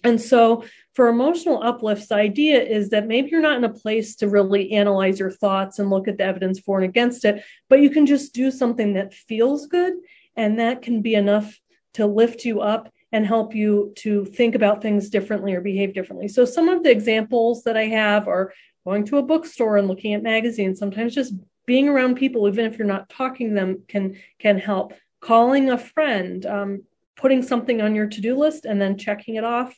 And 0.04 0.22
so, 0.22 0.64
for 0.94 1.10
emotional 1.10 1.62
uplifts, 1.62 2.08
the 2.08 2.16
idea 2.16 2.62
is 2.62 2.90
that 2.90 3.08
maybe 3.08 3.30
you're 3.30 3.42
not 3.42 3.58
in 3.58 3.64
a 3.66 3.74
place 3.74 4.16
to 4.18 4.30
really 4.30 4.72
analyze 4.72 5.20
your 5.20 5.32
thoughts 5.32 5.80
and 5.80 5.90
look 5.90 6.08
at 6.08 6.18
the 6.18 6.24
evidence 6.24 6.60
for 6.60 6.80
and 6.80 6.90
against 6.90 7.26
it, 7.26 7.44
but 7.68 7.82
you 7.82 7.90
can 7.90 8.06
just 8.06 8.34
do 8.34 8.52
something 8.52 8.94
that 8.94 9.14
feels 9.14 9.68
good. 9.68 9.94
And 10.38 10.60
that 10.60 10.82
can 10.82 11.02
be 11.02 11.16
enough 11.16 11.60
to 12.00 12.08
lift 12.08 12.46
you 12.46 12.62
up 12.62 12.92
and 13.12 13.26
help 13.26 13.56
you 13.56 13.94
to 13.98 14.26
think 14.26 14.56
about 14.56 14.82
things 14.82 15.10
differently 15.10 15.54
or 15.54 15.62
behave 15.62 15.94
differently. 15.94 16.28
So, 16.28 16.46
some 16.46 16.70
of 16.70 16.84
the 16.84 16.92
examples 16.92 17.64
that 17.64 17.78
I 17.78 17.86
have 17.86 18.28
are 18.28 18.54
going 18.86 19.06
to 19.06 19.18
a 19.18 19.24
bookstore 19.24 19.78
and 19.78 19.88
looking 19.88 20.14
at 20.14 20.24
magazines, 20.24 20.80
sometimes 20.80 21.16
just 21.16 21.34
being 21.66 21.90
around 21.90 22.16
people, 22.16 22.48
even 22.48 22.66
if 22.66 22.78
you're 22.78 22.88
not 22.88 23.10
talking 23.10 23.50
to 23.50 23.56
them, 23.56 23.84
can, 23.88 24.18
can 24.40 24.58
help. 24.58 24.94
Calling 25.22 25.70
a 25.70 25.78
friend, 25.78 26.46
um, 26.46 26.84
putting 27.16 27.44
something 27.44 27.82
on 27.82 27.94
your 27.94 28.08
to 28.08 28.22
do 28.22 28.36
list 28.38 28.66
and 28.66 28.82
then 28.82 28.98
checking 28.98 29.36
it 29.36 29.44
off, 29.44 29.76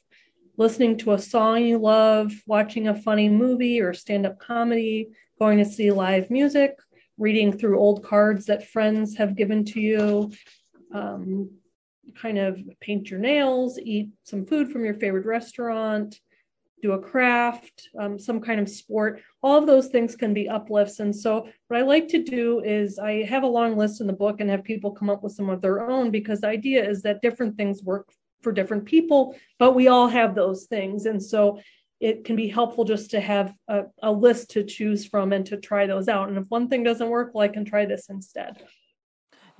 listening 0.57 0.97
to 0.97 1.13
a 1.13 1.19
song 1.19 1.63
you 1.63 1.77
love, 1.77 2.31
watching 2.45 2.87
a 2.87 3.01
funny 3.01 3.27
movie 3.27 3.81
or 3.81 3.93
stand 3.93 4.25
up 4.25 4.39
comedy, 4.39 5.09
going 5.39 5.57
to 5.57 5.65
see 5.65 5.91
live 5.91 6.29
music, 6.29 6.77
reading 7.17 7.51
through 7.51 7.79
old 7.79 8.03
cards 8.03 8.45
that 8.45 8.67
friends 8.67 9.17
have 9.17 9.35
given 9.35 9.65
to 9.65 9.81
you. 9.81 10.31
Um, 10.93 11.49
kind 12.15 12.37
of 12.37 12.59
paint 12.79 13.09
your 13.09 13.19
nails, 13.19 13.79
eat 13.79 14.09
some 14.23 14.45
food 14.45 14.71
from 14.71 14.83
your 14.85 14.95
favorite 14.95 15.25
restaurant, 15.25 16.19
do 16.81 16.93
a 16.93 16.99
craft, 16.99 17.89
um, 17.99 18.17
some 18.17 18.41
kind 18.41 18.59
of 18.59 18.67
sport. 18.67 19.21
All 19.43 19.57
of 19.57 19.67
those 19.67 19.87
things 19.87 20.15
can 20.15 20.33
be 20.33 20.49
uplifts. 20.49 20.99
And 20.99 21.15
so, 21.15 21.47
what 21.67 21.79
I 21.79 21.83
like 21.83 22.07
to 22.09 22.23
do 22.23 22.61
is 22.61 22.99
I 22.99 23.23
have 23.23 23.43
a 23.43 23.47
long 23.47 23.77
list 23.77 24.01
in 24.01 24.07
the 24.07 24.13
book 24.13 24.41
and 24.41 24.49
have 24.49 24.63
people 24.63 24.91
come 24.91 25.09
up 25.09 25.23
with 25.23 25.33
some 25.33 25.49
of 25.49 25.61
their 25.61 25.89
own 25.89 26.11
because 26.11 26.41
the 26.41 26.47
idea 26.47 26.87
is 26.87 27.01
that 27.03 27.21
different 27.21 27.55
things 27.55 27.83
work 27.83 28.09
for 28.41 28.51
different 28.51 28.85
people, 28.85 29.35
but 29.59 29.75
we 29.75 29.87
all 29.87 30.07
have 30.07 30.33
those 30.33 30.65
things. 30.65 31.05
And 31.05 31.21
so, 31.21 31.59
it 31.99 32.25
can 32.25 32.35
be 32.35 32.47
helpful 32.47 32.83
just 32.83 33.11
to 33.11 33.19
have 33.19 33.53
a, 33.67 33.83
a 34.01 34.11
list 34.11 34.49
to 34.51 34.63
choose 34.63 35.05
from 35.05 35.31
and 35.33 35.45
to 35.45 35.57
try 35.57 35.85
those 35.85 36.07
out. 36.07 36.29
And 36.29 36.37
if 36.39 36.45
one 36.49 36.67
thing 36.67 36.83
doesn't 36.83 37.09
work, 37.09 37.31
well, 37.33 37.43
I 37.43 37.47
can 37.47 37.63
try 37.63 37.85
this 37.85 38.09
instead. 38.09 38.63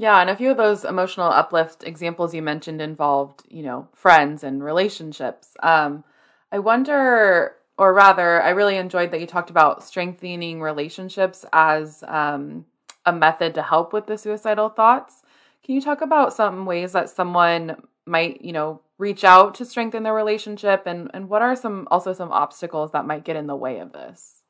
Yeah, 0.01 0.19
and 0.19 0.31
a 0.31 0.35
few 0.35 0.49
of 0.49 0.57
those 0.57 0.83
emotional 0.83 1.27
uplift 1.27 1.83
examples 1.83 2.33
you 2.33 2.41
mentioned 2.41 2.81
involved, 2.81 3.43
you 3.47 3.61
know, 3.61 3.87
friends 3.93 4.43
and 4.43 4.63
relationships. 4.63 5.55
Um, 5.61 6.03
I 6.51 6.57
wonder, 6.57 7.53
or 7.77 7.93
rather, 7.93 8.41
I 8.41 8.49
really 8.49 8.77
enjoyed 8.77 9.11
that 9.11 9.19
you 9.21 9.27
talked 9.27 9.51
about 9.51 9.83
strengthening 9.83 10.59
relationships 10.59 11.45
as 11.53 12.03
um, 12.07 12.65
a 13.05 13.13
method 13.13 13.53
to 13.53 13.61
help 13.61 13.93
with 13.93 14.07
the 14.07 14.17
suicidal 14.17 14.69
thoughts. 14.69 15.21
Can 15.63 15.75
you 15.75 15.81
talk 15.81 16.01
about 16.01 16.33
some 16.33 16.65
ways 16.65 16.93
that 16.93 17.11
someone 17.11 17.83
might, 18.07 18.41
you 18.41 18.53
know, 18.53 18.81
reach 18.97 19.23
out 19.23 19.53
to 19.53 19.65
strengthen 19.65 20.01
their 20.01 20.15
relationship, 20.15 20.87
and 20.87 21.11
and 21.13 21.29
what 21.29 21.43
are 21.43 21.55
some 21.55 21.87
also 21.91 22.11
some 22.11 22.31
obstacles 22.31 22.91
that 22.93 23.05
might 23.05 23.23
get 23.23 23.35
in 23.35 23.45
the 23.45 23.55
way 23.55 23.77
of 23.77 23.93
this? 23.93 24.41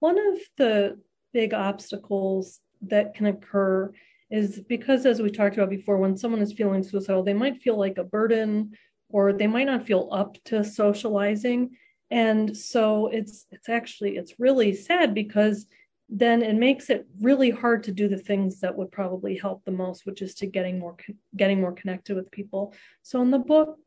One 0.00 0.16
of 0.16 0.38
the 0.56 1.00
big 1.34 1.52
obstacles 1.52 2.60
that 2.82 3.14
can 3.14 3.26
occur 3.26 3.92
is 4.30 4.60
because 4.68 5.06
as 5.06 5.22
we 5.22 5.30
talked 5.30 5.56
about 5.56 5.70
before 5.70 5.98
when 5.98 6.16
someone 6.16 6.40
is 6.40 6.52
feeling 6.52 6.82
suicidal 6.82 7.22
they 7.22 7.34
might 7.34 7.62
feel 7.62 7.78
like 7.78 7.98
a 7.98 8.04
burden 8.04 8.72
or 9.08 9.32
they 9.32 9.46
might 9.46 9.66
not 9.66 9.86
feel 9.86 10.08
up 10.10 10.36
to 10.44 10.64
socializing 10.64 11.70
and 12.10 12.56
so 12.56 13.08
it's 13.08 13.46
it's 13.50 13.68
actually 13.68 14.16
it's 14.16 14.34
really 14.38 14.74
sad 14.74 15.14
because 15.14 15.66
then 16.08 16.42
it 16.42 16.54
makes 16.54 16.88
it 16.88 17.06
really 17.20 17.50
hard 17.50 17.82
to 17.82 17.90
do 17.90 18.08
the 18.08 18.18
things 18.18 18.60
that 18.60 18.76
would 18.76 18.92
probably 18.92 19.36
help 19.36 19.64
the 19.64 19.72
most 19.72 20.06
which 20.06 20.22
is 20.22 20.34
to 20.34 20.46
getting 20.46 20.78
more 20.78 20.96
getting 21.36 21.60
more 21.60 21.72
connected 21.72 22.16
with 22.16 22.30
people 22.30 22.74
so 23.02 23.22
in 23.22 23.30
the 23.30 23.38
book 23.38 23.78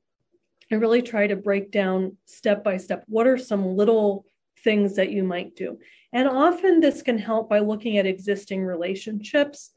i 0.71 0.75
really 0.75 1.01
try 1.01 1.27
to 1.27 1.35
break 1.35 1.71
down 1.71 2.15
step 2.25 2.63
by 2.63 2.77
step 2.77 3.03
what 3.07 3.27
are 3.27 3.37
some 3.37 3.75
little 3.75 4.25
things 4.63 4.95
that 4.95 5.11
you 5.11 5.23
might 5.23 5.55
do 5.55 5.77
and 6.11 6.27
often 6.27 6.79
this 6.79 7.01
can 7.01 7.17
help 7.17 7.49
by 7.49 7.59
looking 7.59 7.97
at 7.97 8.05
existing 8.05 8.63
relationships. 8.63 9.71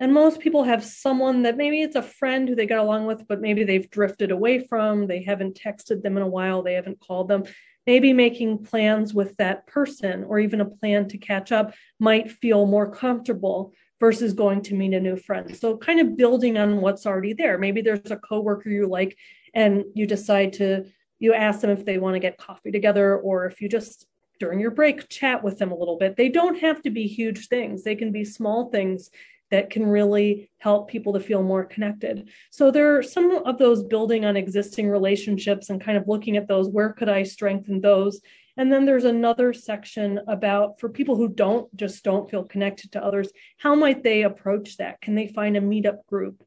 And 0.00 0.14
most 0.14 0.40
people 0.40 0.64
have 0.64 0.82
someone 0.82 1.42
that 1.42 1.58
maybe 1.58 1.82
it's 1.82 1.94
a 1.94 2.02
friend 2.02 2.48
who 2.48 2.54
they 2.54 2.64
got 2.64 2.78
along 2.78 3.04
with, 3.04 3.28
but 3.28 3.42
maybe 3.42 3.64
they've 3.64 3.88
drifted 3.90 4.30
away 4.30 4.66
from, 4.66 5.06
they 5.06 5.22
haven't 5.22 5.60
texted 5.60 6.02
them 6.02 6.16
in 6.16 6.22
a 6.22 6.28
while, 6.28 6.62
they 6.62 6.72
haven't 6.72 7.00
called 7.00 7.28
them. 7.28 7.44
Maybe 7.86 8.14
making 8.14 8.64
plans 8.64 9.12
with 9.12 9.36
that 9.36 9.66
person 9.66 10.24
or 10.24 10.38
even 10.38 10.62
a 10.62 10.64
plan 10.64 11.06
to 11.08 11.18
catch 11.18 11.52
up 11.52 11.74
might 11.98 12.30
feel 12.30 12.64
more 12.64 12.90
comfortable 12.90 13.74
versus 13.98 14.32
going 14.32 14.62
to 14.62 14.74
meet 14.74 14.94
a 14.94 15.00
new 15.00 15.16
friend. 15.16 15.54
So, 15.54 15.76
kind 15.76 16.00
of 16.00 16.16
building 16.16 16.56
on 16.56 16.80
what's 16.80 17.04
already 17.04 17.34
there. 17.34 17.58
Maybe 17.58 17.82
there's 17.82 18.10
a 18.10 18.16
coworker 18.16 18.70
you 18.70 18.86
like, 18.86 19.18
and 19.52 19.84
you 19.94 20.06
decide 20.06 20.54
to 20.54 20.86
you 21.18 21.34
ask 21.34 21.60
them 21.60 21.70
if 21.70 21.84
they 21.84 21.98
want 21.98 22.14
to 22.14 22.20
get 22.20 22.38
coffee 22.38 22.70
together, 22.70 23.18
or 23.18 23.46
if 23.46 23.60
you 23.60 23.68
just 23.68 24.06
during 24.38 24.58
your 24.58 24.70
break, 24.70 25.06
chat 25.10 25.44
with 25.44 25.58
them 25.58 25.70
a 25.70 25.76
little 25.76 25.98
bit. 25.98 26.16
They 26.16 26.30
don't 26.30 26.58
have 26.60 26.80
to 26.82 26.90
be 26.90 27.06
huge 27.06 27.48
things, 27.48 27.82
they 27.82 27.96
can 27.96 28.12
be 28.12 28.24
small 28.24 28.70
things 28.70 29.10
that 29.50 29.70
can 29.70 29.86
really 29.86 30.50
help 30.58 30.88
people 30.88 31.12
to 31.12 31.20
feel 31.20 31.42
more 31.42 31.64
connected. 31.64 32.28
So 32.50 32.70
there 32.70 32.96
are 32.96 33.02
some 33.02 33.30
of 33.30 33.58
those 33.58 33.82
building 33.82 34.24
on 34.24 34.36
existing 34.36 34.88
relationships 34.88 35.70
and 35.70 35.80
kind 35.80 35.98
of 35.98 36.08
looking 36.08 36.36
at 36.36 36.48
those 36.48 36.68
where 36.68 36.92
could 36.92 37.08
I 37.08 37.24
strengthen 37.24 37.80
those? 37.80 38.20
And 38.56 38.72
then 38.72 38.84
there's 38.84 39.04
another 39.04 39.52
section 39.52 40.20
about 40.28 40.78
for 40.80 40.88
people 40.88 41.16
who 41.16 41.28
don't 41.28 41.74
just 41.76 42.04
don't 42.04 42.30
feel 42.30 42.44
connected 42.44 42.92
to 42.92 43.04
others, 43.04 43.30
how 43.58 43.74
might 43.74 44.02
they 44.02 44.22
approach 44.22 44.76
that? 44.76 45.00
Can 45.00 45.14
they 45.14 45.28
find 45.28 45.56
a 45.56 45.60
meetup 45.60 46.04
group 46.06 46.42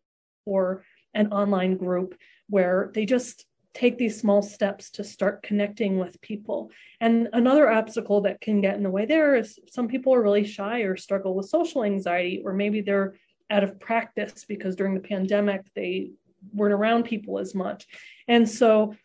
or 0.45 0.83
an 1.13 1.31
online 1.31 1.77
group 1.77 2.15
where 2.49 2.91
they 2.93 3.05
just 3.05 3.45
take 3.73 3.97
these 3.97 4.19
small 4.19 4.41
steps 4.41 4.91
to 4.91 5.03
start 5.03 5.43
connecting 5.43 5.97
with 5.97 6.21
people. 6.21 6.71
And 7.01 7.29
another 7.33 7.71
obstacle 7.71 8.21
that 8.21 8.41
can 8.41 8.61
get 8.61 8.75
in 8.75 8.83
the 8.83 8.89
way 8.89 9.05
there 9.05 9.35
is 9.35 9.59
some 9.69 9.87
people 9.87 10.13
are 10.13 10.21
really 10.21 10.45
shy 10.45 10.81
or 10.81 10.95
struggle 10.95 11.35
with 11.35 11.49
social 11.49 11.83
anxiety, 11.83 12.41
or 12.43 12.53
maybe 12.53 12.81
they're 12.81 13.15
out 13.49 13.63
of 13.63 13.79
practice 13.79 14.45
because 14.47 14.75
during 14.75 14.93
the 14.93 14.99
pandemic 14.99 15.65
they 15.75 16.11
weren't 16.53 16.73
around 16.73 17.03
people 17.03 17.39
as 17.39 17.55
much. 17.55 17.87
And 18.27 18.47
so 18.47 18.95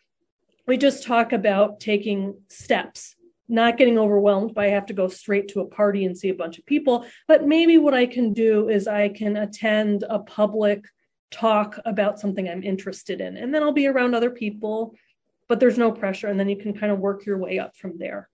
we 0.67 0.77
just 0.77 1.03
talk 1.03 1.33
about 1.33 1.79
taking 1.79 2.35
steps 2.47 3.15
not 3.49 3.77
getting 3.77 3.97
overwhelmed 3.97 4.53
by 4.53 4.67
I 4.67 4.69
have 4.69 4.85
to 4.85 4.93
go 4.93 5.07
straight 5.07 5.47
to 5.49 5.61
a 5.61 5.65
party 5.65 6.05
and 6.05 6.15
see 6.15 6.29
a 6.29 6.35
bunch 6.35 6.59
of 6.59 6.65
people. 6.67 7.05
But 7.27 7.47
maybe 7.47 7.77
what 7.77 7.95
I 7.95 8.05
can 8.05 8.31
do 8.31 8.69
is 8.69 8.87
I 8.87 9.09
can 9.09 9.35
attend 9.35 10.05
a 10.07 10.19
public 10.19 10.85
talk 11.31 11.79
about 11.85 12.19
something 12.19 12.49
I'm 12.49 12.63
interested 12.63 13.21
in, 13.21 13.37
and 13.37 13.53
then 13.53 13.63
I'll 13.63 13.71
be 13.71 13.87
around 13.87 14.15
other 14.15 14.31
people, 14.31 14.95
but 15.47 15.59
there's 15.59 15.77
no 15.77 15.91
pressure. 15.91 16.27
And 16.27 16.39
then 16.39 16.49
you 16.49 16.57
can 16.57 16.73
kind 16.73 16.91
of 16.91 16.99
work 16.99 17.25
your 17.25 17.37
way 17.37 17.59
up 17.59 17.75
from 17.75 17.97
there. 17.97 18.29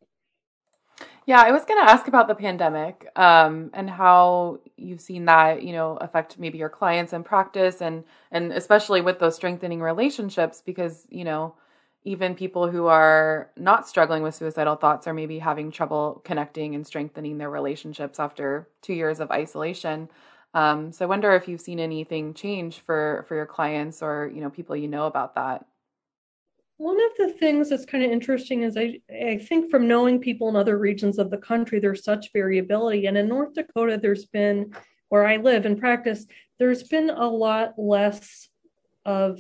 Yeah, 1.27 1.41
I 1.41 1.51
was 1.51 1.65
going 1.65 1.83
to 1.83 1.91
ask 1.91 2.07
about 2.07 2.27
the 2.27 2.35
pandemic 2.35 3.09
um, 3.15 3.71
and 3.73 3.89
how 3.89 4.59
you've 4.77 5.01
seen 5.01 5.25
that, 5.25 5.63
you 5.63 5.73
know, 5.73 5.97
affect 5.97 6.37
maybe 6.37 6.59
your 6.59 6.69
clients 6.69 7.13
and 7.13 7.25
practice, 7.25 7.81
and 7.81 8.03
and 8.31 8.53
especially 8.53 9.01
with 9.01 9.19
those 9.19 9.35
strengthening 9.35 9.81
relationships, 9.81 10.61
because 10.63 11.07
you 11.09 11.23
know, 11.23 11.55
even 12.03 12.35
people 12.35 12.69
who 12.69 12.85
are 12.85 13.49
not 13.57 13.87
struggling 13.87 14.21
with 14.21 14.35
suicidal 14.35 14.75
thoughts 14.75 15.07
are 15.07 15.13
maybe 15.13 15.39
having 15.39 15.71
trouble 15.71 16.21
connecting 16.23 16.75
and 16.75 16.85
strengthening 16.85 17.39
their 17.39 17.49
relationships 17.49 18.19
after 18.19 18.69
two 18.83 18.93
years 18.93 19.19
of 19.19 19.31
isolation. 19.31 20.09
Um, 20.55 20.93
so 20.93 21.03
I 21.03 21.09
wonder 21.09 21.33
if 21.33 21.49
you've 21.49 21.59
seen 21.59 21.81
anything 21.81 22.33
change 22.33 22.79
for 22.79 23.25
for 23.27 23.35
your 23.35 23.45
clients 23.45 24.01
or 24.01 24.31
you 24.33 24.39
know 24.39 24.49
people 24.49 24.75
you 24.75 24.87
know 24.87 25.05
about 25.05 25.35
that. 25.35 25.65
One 26.77 26.97
of 26.97 27.11
the 27.17 27.33
things 27.33 27.69
that's 27.69 27.85
kind 27.85 28.03
of 28.03 28.11
interesting 28.11 28.63
is 28.63 28.77
I, 28.77 28.99
I 29.09 29.37
think 29.37 29.69
from 29.69 29.87
knowing 29.87 30.19
people 30.19 30.49
in 30.49 30.55
other 30.55 30.77
regions 30.77 31.19
of 31.19 31.29
the 31.29 31.37
country, 31.37 31.79
there's 31.79 32.03
such 32.03 32.33
variability. 32.33 33.05
And 33.05 33.17
in 33.17 33.29
North 33.29 33.53
Dakota, 33.53 33.97
there's 34.01 34.25
been, 34.25 34.73
where 35.07 35.25
I 35.25 35.37
live 35.37 35.65
and 35.65 35.79
practice, 35.79 36.25
there's 36.59 36.83
been 36.83 37.09
a 37.09 37.27
lot 37.27 37.75
less 37.77 38.49
of 39.05 39.39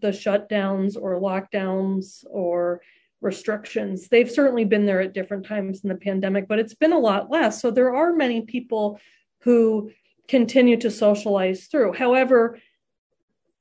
the 0.00 0.08
shutdowns 0.08 0.96
or 1.00 1.20
lockdowns 1.20 2.24
or 2.28 2.82
restrictions. 3.20 4.08
They've 4.08 4.30
certainly 4.30 4.64
been 4.64 4.86
there 4.86 5.02
at 5.02 5.14
different 5.14 5.46
times 5.46 5.82
in 5.84 5.88
the 5.88 5.94
pandemic, 5.94 6.48
but 6.48 6.58
it's 6.58 6.74
been 6.74 6.92
a 6.92 6.98
lot 6.98 7.30
less. 7.30 7.62
So 7.62 7.70
there 7.70 7.94
are 7.94 8.12
many 8.12 8.40
people 8.40 8.98
who 9.42 9.92
continue 10.30 10.76
to 10.76 10.90
socialize 10.90 11.66
through. 11.66 11.92
However, 11.92 12.58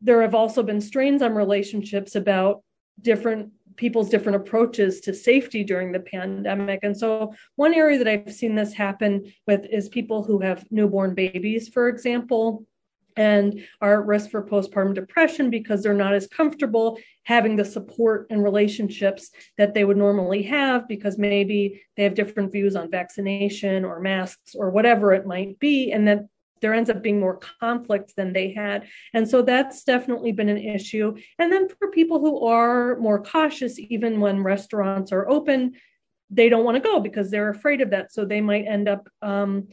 there 0.01 0.21
have 0.21 0.35
also 0.35 0.61
been 0.61 0.79
strains 0.79 1.23
on 1.23 1.33
relationships 1.33 2.15
about 2.15 2.63
different 3.01 3.51
people's 3.75 4.09
different 4.09 4.35
approaches 4.35 4.99
to 4.99 5.13
safety 5.13 5.63
during 5.63 5.91
the 5.91 5.99
pandemic. 6.01 6.81
And 6.83 6.95
so, 6.95 7.33
one 7.55 7.73
area 7.73 7.97
that 7.97 8.07
I've 8.07 8.33
seen 8.33 8.53
this 8.53 8.73
happen 8.73 9.33
with 9.47 9.65
is 9.65 9.89
people 9.89 10.23
who 10.23 10.39
have 10.41 10.65
newborn 10.69 11.15
babies, 11.15 11.69
for 11.69 11.89
example, 11.89 12.65
and 13.15 13.65
are 13.81 14.01
at 14.01 14.07
risk 14.07 14.29
for 14.29 14.45
postpartum 14.45 14.93
depression 14.93 15.49
because 15.49 15.81
they're 15.81 15.93
not 15.93 16.13
as 16.13 16.27
comfortable 16.27 16.99
having 17.23 17.55
the 17.55 17.65
support 17.65 18.27
and 18.29 18.43
relationships 18.43 19.31
that 19.57 19.73
they 19.73 19.85
would 19.85 19.97
normally 19.97 20.43
have 20.43 20.87
because 20.87 21.17
maybe 21.17 21.81
they 21.97 22.03
have 22.03 22.13
different 22.13 22.51
views 22.51 22.75
on 22.75 22.91
vaccination 22.91 23.83
or 23.83 23.99
masks 23.99 24.55
or 24.55 24.69
whatever 24.69 25.13
it 25.13 25.25
might 25.25 25.57
be. 25.59 25.91
And 25.91 26.07
that 26.07 26.27
there 26.61 26.73
ends 26.73 26.89
up 26.89 27.01
being 27.01 27.19
more 27.19 27.39
conflict 27.59 28.15
than 28.15 28.33
they 28.33 28.51
had. 28.51 28.87
And 29.13 29.27
so 29.27 29.41
that's 29.41 29.83
definitely 29.83 30.31
been 30.31 30.49
an 30.49 30.57
issue. 30.57 31.15
And 31.37 31.51
then 31.51 31.67
for 31.69 31.91
people 31.91 32.19
who 32.19 32.45
are 32.45 32.97
more 32.97 33.21
cautious, 33.21 33.79
even 33.79 34.19
when 34.19 34.43
restaurants 34.43 35.11
are 35.11 35.29
open, 35.29 35.73
they 36.29 36.49
don't 36.49 36.65
want 36.65 36.75
to 36.75 36.89
go 36.89 36.99
because 36.99 37.31
they're 37.31 37.49
afraid 37.49 37.81
of 37.81 37.89
that. 37.91 38.11
So 38.11 38.25
they 38.25 38.41
might 38.41 38.67
end 38.67 38.87
up, 38.87 39.09
um, 39.21 39.67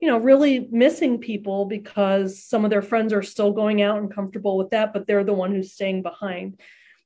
you 0.00 0.08
know, 0.08 0.18
really 0.18 0.68
missing 0.70 1.18
people 1.18 1.64
because 1.64 2.44
some 2.44 2.64
of 2.64 2.70
their 2.70 2.82
friends 2.82 3.12
are 3.12 3.22
still 3.22 3.52
going 3.52 3.82
out 3.82 3.98
and 3.98 4.12
comfortable 4.12 4.58
with 4.58 4.70
that, 4.70 4.92
but 4.92 5.06
they're 5.06 5.24
the 5.24 5.32
one 5.32 5.52
who's 5.52 5.72
staying 5.72 6.02
behind. 6.02 6.60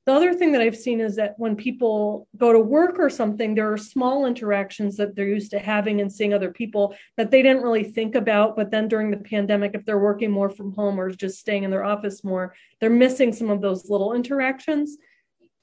The 0.07 0.13
other 0.13 0.33
thing 0.33 0.53
that 0.53 0.61
I've 0.61 0.77
seen 0.77 1.01
is 1.01 1.17
that 1.17 1.33
when 1.35 1.57
people 1.57 2.29
go 2.37 2.53
to 2.53 2.59
work 2.59 2.95
or 2.97 3.09
something, 3.09 3.53
there 3.53 3.69
are 3.73 3.77
small 3.77 4.25
interactions 4.25 4.95
that 4.95 5.17
they're 5.17 5.27
used 5.27 5.51
to 5.51 5.59
having 5.59 5.99
and 5.99 6.09
seeing 6.09 6.33
other 6.33 6.49
people 6.49 6.95
that 7.17 7.29
they 7.29 7.41
didn't 7.41 7.61
really 7.61 7.83
think 7.83 8.15
about. 8.15 8.55
But 8.55 8.71
then 8.71 8.87
during 8.87 9.11
the 9.11 9.17
pandemic, 9.17 9.71
if 9.73 9.83
they're 9.83 9.99
working 9.99 10.31
more 10.31 10.49
from 10.49 10.71
home 10.71 10.97
or 10.97 11.09
just 11.09 11.39
staying 11.39 11.63
in 11.63 11.71
their 11.71 11.83
office 11.83 12.23
more, 12.23 12.55
they're 12.79 12.89
missing 12.89 13.33
some 13.33 13.49
of 13.49 13.59
those 13.59 13.89
little 13.89 14.13
interactions. 14.13 14.95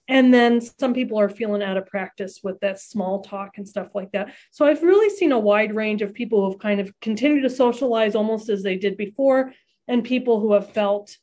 And 0.09 0.35
then 0.35 0.61
some 0.61 0.93
people 0.93 1.19
are 1.19 1.31
feeling 1.31 1.63
out 1.63 1.79
of 1.79 1.87
practice 1.87 2.41
with 2.45 2.61
that 2.61 2.79
small 2.79 3.23
talk 3.23 3.57
and 3.57 3.67
stuff 3.67 3.95
like 3.95 4.13
that. 4.13 4.35
So 4.51 4.67
I've 4.67 4.83
really 4.83 5.09
seen 5.09 5.33
a 5.33 5.39
wide 5.39 5.75
range 5.75 6.03
of 6.03 6.13
people 6.13 6.45
who 6.45 6.51
have 6.51 6.61
kind 6.61 6.81
of 6.81 6.93
continued 7.01 7.45
to 7.45 7.51
socialize 7.51 8.15
almost 8.15 8.51
as 8.51 8.63
they 8.63 8.77
did 8.77 8.99
before, 8.99 9.55
and 9.89 10.05
people 10.05 10.39
who 10.39 10.53
have 10.53 10.71
felt 10.71 11.17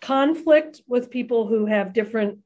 conflict 0.00 0.82
with 0.88 1.10
people 1.10 1.46
who 1.46 1.66
have 1.66 1.92
different 1.92 2.40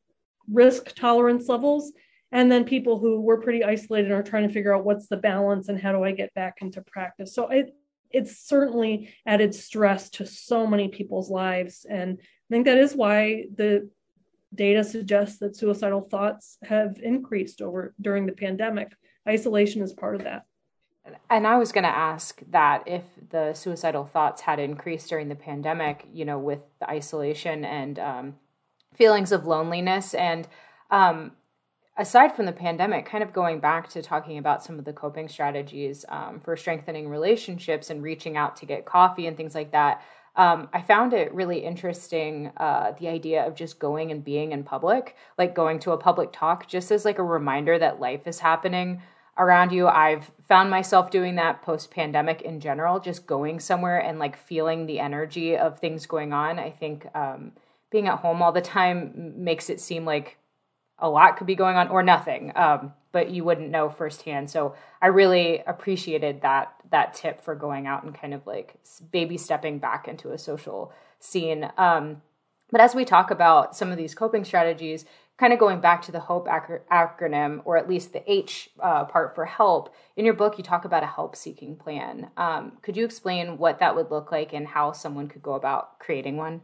risk 0.50 0.94
tolerance 0.94 1.48
levels 1.48 1.92
and 2.30 2.50
then 2.50 2.64
people 2.64 2.98
who 2.98 3.20
were 3.20 3.40
pretty 3.40 3.62
isolated 3.62 4.10
are 4.10 4.22
trying 4.22 4.48
to 4.48 4.52
figure 4.52 4.74
out 4.74 4.84
what's 4.84 5.06
the 5.06 5.16
balance 5.16 5.68
and 5.68 5.80
how 5.80 5.92
do 5.92 6.02
I 6.02 6.12
get 6.12 6.32
back 6.34 6.58
into 6.60 6.80
practice. 6.82 7.34
So 7.34 7.48
it 7.48 7.74
it's 8.10 8.46
certainly 8.46 9.14
added 9.24 9.54
stress 9.54 10.10
to 10.10 10.26
so 10.26 10.66
many 10.66 10.88
people's 10.88 11.30
lives 11.30 11.86
and 11.88 12.18
I 12.20 12.54
think 12.54 12.66
that 12.66 12.76
is 12.76 12.94
why 12.94 13.46
the 13.54 13.88
data 14.54 14.84
suggests 14.84 15.38
that 15.38 15.56
suicidal 15.56 16.02
thoughts 16.02 16.58
have 16.62 16.98
increased 17.02 17.62
over 17.62 17.94
during 17.98 18.26
the 18.26 18.32
pandemic. 18.32 18.92
Isolation 19.26 19.80
is 19.80 19.94
part 19.94 20.16
of 20.16 20.24
that. 20.24 20.44
And 21.30 21.46
I 21.46 21.56
was 21.56 21.72
going 21.72 21.84
to 21.84 21.90
ask 21.90 22.42
that 22.50 22.84
if 22.86 23.02
the 23.30 23.54
suicidal 23.54 24.04
thoughts 24.04 24.42
had 24.42 24.60
increased 24.60 25.08
during 25.08 25.28
the 25.28 25.34
pandemic, 25.34 26.06
you 26.12 26.24
know, 26.24 26.38
with 26.38 26.60
the 26.78 26.88
isolation 26.88 27.64
and 27.64 27.98
um, 27.98 28.34
feelings 28.94 29.32
of 29.32 29.46
loneliness 29.46 30.14
and 30.14 30.48
um, 30.90 31.32
aside 31.96 32.34
from 32.34 32.46
the 32.46 32.52
pandemic 32.52 33.06
kind 33.06 33.22
of 33.22 33.32
going 33.32 33.60
back 33.60 33.88
to 33.88 34.02
talking 34.02 34.38
about 34.38 34.62
some 34.62 34.78
of 34.78 34.84
the 34.84 34.92
coping 34.92 35.28
strategies 35.28 36.04
um, 36.08 36.40
for 36.40 36.56
strengthening 36.56 37.08
relationships 37.08 37.90
and 37.90 38.02
reaching 38.02 38.36
out 38.36 38.56
to 38.56 38.66
get 38.66 38.84
coffee 38.84 39.26
and 39.26 39.36
things 39.36 39.54
like 39.54 39.72
that 39.72 40.02
um, 40.36 40.68
i 40.72 40.80
found 40.80 41.12
it 41.12 41.32
really 41.34 41.58
interesting 41.58 42.50
uh, 42.56 42.92
the 42.98 43.08
idea 43.08 43.46
of 43.46 43.54
just 43.54 43.78
going 43.78 44.10
and 44.10 44.24
being 44.24 44.52
in 44.52 44.62
public 44.62 45.16
like 45.38 45.54
going 45.54 45.78
to 45.78 45.92
a 45.92 45.98
public 45.98 46.32
talk 46.32 46.66
just 46.66 46.90
as 46.90 47.04
like 47.04 47.18
a 47.18 47.24
reminder 47.24 47.78
that 47.78 48.00
life 48.00 48.26
is 48.26 48.40
happening 48.40 49.00
around 49.38 49.72
you. 49.72 49.88
I've 49.88 50.30
found 50.46 50.70
myself 50.70 51.10
doing 51.10 51.36
that 51.36 51.62
post 51.62 51.90
pandemic 51.90 52.42
in 52.42 52.60
general 52.60 53.00
just 53.00 53.26
going 53.26 53.60
somewhere 53.60 53.98
and 53.98 54.18
like 54.18 54.36
feeling 54.36 54.86
the 54.86 55.00
energy 55.00 55.56
of 55.56 55.78
things 55.78 56.06
going 56.06 56.32
on. 56.32 56.58
I 56.58 56.70
think 56.70 57.06
um, 57.14 57.52
being 57.92 58.08
at 58.08 58.18
home 58.18 58.42
all 58.42 58.50
the 58.50 58.60
time 58.60 59.34
makes 59.36 59.70
it 59.70 59.80
seem 59.80 60.04
like 60.04 60.38
a 60.98 61.08
lot 61.08 61.36
could 61.36 61.46
be 61.46 61.54
going 61.54 61.76
on 61.76 61.88
or 61.88 62.02
nothing 62.02 62.50
um, 62.56 62.92
but 63.12 63.30
you 63.30 63.44
wouldn't 63.44 63.70
know 63.70 63.88
firsthand. 63.88 64.50
So 64.50 64.74
i 65.00 65.06
really 65.06 65.62
appreciated 65.66 66.40
that 66.42 66.74
that 66.90 67.14
tip 67.14 67.42
for 67.42 67.54
going 67.54 67.86
out 67.86 68.04
and 68.04 68.14
kind 68.14 68.34
of 68.34 68.46
like 68.46 68.74
baby 69.12 69.38
stepping 69.38 69.78
back 69.78 70.08
into 70.08 70.32
a 70.32 70.38
social 70.38 70.92
scene. 71.20 71.70
Um, 71.78 72.22
but 72.70 72.80
as 72.80 72.94
we 72.94 73.04
talk 73.04 73.30
about 73.30 73.76
some 73.76 73.90
of 73.90 73.98
these 73.98 74.14
coping 74.14 74.44
strategies 74.44 75.04
kind 75.38 75.52
of 75.52 75.58
going 75.58 75.80
back 75.80 76.02
to 76.02 76.12
the 76.12 76.20
hope 76.20 76.46
ac- 76.48 76.84
acronym 76.90 77.62
or 77.64 77.76
at 77.76 77.88
least 77.88 78.12
the 78.12 78.22
h 78.30 78.70
uh, 78.80 79.04
part 79.04 79.34
for 79.34 79.44
help 79.44 79.94
in 80.16 80.24
your 80.24 80.34
book 80.34 80.56
you 80.56 80.64
talk 80.64 80.84
about 80.84 81.02
a 81.02 81.06
help 81.06 81.36
seeking 81.36 81.76
plan. 81.76 82.30
Um, 82.36 82.78
could 82.82 82.96
you 82.96 83.04
explain 83.04 83.58
what 83.58 83.78
that 83.80 83.94
would 83.94 84.10
look 84.10 84.32
like 84.32 84.52
and 84.52 84.66
how 84.66 84.92
someone 84.92 85.28
could 85.28 85.42
go 85.42 85.54
about 85.54 85.98
creating 85.98 86.36
one 86.36 86.62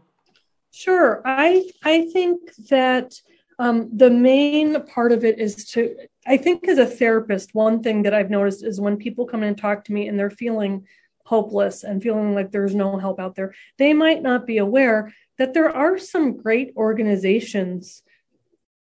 Sure. 0.73 1.23
I 1.25 1.71
I 1.85 2.03
think 2.13 2.55
that 2.71 3.15
um, 3.59 3.89
the 3.97 4.11
main 4.11 4.85
part 4.87 5.13
of 5.13 5.25
it 5.25 5.39
is 5.39 5.67
to 5.73 5.97
I 6.27 6.37
think 6.37 6.69
as 6.69 6.79
a 6.79 6.87
therapist, 6.87 7.55
one 7.55 7.83
thing 7.83 8.03
that 8.03 8.15
I've 8.15 8.31
noticed 8.31 8.65
is 8.65 8.81
when 8.81 8.97
people 8.97 9.27
come 9.27 9.43
in 9.43 9.49
and 9.51 9.59
talk 9.59 9.85
to 9.85 9.93
me 9.93 10.09
and 10.09 10.19
they're 10.19 10.31
feeling 10.31 10.87
hopeless 11.25 11.85
and 11.85 12.03
feeling 12.03 12.35
like 12.35 12.51
there's 12.53 12.75
no 12.75 12.97
help 12.99 13.19
out 13.19 13.35
there, 13.35 13.55
they 13.79 13.93
might 13.93 14.23
not 14.23 14.47
be 14.47 14.59
aware 14.59 15.13
that 15.39 15.55
there 15.55 15.75
are 15.75 15.99
some 15.99 16.37
great 16.37 16.73
organizations 16.77 18.03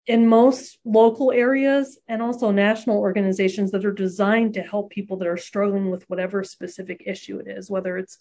in 0.08 0.28
most 0.28 0.80
local 0.84 1.32
areas 1.32 2.00
and 2.08 2.22
also 2.22 2.50
national 2.50 2.98
organizations 2.98 3.72
that 3.72 3.86
are 3.86 3.94
designed 3.94 4.56
to 4.56 4.62
help 4.62 4.90
people 4.90 5.18
that 5.18 5.28
are 5.28 5.38
struggling 5.38 5.92
with 5.92 6.10
whatever 6.10 6.44
specific 6.44 7.04
issue 7.06 7.38
it 7.38 7.48
is, 7.48 7.70
whether 7.70 7.98
it's 7.98 8.18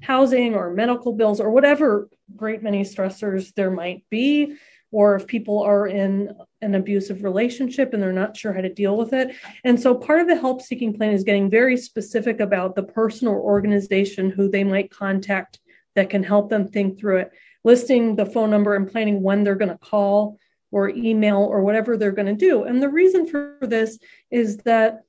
housing 0.00 0.54
or 0.54 0.72
medical 0.72 1.12
bills 1.12 1.40
or 1.40 1.50
whatever 1.50 2.08
great 2.36 2.62
many 2.62 2.82
stressors 2.82 3.52
there 3.54 3.70
might 3.70 4.04
be, 4.10 4.54
or 4.92 5.16
if 5.16 5.26
people 5.26 5.60
are 5.60 5.88
in 5.88 6.32
an 6.62 6.76
abusive 6.76 7.24
relationship 7.24 7.92
and 7.92 8.00
they're 8.00 8.12
not 8.12 8.36
sure 8.36 8.52
how 8.52 8.60
to 8.60 8.72
deal 8.72 8.96
with 8.96 9.12
it. 9.12 9.34
And 9.64 9.78
so 9.78 9.92
part 9.92 10.20
of 10.20 10.28
the 10.28 10.36
help 10.36 10.62
seeking 10.62 10.94
plan 10.94 11.12
is 11.12 11.24
getting 11.24 11.50
very 11.50 11.76
specific 11.76 12.38
about 12.38 12.76
the 12.76 12.84
person 12.84 13.26
or 13.26 13.40
organization 13.40 14.30
who 14.30 14.48
they 14.48 14.62
might 14.62 14.92
contact 14.92 15.58
that 15.96 16.10
can 16.10 16.22
help 16.22 16.48
them 16.48 16.68
think 16.68 16.98
through 16.98 17.18
it, 17.18 17.32
listing 17.64 18.14
the 18.14 18.26
phone 18.26 18.50
number 18.50 18.76
and 18.76 18.90
planning 18.90 19.20
when 19.20 19.42
they're 19.42 19.56
going 19.56 19.70
to 19.70 19.78
call 19.78 20.38
or 20.74 20.88
email 20.88 21.38
or 21.38 21.62
whatever 21.62 21.96
they're 21.96 22.10
going 22.10 22.26
to 22.26 22.34
do. 22.34 22.64
And 22.64 22.82
the 22.82 22.88
reason 22.88 23.28
for 23.28 23.56
this 23.62 23.96
is 24.32 24.56
that 24.58 25.02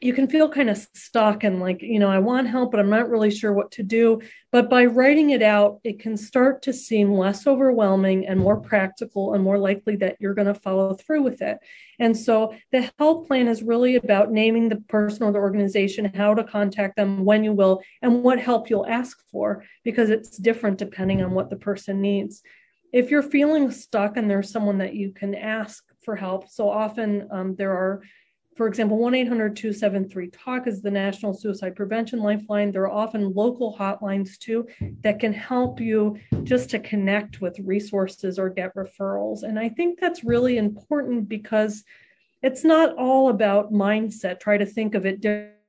you 0.00 0.12
can 0.12 0.28
feel 0.28 0.48
kind 0.48 0.70
of 0.70 0.78
stuck 0.94 1.44
and 1.44 1.60
like, 1.60 1.82
you 1.82 2.00
know, 2.00 2.08
I 2.08 2.18
want 2.18 2.48
help, 2.48 2.72
but 2.72 2.80
I'm 2.80 2.90
not 2.90 3.08
really 3.08 3.30
sure 3.30 3.52
what 3.52 3.70
to 3.72 3.84
do. 3.84 4.20
But 4.50 4.68
by 4.68 4.86
writing 4.86 5.30
it 5.30 5.42
out, 5.42 5.78
it 5.84 6.00
can 6.00 6.16
start 6.16 6.62
to 6.62 6.72
seem 6.72 7.12
less 7.12 7.46
overwhelming 7.46 8.26
and 8.26 8.40
more 8.40 8.56
practical 8.56 9.34
and 9.34 9.42
more 9.42 9.58
likely 9.58 9.94
that 9.96 10.16
you're 10.18 10.34
going 10.34 10.52
to 10.52 10.54
follow 10.54 10.94
through 10.94 11.22
with 11.22 11.42
it. 11.42 11.58
And 12.00 12.16
so 12.16 12.54
the 12.72 12.90
help 12.98 13.28
plan 13.28 13.46
is 13.46 13.62
really 13.62 13.96
about 13.96 14.32
naming 14.32 14.68
the 14.68 14.82
person 14.88 15.22
or 15.22 15.32
the 15.32 15.38
organization, 15.38 16.12
how 16.12 16.34
to 16.34 16.44
contact 16.44 16.96
them, 16.96 17.24
when 17.24 17.44
you 17.44 17.52
will, 17.52 17.82
and 18.02 18.22
what 18.24 18.40
help 18.40 18.68
you'll 18.68 18.86
ask 18.86 19.16
for, 19.30 19.64
because 19.84 20.10
it's 20.10 20.36
different 20.38 20.78
depending 20.78 21.22
on 21.22 21.32
what 21.32 21.50
the 21.50 21.56
person 21.56 22.00
needs. 22.00 22.42
If 22.92 23.10
you're 23.10 23.22
feeling 23.22 23.70
stuck 23.70 24.16
and 24.16 24.30
there's 24.30 24.50
someone 24.50 24.78
that 24.78 24.94
you 24.94 25.12
can 25.12 25.34
ask 25.34 25.84
for 26.02 26.16
help, 26.16 26.48
so 26.48 26.68
often 26.68 27.28
um, 27.30 27.54
there 27.54 27.72
are 27.72 28.02
for 28.58 28.66
example, 28.66 28.98
1 28.98 29.14
800 29.14 29.54
273 29.54 30.30
TALK 30.30 30.66
is 30.66 30.82
the 30.82 30.90
National 30.90 31.32
Suicide 31.32 31.76
Prevention 31.76 32.18
Lifeline. 32.18 32.72
There 32.72 32.82
are 32.82 32.90
often 32.90 33.32
local 33.32 33.76
hotlines 33.78 34.36
too 34.36 34.66
that 35.02 35.20
can 35.20 35.32
help 35.32 35.78
you 35.78 36.18
just 36.42 36.68
to 36.70 36.80
connect 36.80 37.40
with 37.40 37.56
resources 37.60 38.36
or 38.36 38.50
get 38.50 38.74
referrals. 38.74 39.44
And 39.44 39.60
I 39.60 39.68
think 39.68 40.00
that's 40.00 40.24
really 40.24 40.58
important 40.58 41.28
because 41.28 41.84
it's 42.42 42.64
not 42.64 42.96
all 42.96 43.28
about 43.28 43.72
mindset, 43.72 44.40
try 44.40 44.58
to 44.58 44.66
think 44.66 44.96
of 44.96 45.06
it 45.06 45.20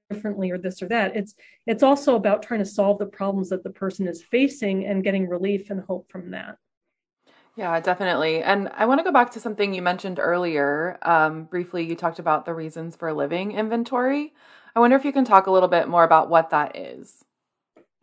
differently 0.09 0.49
or 0.49 0.57
this 0.57 0.82
or 0.82 0.88
that. 0.88 1.15
It's 1.15 1.36
it's 1.67 1.84
also 1.84 2.15
about 2.15 2.41
trying 2.41 2.61
to 2.61 2.65
solve 2.65 2.97
the 2.97 3.05
problems 3.05 3.49
that 3.49 3.63
the 3.63 3.70
person 3.70 4.07
is 4.07 4.24
facing 4.24 4.88
and 4.88 5.03
getting 5.03 5.30
relief 5.30 5.70
and 5.70 5.80
hope 5.80 6.11
from 6.11 6.32
that. 6.32 6.57
Yeah, 7.56 7.80
definitely. 7.82 8.41
And 8.41 8.70
I 8.74 8.86
want 8.86 9.00
to 9.00 9.04
go 9.04 9.12
back 9.12 9.32
to 9.32 9.39
something 9.39 9.74
you 9.74 9.82
mentioned 9.82 10.20
earlier. 10.20 10.97
Um, 11.02 11.43
briefly, 11.45 11.84
you 11.86 11.95
talked 11.95 12.20
about 12.20 12.45
the 12.45 12.54
reasons 12.54 12.95
for 12.95 13.12
living 13.14 13.52
inventory. 13.52 14.34
I 14.76 14.80
wonder 14.80 14.95
if 14.95 15.04
you 15.06 15.12
can 15.12 15.26
talk 15.26 15.47
a 15.47 15.52
little 15.52 15.68
bit 15.70 15.88
more 15.89 16.04
about 16.04 16.30
what 16.30 16.52
that 16.52 16.76
is. 16.78 17.26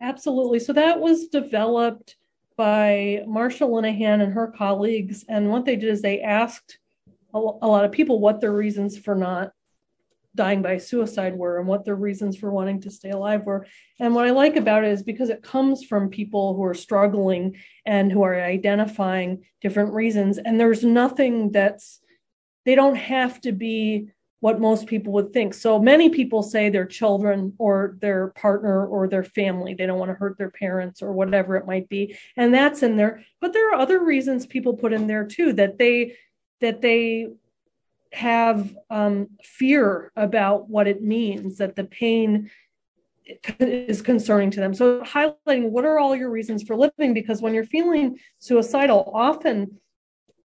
Absolutely. 0.01 0.59
So 0.59 0.73
that 0.73 0.99
was 0.99 1.27
developed 1.27 2.17
by 2.55 3.23
Marsha 3.27 3.67
Linehan 3.67 4.21
and 4.21 4.33
her 4.33 4.47
colleagues. 4.47 5.25
And 5.27 5.49
what 5.51 5.65
they 5.65 5.75
did 5.75 5.89
is 5.89 6.01
they 6.01 6.21
asked 6.21 6.79
a, 7.33 7.37
a 7.37 7.67
lot 7.67 7.85
of 7.85 7.91
people 7.91 8.19
what 8.19 8.41
their 8.41 8.53
reasons 8.53 8.97
for 8.97 9.15
not 9.15 9.53
dying 10.37 10.61
by 10.61 10.77
suicide 10.77 11.35
were 11.35 11.59
and 11.59 11.67
what 11.67 11.83
their 11.83 11.95
reasons 11.95 12.37
for 12.37 12.49
wanting 12.51 12.79
to 12.81 12.89
stay 12.89 13.09
alive 13.09 13.43
were. 13.43 13.67
And 13.99 14.15
what 14.15 14.25
I 14.25 14.29
like 14.29 14.55
about 14.55 14.85
it 14.85 14.91
is 14.91 15.03
because 15.03 15.29
it 15.29 15.43
comes 15.43 15.83
from 15.83 16.09
people 16.09 16.55
who 16.55 16.63
are 16.63 16.73
struggling 16.73 17.57
and 17.85 18.09
who 18.09 18.23
are 18.23 18.41
identifying 18.41 19.43
different 19.61 19.93
reasons. 19.93 20.37
And 20.37 20.57
there's 20.57 20.83
nothing 20.83 21.51
that's, 21.51 21.99
they 22.63 22.75
don't 22.75 22.95
have 22.95 23.41
to 23.41 23.51
be 23.51 24.07
what 24.39 24.61
most 24.61 24.85
people 24.85 25.13
would 25.13 25.33
think. 25.33 25.53
So 25.53 25.79
many 25.79 26.09
people 26.09 26.43
say 26.43 26.69
their 26.69 26.85
children 26.85 27.53
or 27.57 27.97
their 28.01 28.27
partner 28.29 28.85
or 28.85 29.07
their 29.07 29.23
family, 29.23 29.73
they 29.73 29.87
don't 29.87 29.97
want 29.97 30.11
to 30.11 30.15
hurt 30.15 30.37
their 30.37 30.51
parents 30.51 31.01
or 31.01 31.11
whatever 31.11 31.55
it 31.55 31.65
might 31.65 31.89
be. 31.89 32.15
And 32.35 32.53
that's 32.53 32.83
in 32.83 32.97
there. 32.97 33.23
But 33.41 33.53
there 33.53 33.71
are 33.71 33.79
other 33.79 34.03
reasons 34.03 34.45
people 34.45 34.77
put 34.77 34.93
in 34.93 35.07
there 35.07 35.25
too 35.25 35.53
that 35.53 35.79
they, 35.79 36.15
that 36.61 36.81
they 36.81 37.29
have 38.17 38.75
um, 38.89 39.27
fear 39.43 40.11
about 40.15 40.69
what 40.69 40.87
it 40.87 41.03
means, 41.03 41.57
that 41.59 41.75
the 41.75 41.83
pain 41.83 42.49
is 43.59 44.01
concerning 44.01 44.49
to 44.51 44.59
them. 44.59 44.73
So, 44.73 45.01
highlighting 45.01 45.69
what 45.69 45.85
are 45.85 45.99
all 45.99 46.15
your 46.15 46.31
reasons 46.31 46.63
for 46.63 46.75
living? 46.75 47.13
Because 47.13 47.41
when 47.41 47.53
you're 47.53 47.63
feeling 47.63 48.17
suicidal, 48.39 49.11
often 49.13 49.79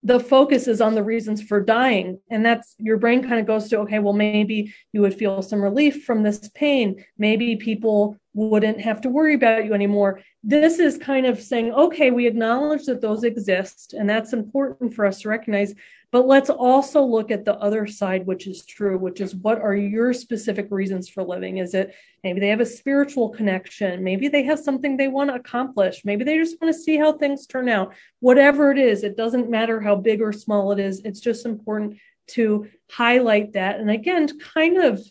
the 0.02 0.20
focus 0.20 0.68
is 0.68 0.80
on 0.80 0.94
the 0.94 1.02
reasons 1.02 1.42
for 1.42 1.60
dying. 1.60 2.20
And 2.30 2.46
that's 2.46 2.76
your 2.78 2.96
brain 2.96 3.22
kind 3.22 3.40
of 3.40 3.46
goes 3.46 3.68
to, 3.70 3.80
okay, 3.80 3.98
well, 3.98 4.12
maybe 4.12 4.72
you 4.92 5.00
would 5.00 5.14
feel 5.14 5.42
some 5.42 5.60
relief 5.60 6.04
from 6.04 6.22
this 6.22 6.48
pain. 6.54 7.04
Maybe 7.18 7.56
people 7.56 8.16
wouldn't 8.32 8.80
have 8.80 9.00
to 9.00 9.08
worry 9.08 9.34
about 9.34 9.64
you 9.64 9.74
anymore. 9.74 10.20
This 10.44 10.78
is 10.78 10.96
kind 10.96 11.26
of 11.26 11.42
saying, 11.42 11.72
okay, 11.72 12.12
we 12.12 12.28
acknowledge 12.28 12.84
that 12.84 13.00
those 13.00 13.24
exist, 13.24 13.94
and 13.94 14.08
that's 14.08 14.32
important 14.32 14.94
for 14.94 15.06
us 15.06 15.22
to 15.22 15.28
recognize. 15.28 15.74
But 16.12 16.26
let's 16.26 16.50
also 16.50 17.02
look 17.02 17.30
at 17.30 17.44
the 17.44 17.56
other 17.56 17.86
side, 17.86 18.26
which 18.26 18.46
is 18.46 18.64
true, 18.64 18.96
which 18.96 19.20
is 19.20 19.34
what 19.34 19.60
are 19.60 19.74
your 19.74 20.12
specific 20.12 20.68
reasons 20.70 21.08
for 21.08 21.24
living? 21.24 21.58
Is 21.58 21.74
it 21.74 21.94
maybe 22.22 22.40
they 22.40 22.48
have 22.48 22.60
a 22.60 22.66
spiritual 22.66 23.30
connection? 23.30 24.04
Maybe 24.04 24.28
they 24.28 24.44
have 24.44 24.60
something 24.60 24.96
they 24.96 25.08
want 25.08 25.30
to 25.30 25.36
accomplish. 25.36 26.04
Maybe 26.04 26.24
they 26.24 26.38
just 26.38 26.60
want 26.60 26.72
to 26.72 26.80
see 26.80 26.96
how 26.96 27.12
things 27.12 27.46
turn 27.46 27.68
out. 27.68 27.92
Whatever 28.20 28.70
it 28.70 28.78
is, 28.78 29.02
it 29.02 29.16
doesn't 29.16 29.50
matter 29.50 29.80
how 29.80 29.96
big 29.96 30.22
or 30.22 30.32
small 30.32 30.72
it 30.72 30.78
is. 30.78 31.00
It's 31.04 31.20
just 31.20 31.44
important 31.44 31.98
to 32.28 32.68
highlight 32.90 33.54
that. 33.54 33.80
And 33.80 33.90
again, 33.90 34.28
kind 34.38 34.78
of 34.78 35.02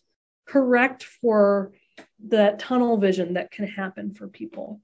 correct 0.45 1.03
for 1.03 1.73
that 2.27 2.59
tunnel 2.59 2.97
vision 2.97 3.33
that 3.33 3.51
can 3.51 3.67
happen 3.67 4.13
for 4.13 4.27
people. 4.27 4.81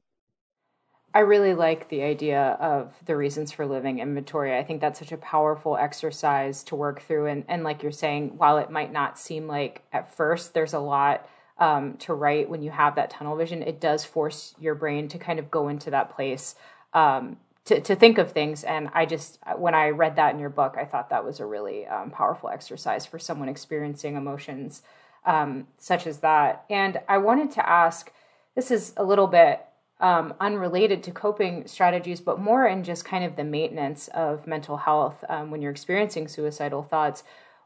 I 1.13 1.19
really 1.19 1.53
like 1.53 1.89
the 1.89 2.03
idea 2.03 2.57
of 2.61 2.93
the 3.05 3.17
reasons 3.17 3.51
for 3.51 3.65
living 3.65 3.99
inventory. 3.99 4.57
I 4.57 4.63
think 4.63 4.79
that's 4.79 4.99
such 4.99 5.11
a 5.11 5.17
powerful 5.17 5.75
exercise 5.75 6.63
to 6.65 6.75
work 6.75 7.01
through. 7.01 7.25
And, 7.25 7.43
and 7.49 7.63
like 7.63 7.83
you're 7.83 7.91
saying, 7.91 8.37
while 8.37 8.57
it 8.57 8.69
might 8.69 8.93
not 8.93 9.19
seem 9.19 9.47
like 9.47 9.81
at 9.91 10.15
first 10.15 10.53
there's 10.53 10.73
a 10.73 10.79
lot 10.79 11.27
um, 11.57 11.97
to 11.97 12.13
write 12.13 12.49
when 12.49 12.63
you 12.63 12.71
have 12.71 12.95
that 12.95 13.09
tunnel 13.09 13.35
vision, 13.35 13.61
it 13.61 13.81
does 13.81 14.05
force 14.05 14.55
your 14.59 14.73
brain 14.73 15.09
to 15.09 15.17
kind 15.17 15.37
of 15.37 15.51
go 15.51 15.67
into 15.67 15.91
that 15.91 16.15
place 16.15 16.55
um, 16.93 17.37
to, 17.65 17.81
to 17.81 17.95
think 17.95 18.17
of 18.17 18.31
things. 18.31 18.63
And 18.63 18.89
I 18.93 19.05
just, 19.05 19.37
when 19.57 19.75
I 19.75 19.89
read 19.89 20.15
that 20.15 20.33
in 20.33 20.39
your 20.39 20.49
book, 20.49 20.75
I 20.79 20.85
thought 20.85 21.09
that 21.09 21.25
was 21.25 21.41
a 21.41 21.45
really 21.45 21.85
um, 21.87 22.09
powerful 22.09 22.49
exercise 22.49 23.05
for 23.05 23.19
someone 23.19 23.49
experiencing 23.49 24.15
emotions 24.15 24.81
um, 25.25 25.67
such 25.77 26.07
as 26.07 26.19
that. 26.19 26.63
And 26.69 27.01
I 27.07 27.17
wanted 27.17 27.51
to 27.51 27.69
ask 27.69 28.11
this 28.55 28.71
is 28.71 28.93
a 28.97 29.03
little 29.03 29.27
bit 29.27 29.61
um, 30.01 30.33
unrelated 30.39 31.03
to 31.03 31.11
coping 31.11 31.67
strategies, 31.67 32.19
but 32.19 32.39
more 32.39 32.65
in 32.65 32.83
just 32.83 33.05
kind 33.05 33.23
of 33.23 33.35
the 33.35 33.43
maintenance 33.43 34.07
of 34.09 34.47
mental 34.47 34.77
health 34.77 35.23
um, 35.29 35.51
when 35.51 35.61
you're 35.61 35.71
experiencing 35.71 36.27
suicidal 36.27 36.83
thoughts. 36.83 37.23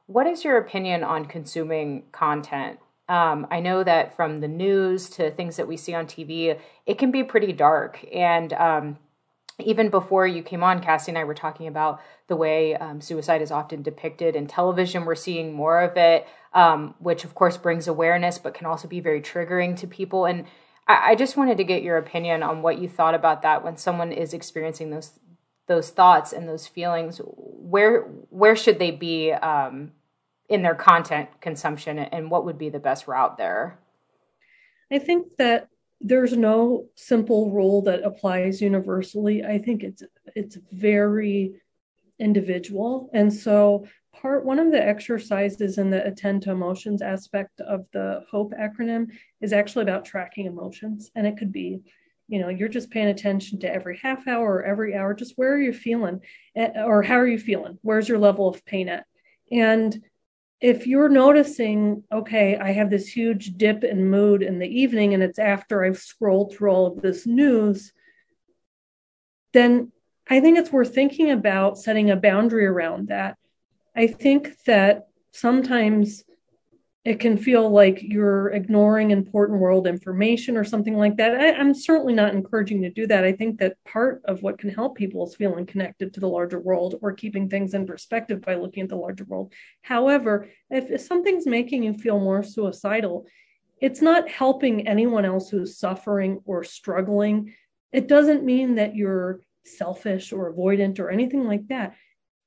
What 0.07 0.27
is 0.27 0.43
your 0.43 0.57
opinion 0.57 1.03
on 1.03 1.25
consuming 1.25 2.03
content? 2.11 2.79
Um, 3.07 3.47
I 3.49 3.59
know 3.59 3.83
that 3.83 4.15
from 4.15 4.41
the 4.41 4.47
news 4.47 5.09
to 5.11 5.31
things 5.31 5.57
that 5.57 5.67
we 5.67 5.77
see 5.77 5.93
on 5.93 6.07
TV, 6.07 6.59
it 6.85 6.97
can 6.97 7.11
be 7.11 7.23
pretty 7.23 7.53
dark. 7.53 8.05
And 8.13 8.51
um, 8.53 8.97
even 9.59 9.89
before 9.89 10.27
you 10.27 10.43
came 10.43 10.63
on, 10.63 10.81
Cassie 10.81 11.11
and 11.11 11.17
I 11.17 11.23
were 11.23 11.35
talking 11.35 11.67
about 11.67 12.01
the 12.27 12.35
way 12.35 12.75
um, 12.75 12.99
suicide 12.99 13.41
is 13.41 13.51
often 13.51 13.81
depicted 13.81 14.35
in 14.35 14.47
television. 14.47 15.05
We're 15.05 15.15
seeing 15.15 15.53
more 15.53 15.81
of 15.81 15.95
it, 15.95 16.27
um, 16.53 16.95
which 16.99 17.23
of 17.23 17.33
course 17.35 17.55
brings 17.57 17.87
awareness, 17.87 18.37
but 18.37 18.53
can 18.53 18.65
also 18.65 18.87
be 18.87 18.99
very 18.99 19.21
triggering 19.21 19.77
to 19.77 19.87
people. 19.87 20.25
And 20.25 20.45
I, 20.87 21.11
I 21.11 21.15
just 21.15 21.37
wanted 21.37 21.57
to 21.57 21.63
get 21.63 21.83
your 21.83 21.97
opinion 21.97 22.43
on 22.43 22.61
what 22.61 22.79
you 22.79 22.87
thought 22.89 23.15
about 23.15 23.41
that 23.41 23.63
when 23.63 23.77
someone 23.77 24.11
is 24.11 24.33
experiencing 24.33 24.89
those 24.89 25.19
those 25.67 25.89
thoughts 25.89 26.31
and 26.31 26.47
those 26.47 26.67
feelings. 26.67 27.19
Where 27.23 28.01
where 28.29 28.55
should 28.55 28.79
they 28.79 28.91
be 28.91 29.31
um, 29.31 29.91
in 30.49 30.61
their 30.61 30.75
content 30.75 31.29
consumption, 31.41 31.97
and 31.99 32.29
what 32.29 32.45
would 32.45 32.57
be 32.57 32.69
the 32.69 32.79
best 32.79 33.07
route 33.07 33.37
there? 33.37 33.79
I 34.91 34.99
think 34.99 35.37
that 35.37 35.69
there's 36.01 36.33
no 36.33 36.85
simple 36.95 37.49
rule 37.49 37.81
that 37.83 38.03
applies 38.03 38.61
universally. 38.61 39.43
I 39.43 39.57
think 39.57 39.83
it's 39.83 40.03
it's 40.35 40.57
very 40.71 41.55
individual, 42.19 43.09
and 43.13 43.33
so 43.33 43.87
part 44.21 44.45
one 44.45 44.59
of 44.59 44.71
the 44.71 44.83
exercises 44.83 45.77
in 45.77 45.89
the 45.89 46.05
attend 46.05 46.41
to 46.43 46.51
emotions 46.51 47.01
aspect 47.01 47.61
of 47.61 47.85
the 47.93 48.23
hope 48.29 48.53
acronym 48.59 49.07
is 49.41 49.53
actually 49.53 49.83
about 49.83 50.05
tracking 50.05 50.45
emotions. 50.45 51.11
And 51.15 51.27
it 51.27 51.37
could 51.37 51.51
be 51.51 51.81
you 52.27 52.39
know 52.39 52.49
you're 52.49 52.69
just 52.69 52.89
paying 52.89 53.09
attention 53.09 53.59
to 53.59 53.71
every 53.71 53.99
half 53.99 54.27
hour 54.27 54.55
or 54.55 54.63
every 54.63 54.95
hour 54.95 55.13
just 55.13 55.37
where 55.37 55.53
are 55.53 55.61
you 55.61 55.71
feeling 55.71 56.19
eh, 56.55 56.71
or 56.83 57.03
how 57.03 57.15
are 57.15 57.27
you 57.27 57.39
feeling? 57.39 57.77
Where's 57.81 58.09
your 58.09 58.17
level 58.17 58.47
of 58.47 58.65
pain 58.65 58.89
at? 58.89 59.05
And 59.51 60.01
if 60.61 60.87
you're 60.87 61.09
noticing 61.09 62.03
okay 62.11 62.57
i 62.57 62.71
have 62.71 62.89
this 62.89 63.07
huge 63.07 63.55
dip 63.57 63.83
in 63.83 64.09
mood 64.09 64.41
in 64.41 64.57
the 64.57 64.67
evening 64.67 65.13
and 65.13 65.21
it's 65.21 65.37
after 65.37 65.83
i've 65.83 65.97
scrolled 65.97 66.53
through 66.53 66.71
all 66.71 66.87
of 66.87 67.01
this 67.01 67.27
news 67.27 67.91
then 69.53 69.91
i 70.29 70.39
think 70.39 70.57
it's 70.57 70.71
worth 70.71 70.95
thinking 70.95 71.29
about 71.29 71.77
setting 71.77 72.09
a 72.09 72.15
boundary 72.15 72.65
around 72.65 73.09
that 73.09 73.37
I 73.95 74.07
think 74.07 74.61
that 74.65 75.07
sometimes 75.31 76.23
it 77.05 77.19
can 77.19 77.37
feel 77.37 77.69
like 77.69 78.01
you're 78.01 78.49
ignoring 78.49 79.11
important 79.11 79.59
world 79.59 79.85
information 79.85 80.57
or 80.57 80.63
something 80.63 80.97
like 80.97 81.17
that. 81.17 81.35
I, 81.35 81.49
am 81.51 81.73
certainly 81.75 82.13
not 82.13 82.33
encouraging 82.33 82.81
to 82.81 82.89
do 82.89 83.05
that. 83.07 83.23
I 83.23 83.31
think 83.31 83.59
that 83.59 83.77
part 83.85 84.23
of 84.25 84.41
what 84.41 84.57
can 84.57 84.71
help 84.71 84.97
people 84.97 85.27
is 85.27 85.35
feeling 85.35 85.67
connected 85.67 86.13
to 86.13 86.19
the 86.19 86.27
larger 86.27 86.59
world 86.59 86.95
or 87.03 87.13
keeping 87.13 87.47
things 87.47 87.75
in 87.75 87.85
perspective 87.85 88.41
by 88.41 88.55
looking 88.55 88.83
at 88.83 88.89
the 88.89 88.95
larger 88.95 89.23
world. 89.23 89.53
However, 89.83 90.49
if, 90.71 90.89
if 90.89 91.01
something's 91.01 91.45
making 91.45 91.83
you 91.83 91.93
feel 91.93 92.19
more 92.19 92.41
suicidal, 92.41 93.27
it's 93.79 94.01
not 94.01 94.27
helping 94.27 94.87
anyone 94.87 95.25
else 95.25 95.49
who's 95.49 95.77
suffering 95.77 96.41
or 96.45 96.63
struggling. 96.63 97.53
It 97.91 98.07
doesn't 98.07 98.43
mean 98.43 98.75
that 98.75 98.95
you're 98.95 99.41
selfish 99.63 100.33
or 100.33 100.51
avoidant 100.51 100.99
or 100.99 101.11
anything 101.11 101.45
like 101.45 101.67
that 101.67 101.95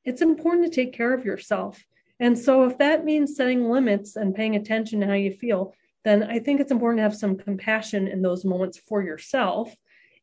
it's 0.09 0.22
important 0.22 0.64
to 0.64 0.74
take 0.74 0.94
care 0.94 1.12
of 1.12 1.26
yourself. 1.26 1.84
And 2.18 2.36
so, 2.36 2.64
if 2.64 2.78
that 2.78 3.04
means 3.04 3.36
setting 3.36 3.70
limits 3.70 4.16
and 4.16 4.34
paying 4.34 4.56
attention 4.56 5.00
to 5.00 5.06
how 5.06 5.12
you 5.12 5.32
feel, 5.32 5.74
then 6.04 6.22
I 6.22 6.38
think 6.38 6.61
it's 6.61 6.72
important 6.72 6.98
to 6.98 7.02
have 7.02 7.14
some 7.14 7.36
compassion 7.36 8.09
in 8.09 8.22
those 8.22 8.44
moments 8.44 8.78
for 8.78 9.02
yourself 9.02 9.74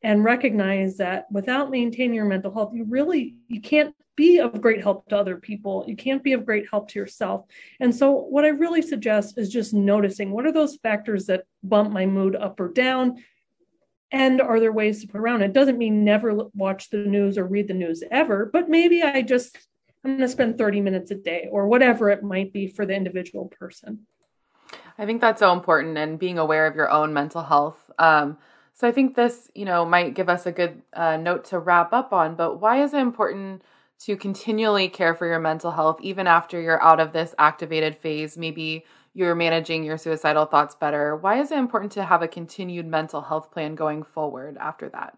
and 0.01 0.23
recognize 0.23 0.97
that 0.97 1.25
without 1.31 1.69
maintaining 1.69 2.15
your 2.15 2.25
mental 2.25 2.53
health, 2.53 2.71
you 2.73 2.85
really 2.85 3.35
you 3.47 3.61
can't 3.61 3.95
be 4.15 4.39
of 4.39 4.59
great 4.59 4.81
help 4.81 5.07
to 5.09 5.17
other 5.17 5.37
people. 5.37 5.85
You 5.87 5.95
can't 5.95 6.23
be 6.23 6.33
of 6.33 6.45
great 6.45 6.65
help 6.69 6.89
to 6.89 6.99
yourself. 6.99 7.45
And 7.79 7.93
so, 7.93 8.11
what 8.11 8.43
I 8.43 8.49
really 8.49 8.81
suggest 8.81 9.37
is 9.37 9.49
just 9.49 9.73
noticing 9.73 10.31
what 10.31 10.47
are 10.47 10.51
those 10.51 10.77
factors 10.77 11.27
that 11.27 11.43
bump 11.63 11.91
my 11.91 12.07
mood 12.07 12.35
up 12.35 12.59
or 12.59 12.69
down, 12.69 13.23
and 14.11 14.41
are 14.41 14.59
there 14.59 14.73
ways 14.73 15.01
to 15.01 15.07
put 15.07 15.21
around 15.21 15.43
it? 15.43 15.53
Doesn't 15.53 15.77
mean 15.77 16.03
never 16.03 16.49
watch 16.55 16.89
the 16.89 16.97
news 16.97 17.37
or 17.37 17.45
read 17.45 17.67
the 17.67 17.73
news 17.73 18.03
ever, 18.11 18.49
but 18.51 18.67
maybe 18.67 19.03
I 19.03 19.21
just 19.21 19.57
I'm 20.05 20.17
going 20.17 20.21
to 20.21 20.27
spend 20.27 20.59
30 20.59 20.81
minutes 20.81 21.09
a 21.09 21.15
day 21.15 21.47
or 21.51 21.67
whatever 21.67 22.11
it 22.11 22.21
might 22.21 22.53
be 22.53 22.67
for 22.67 22.85
the 22.85 22.93
individual 22.93 23.45
person. 23.59 24.05
I 24.99 25.05
think 25.07 25.19
that's 25.19 25.39
so 25.39 25.51
important 25.51 25.97
and 25.97 26.19
being 26.19 26.37
aware 26.37 26.67
of 26.67 26.75
your 26.75 26.91
own 26.91 27.11
mental 27.11 27.41
health. 27.41 27.89
Um, 27.97 28.37
so 28.73 28.87
I 28.87 28.91
think 28.91 29.15
this, 29.15 29.49
you 29.55 29.65
know, 29.65 29.83
might 29.83 30.13
give 30.13 30.29
us 30.29 30.45
a 30.45 30.51
good 30.51 30.83
uh, 30.93 31.17
note 31.17 31.45
to 31.45 31.57
wrap 31.57 31.91
up 31.91 32.13
on. 32.13 32.35
But 32.35 32.61
why 32.61 32.83
is 32.83 32.93
it 32.93 32.99
important 32.99 33.63
to 34.01 34.15
continually 34.15 34.89
care 34.89 35.15
for 35.15 35.25
your 35.25 35.39
mental 35.39 35.71
health 35.71 35.97
even 36.01 36.27
after 36.27 36.61
you're 36.61 36.83
out 36.83 36.99
of 36.99 37.11
this 37.11 37.33
activated 37.39 37.97
phase? 37.97 38.37
Maybe 38.37 38.85
you're 39.15 39.33
managing 39.33 39.83
your 39.83 39.97
suicidal 39.97 40.45
thoughts 40.45 40.75
better. 40.75 41.15
Why 41.15 41.39
is 41.39 41.49
it 41.49 41.57
important 41.57 41.93
to 41.93 42.05
have 42.05 42.21
a 42.21 42.27
continued 42.27 42.85
mental 42.85 43.21
health 43.21 43.49
plan 43.49 43.73
going 43.73 44.03
forward 44.03 44.55
after 44.59 44.87
that? 44.89 45.17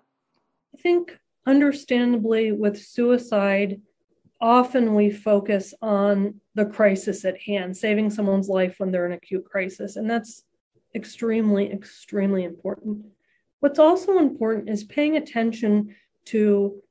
I 0.74 0.82
think, 0.82 1.20
understandably, 1.46 2.54
with 2.54 2.82
suicide, 2.82 3.82
often 4.40 4.94
we 4.94 5.10
focus 5.10 5.74
on 5.82 6.40
the 6.56 6.66
crisis 6.66 7.26
at 7.26 7.42
hand, 7.42 7.76
saving 7.76 8.10
someone's 8.10 8.50
life 8.50 8.76
when 8.78 8.92
they're 8.92 9.06
in 9.06 9.14
acute 9.14 9.46
crisis. 9.46 9.96
And 9.96 10.10
that's 10.10 10.44
extremely, 10.94 11.72
extremely 11.72 12.44
important. 12.44 13.06
What's 13.60 13.80
also 13.80 14.20
important 14.20 14.70
is 14.70 14.84
paying 14.84 15.18
attention 15.18 15.96
to 16.26 16.82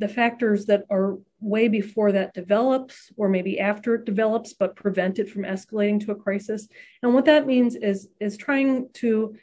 the 0.00 0.08
factors 0.08 0.66
that 0.66 0.84
are 0.90 1.18
way 1.40 1.68
before 1.68 2.12
that 2.12 2.34
develops, 2.34 3.12
or 3.16 3.28
maybe 3.28 3.58
after 3.58 3.96
it 3.96 4.04
develops, 4.04 4.54
but 4.54 4.76
prevent 4.76 5.18
it 5.18 5.28
from 5.28 5.42
escalating 5.42 6.00
to 6.04 6.12
a 6.12 6.16
crisis. 6.16 6.68
And 7.02 7.14
what 7.14 7.24
that 7.26 7.46
means 7.46 7.74
is, 7.74 8.08
is 8.20 8.36
trying 8.36 8.88
to 8.94 9.36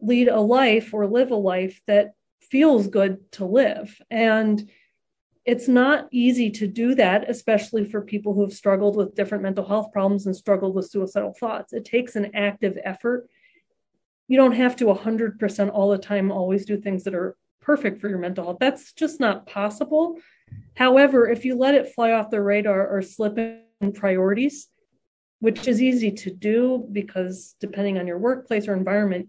lead 0.00 0.28
a 0.28 0.40
life 0.40 0.92
or 0.92 1.06
live 1.06 1.30
a 1.30 1.36
life 1.36 1.80
that 1.86 2.12
feels 2.40 2.88
good 2.88 3.32
to 3.32 3.44
live. 3.44 4.00
And 4.10 4.68
it's 5.46 5.68
not 5.68 6.08
easy 6.10 6.50
to 6.50 6.66
do 6.66 6.96
that, 6.96 7.30
especially 7.30 7.84
for 7.84 8.00
people 8.00 8.34
who 8.34 8.42
have 8.42 8.52
struggled 8.52 8.96
with 8.96 9.14
different 9.14 9.44
mental 9.44 9.64
health 9.64 9.92
problems 9.92 10.26
and 10.26 10.34
struggled 10.34 10.74
with 10.74 10.90
suicidal 10.90 11.32
thoughts. 11.32 11.72
It 11.72 11.84
takes 11.84 12.16
an 12.16 12.34
active 12.34 12.76
effort. 12.84 13.30
You 14.26 14.36
don't 14.36 14.56
have 14.56 14.74
to 14.76 14.86
100% 14.86 15.70
all 15.72 15.90
the 15.90 15.98
time 15.98 16.32
always 16.32 16.66
do 16.66 16.76
things 16.76 17.04
that 17.04 17.14
are 17.14 17.36
perfect 17.60 18.00
for 18.00 18.08
your 18.08 18.18
mental 18.18 18.44
health. 18.44 18.56
That's 18.58 18.92
just 18.92 19.20
not 19.20 19.46
possible. 19.46 20.18
However, 20.74 21.28
if 21.28 21.44
you 21.44 21.54
let 21.54 21.74
it 21.74 21.94
fly 21.94 22.10
off 22.10 22.30
the 22.30 22.42
radar 22.42 22.88
or 22.88 23.00
slip 23.00 23.38
in 23.38 23.92
priorities, 23.92 24.66
which 25.38 25.68
is 25.68 25.80
easy 25.80 26.10
to 26.10 26.30
do 26.32 26.88
because 26.90 27.54
depending 27.60 27.98
on 27.98 28.06
your 28.08 28.18
workplace 28.18 28.66
or 28.66 28.74
environment, 28.74 29.28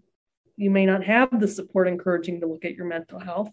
you 0.56 0.70
may 0.70 0.84
not 0.84 1.04
have 1.04 1.38
the 1.38 1.46
support 1.46 1.86
encouraging 1.86 2.40
to 2.40 2.48
look 2.48 2.64
at 2.64 2.74
your 2.74 2.86
mental 2.86 3.20
health. 3.20 3.52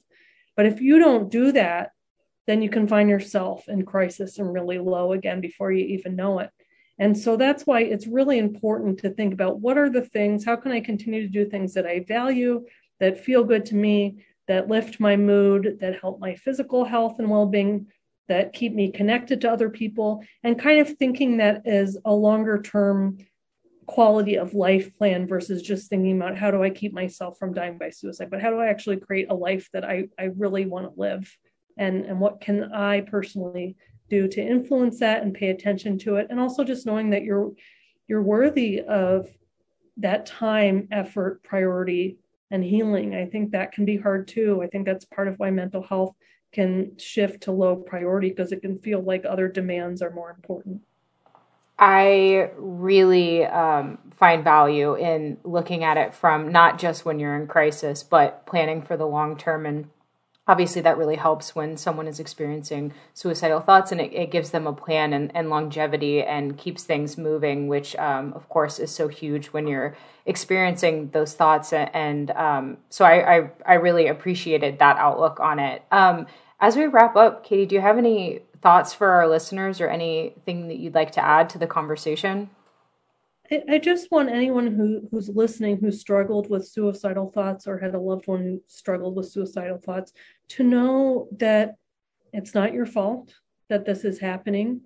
But 0.56 0.66
if 0.66 0.82
you 0.82 0.98
don't 0.98 1.30
do 1.30 1.52
that, 1.52 1.92
then 2.48 2.62
you 2.62 2.70
can 2.70 2.88
find 2.88 3.10
yourself 3.10 3.68
in 3.68 3.86
crisis 3.86 4.38
and 4.38 4.54
really 4.54 4.78
low 4.78 5.14
again 5.14 5.42
before 5.42 5.72
you 5.72 5.86
even 5.86 6.16
know 6.16 6.40
it. 6.40 6.50
And 6.98 7.18
so 7.18 7.36
that's 7.36 7.66
why 7.66 7.82
it's 7.82 8.08
really 8.08 8.38
important 8.38 9.00
to 9.00 9.10
think 9.10 9.34
about 9.34 9.60
what 9.60 9.78
are 9.78 9.90
the 9.90 10.02
things, 10.02 10.46
how 10.46 10.56
can 10.56 10.72
I 10.72 10.80
continue 10.80 11.22
to 11.22 11.28
do 11.28 11.50
things 11.50 11.74
that 11.74 11.86
I 11.86 12.06
value, 12.08 12.66
that 13.00 13.20
feel 13.20 13.44
good 13.44 13.66
to 13.68 13.76
me, 13.76 14.26
that 14.48 14.70
lift 14.70 15.00
my 15.00 15.18
mood, 15.18 15.80
that 15.82 16.00
help 16.00 16.20
my 16.20 16.36
physical 16.36 16.86
health 16.86 17.20
and 17.20 17.30
well 17.30 17.48
being, 17.48 17.88
that 18.28 18.54
keep 18.54 18.74
me 18.74 18.92
connected 18.92 19.42
to 19.42 19.52
other 19.52 19.70
people, 19.70 20.24
and 20.44 20.60
kind 20.60 20.80
of 20.80 20.98
thinking 20.98 21.38
that 21.38 21.66
as 21.68 21.98
a 22.06 22.14
longer 22.14 22.62
term 22.62 23.18
quality 23.88 24.36
of 24.36 24.54
life 24.54 24.96
plan 24.98 25.28
versus 25.28 25.62
just 25.62 25.90
thinking 25.90 26.16
about 26.16 26.38
how 26.38 26.50
do 26.50 26.64
I 26.64 26.70
keep 26.70 26.94
myself 26.94 27.38
from 27.38 27.54
dying 27.54 27.78
by 27.78 27.90
suicide, 27.90 28.30
but 28.32 28.42
how 28.42 28.50
do 28.50 28.60
I 28.60 28.68
actually 28.68 28.98
create 28.98 29.28
a 29.30 29.36
life 29.36 29.70
that 29.74 29.84
I, 29.84 30.08
I 30.18 30.26
really 30.36 30.66
want 30.66 30.88
to 30.88 31.00
live? 31.00 31.36
And, 31.78 32.06
and 32.06 32.20
what 32.20 32.42
can 32.42 32.72
I 32.74 33.02
personally 33.02 33.76
do 34.10 34.28
to 34.28 34.42
influence 34.42 35.00
that 35.00 35.24
and 35.24 35.34
pay 35.34 35.50
attention 35.50 35.98
to 36.00 36.16
it? 36.16 36.28
And 36.30 36.40
also 36.40 36.64
just 36.64 36.86
knowing 36.86 37.10
that 37.12 37.24
you're 37.24 37.52
you're 38.08 38.22
worthy 38.22 38.82
of 38.82 39.28
that 39.98 40.26
time, 40.26 40.88
effort, 40.92 41.42
priority, 41.44 42.18
and 42.52 42.64
healing. 42.64 43.16
I 43.16 43.26
think 43.26 43.52
that 43.52 43.72
can 43.72 43.86
be 43.86 43.98
hard 43.98 44.28
too. 44.28 44.62
I 44.62 44.68
think 44.68 44.86
that's 44.86 45.06
part 45.06 45.28
of 45.28 45.40
why 45.40 45.50
mental 45.52 45.82
health 45.82 46.14
can 46.52 46.98
shift 46.98 47.44
to 47.44 47.52
low 47.52 47.76
priority 47.76 48.30
because 48.30 48.52
it 48.52 48.62
can 48.62 48.80
feel 48.80 49.02
like 49.02 49.26
other 49.26 49.48
demands 49.48 50.02
are 50.02 50.12
more 50.12 50.32
important. 50.32 50.82
I 51.78 52.52
really 52.56 53.44
um, 53.46 53.98
find 54.16 54.44
value 54.44 54.96
in 54.96 55.38
looking 55.44 55.84
at 55.84 55.98
it 55.98 56.14
from 56.14 56.52
not 56.52 56.80
just 56.80 57.04
when 57.04 57.20
you're 57.20 57.36
in 57.36 57.48
crisis, 57.48 58.02
but 58.04 58.46
planning 58.46 58.82
for 58.82 58.96
the 58.96 59.06
long 59.06 59.38
term 59.38 59.66
and 59.66 59.90
obviously 60.48 60.82
that 60.82 60.98
really 60.98 61.16
helps 61.16 61.56
when 61.56 61.76
someone 61.76 62.08
is 62.08 62.20
experiencing 62.20 62.94
suicidal 63.14 63.60
thoughts 63.60 63.92
and 63.92 64.00
it, 64.00 64.14
it 64.14 64.32
gives 64.32 64.52
them 64.52 64.68
a 64.68 64.74
plan 64.74 65.14
and, 65.14 65.32
and, 65.36 65.50
longevity 65.50 66.22
and 66.22 66.58
keeps 66.58 66.84
things 66.84 67.18
moving 67.18 67.68
which 67.68 67.96
um, 67.96 68.32
of 68.34 68.48
course 68.50 68.80
is 68.80 68.92
so 68.92 69.08
huge 69.08 69.48
when 69.48 69.68
you're 69.68 69.96
experiencing 70.26 71.10
those 71.14 71.34
thoughts 71.34 71.74
and 71.74 72.32
um, 72.32 72.78
so 72.90 73.06
I, 73.06 73.38
I, 73.38 73.50
I, 73.66 73.74
really 73.76 74.08
appreciated 74.08 74.80
that 74.80 74.98
outlook 74.98 75.40
on 75.40 75.60
it. 75.60 75.84
Um, 75.92 76.28
as 76.60 76.76
we 76.76 76.86
wrap 76.88 77.16
up 77.16 77.44
katie 77.44 77.66
do 77.66 77.76
you 77.76 77.82
have 77.82 77.98
any 77.98 78.42
thoughts 78.62 78.94
for 78.94 79.10
our 79.10 79.28
listeners 79.28 79.82
or 79.82 79.88
anything 79.88 80.68
that 80.68 80.78
you'd 80.78 80.96
like 80.96 81.12
to 81.12 81.24
add 81.24 81.50
to 81.50 81.58
the 81.58 81.68
conversation? 81.68 82.50
I 83.70 83.78
just 83.78 84.12
want 84.12 84.30
anyone 84.30 84.68
who, 84.68 85.08
who's 85.12 85.30
listening 85.30 85.78
who 85.78 85.92
struggled 85.92 86.50
with 86.50 86.68
suicidal 86.68 87.32
thoughts 87.32 87.68
or 87.68 87.78
had 87.78 87.94
a 87.94 88.00
loved 88.00 88.28
one 88.28 88.42
who 88.42 88.62
struggled 88.66 89.16
with 89.16 89.30
suicidal 89.30 89.78
thoughts 89.78 90.14
to 90.50 90.64
know 90.64 91.28
that 91.38 91.76
it's 92.34 92.54
not 92.54 92.74
your 92.74 92.86
fault 92.86 93.34
that 93.70 93.86
this 93.86 94.04
is 94.04 94.20
happening. 94.20 94.82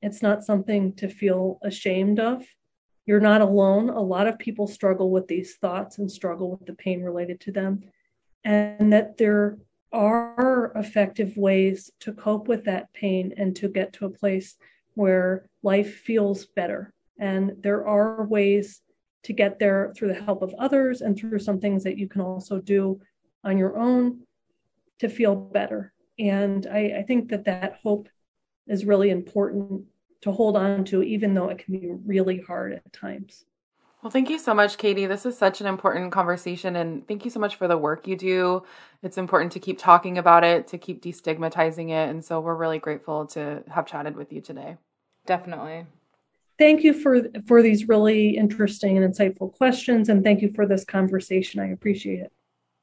It's 0.00 0.22
not 0.22 0.44
something 0.44 0.94
to 0.94 1.08
feel 1.08 1.58
ashamed 1.62 2.18
of. 2.18 2.44
You're 3.06 3.20
not 3.20 3.40
alone. 3.40 3.90
A 3.90 4.00
lot 4.00 4.26
of 4.26 4.38
people 4.38 4.66
struggle 4.66 5.10
with 5.10 5.28
these 5.28 5.56
thoughts 5.56 5.98
and 5.98 6.10
struggle 6.10 6.50
with 6.50 6.66
the 6.66 6.74
pain 6.74 7.02
related 7.02 7.40
to 7.40 7.52
them, 7.52 7.82
and 8.44 8.92
that 8.92 9.16
there 9.18 9.58
are 9.92 10.72
effective 10.74 11.36
ways 11.36 11.90
to 12.00 12.12
cope 12.12 12.48
with 12.48 12.64
that 12.64 12.92
pain 12.92 13.34
and 13.36 13.54
to 13.56 13.68
get 13.68 13.92
to 13.92 14.06
a 14.06 14.10
place 14.10 14.56
where 14.94 15.46
life 15.62 15.96
feels 15.98 16.46
better. 16.46 16.92
And 17.18 17.52
there 17.60 17.86
are 17.86 18.24
ways 18.24 18.80
to 19.24 19.32
get 19.32 19.58
there 19.58 19.92
through 19.94 20.08
the 20.08 20.22
help 20.22 20.42
of 20.42 20.54
others 20.58 21.00
and 21.00 21.16
through 21.16 21.38
some 21.38 21.60
things 21.60 21.84
that 21.84 21.98
you 21.98 22.08
can 22.08 22.20
also 22.20 22.60
do 22.60 23.00
on 23.44 23.58
your 23.58 23.76
own 23.78 24.20
to 25.02 25.08
feel 25.08 25.36
better. 25.36 25.92
And 26.18 26.66
I, 26.66 26.98
I 26.98 27.02
think 27.02 27.28
that 27.30 27.44
that 27.44 27.78
hope 27.82 28.08
is 28.66 28.84
really 28.84 29.10
important 29.10 29.82
to 30.22 30.32
hold 30.32 30.56
on 30.56 30.84
to, 30.86 31.02
even 31.02 31.34
though 31.34 31.48
it 31.48 31.58
can 31.58 31.78
be 31.78 31.88
really 32.06 32.40
hard 32.40 32.72
at 32.72 32.92
times. 32.92 33.44
Well, 34.02 34.10
thank 34.10 34.30
you 34.30 34.38
so 34.38 34.52
much, 34.52 34.78
Katie. 34.78 35.06
This 35.06 35.26
is 35.26 35.38
such 35.38 35.60
an 35.60 35.66
important 35.66 36.10
conversation, 36.10 36.74
and 36.74 37.06
thank 37.06 37.24
you 37.24 37.30
so 37.30 37.38
much 37.38 37.54
for 37.54 37.68
the 37.68 37.78
work 37.78 38.08
you 38.08 38.16
do. 38.16 38.64
It's 39.02 39.16
important 39.16 39.52
to 39.52 39.60
keep 39.60 39.78
talking 39.78 40.18
about 40.18 40.42
it, 40.42 40.66
to 40.68 40.78
keep 40.78 41.02
destigmatizing 41.02 41.90
it. 41.90 42.08
And 42.08 42.24
so 42.24 42.40
we're 42.40 42.56
really 42.56 42.80
grateful 42.80 43.26
to 43.28 43.62
have 43.68 43.86
chatted 43.86 44.16
with 44.16 44.32
you 44.32 44.40
today. 44.40 44.76
Definitely. 45.26 45.86
Thank 46.58 46.82
you 46.82 46.94
for 46.94 47.22
for 47.46 47.62
these 47.62 47.88
really 47.88 48.36
interesting 48.36 48.98
and 48.98 49.14
insightful 49.14 49.52
questions, 49.52 50.08
and 50.08 50.24
thank 50.24 50.42
you 50.42 50.52
for 50.52 50.66
this 50.66 50.84
conversation. 50.84 51.60
I 51.60 51.68
appreciate 51.68 52.20
it. 52.20 52.32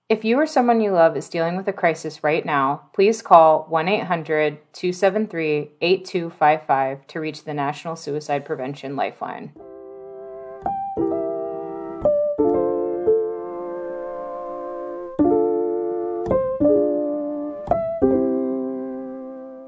If 0.10 0.26
you 0.26 0.40
or 0.40 0.48
someone 0.48 0.82
you 0.82 0.92
love 0.92 1.16
is 1.16 1.30
dealing 1.30 1.56
with 1.56 1.68
a 1.68 1.72
crisis 1.72 2.24
right 2.24 2.44
now, 2.44 2.90
please 2.94 3.22
call 3.22 3.68
1 3.70 3.88
800 3.88 4.58
273 4.74 5.70
8255 5.80 7.06
to 7.06 7.20
reach 7.20 7.44
the 7.44 7.54
National 7.54 7.96
Suicide 7.96 8.44
Prevention 8.44 8.96
Lifeline. 8.96 9.52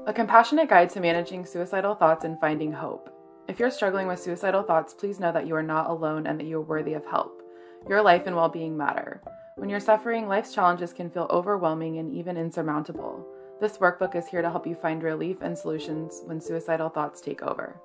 A 0.08 0.12
compassionate 0.12 0.68
guide 0.68 0.90
to 0.90 0.98
managing 0.98 1.46
suicidal 1.46 1.94
thoughts 1.94 2.24
and 2.24 2.40
finding 2.40 2.72
hope. 2.72 3.08
If 3.46 3.60
you're 3.60 3.70
struggling 3.70 4.08
with 4.08 4.18
suicidal 4.18 4.64
thoughts, 4.64 4.92
please 4.92 5.20
know 5.20 5.30
that 5.30 5.46
you 5.46 5.54
are 5.54 5.62
not 5.62 5.88
alone 5.88 6.26
and 6.26 6.40
that 6.40 6.46
you 6.46 6.56
are 6.56 6.62
worthy 6.62 6.94
of 6.94 7.06
help. 7.06 7.40
Your 7.88 8.02
life 8.02 8.26
and 8.26 8.34
well 8.34 8.48
being 8.48 8.76
matter. 8.76 9.22
When 9.56 9.68
you're 9.68 9.80
suffering, 9.80 10.28
life's 10.28 10.54
challenges 10.54 10.94
can 10.94 11.10
feel 11.10 11.26
overwhelming 11.28 11.98
and 11.98 12.12
even 12.14 12.38
insurmountable. 12.38 13.26
This 13.60 13.76
workbook 13.76 14.16
is 14.16 14.26
here 14.26 14.40
to 14.40 14.50
help 14.50 14.66
you 14.66 14.74
find 14.74 15.02
relief 15.02 15.42
and 15.42 15.56
solutions 15.56 16.22
when 16.24 16.40
suicidal 16.40 16.88
thoughts 16.88 17.20
take 17.20 17.42
over. 17.42 17.80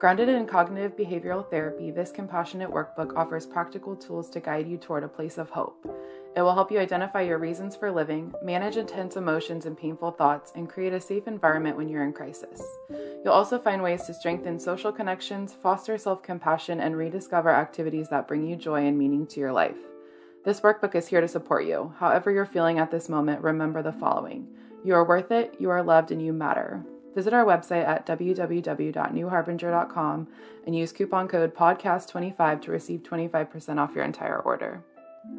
Grounded 0.00 0.28
in 0.28 0.44
cognitive 0.44 0.96
behavioral 0.96 1.48
therapy, 1.48 1.92
this 1.92 2.10
compassionate 2.10 2.68
workbook 2.68 3.16
offers 3.16 3.46
practical 3.46 3.94
tools 3.94 4.28
to 4.30 4.40
guide 4.40 4.66
you 4.66 4.76
toward 4.76 5.04
a 5.04 5.08
place 5.08 5.38
of 5.38 5.50
hope. 5.50 5.86
It 6.36 6.42
will 6.42 6.52
help 6.52 6.72
you 6.72 6.80
identify 6.80 7.22
your 7.22 7.38
reasons 7.38 7.76
for 7.76 7.92
living, 7.92 8.34
manage 8.42 8.76
intense 8.76 9.14
emotions 9.14 9.66
and 9.66 9.78
painful 9.78 10.10
thoughts, 10.10 10.52
and 10.56 10.68
create 10.68 10.92
a 10.92 11.00
safe 11.00 11.28
environment 11.28 11.76
when 11.76 11.88
you're 11.88 12.04
in 12.04 12.12
crisis. 12.12 12.60
You'll 13.24 13.32
also 13.32 13.56
find 13.58 13.84
ways 13.84 14.02
to 14.06 14.14
strengthen 14.14 14.58
social 14.58 14.90
connections, 14.90 15.54
foster 15.54 15.96
self 15.96 16.24
compassion, 16.24 16.80
and 16.80 16.96
rediscover 16.96 17.50
activities 17.50 18.08
that 18.10 18.26
bring 18.26 18.44
you 18.46 18.56
joy 18.56 18.84
and 18.84 18.98
meaning 18.98 19.28
to 19.28 19.40
your 19.40 19.52
life. 19.52 19.78
This 20.44 20.60
workbook 20.60 20.94
is 20.94 21.08
here 21.08 21.22
to 21.22 21.28
support 21.28 21.64
you. 21.64 21.94
However, 21.98 22.30
you're 22.30 22.44
feeling 22.44 22.78
at 22.78 22.90
this 22.90 23.08
moment, 23.08 23.42
remember 23.42 23.82
the 23.82 23.92
following 23.92 24.46
You 24.84 24.92
are 24.94 25.08
worth 25.08 25.30
it, 25.30 25.54
you 25.58 25.70
are 25.70 25.82
loved, 25.82 26.10
and 26.10 26.20
you 26.20 26.34
matter. 26.34 26.84
Visit 27.14 27.32
our 27.32 27.46
website 27.46 27.88
at 27.88 28.04
www.newharbinger.com 28.06 30.28
and 30.66 30.76
use 30.76 30.92
coupon 30.92 31.28
code 31.28 31.54
PODCAST25 31.54 32.60
to 32.60 32.70
receive 32.70 33.02
25% 33.02 33.78
off 33.78 33.94
your 33.94 34.04
entire 34.04 34.38
order. 34.38 34.84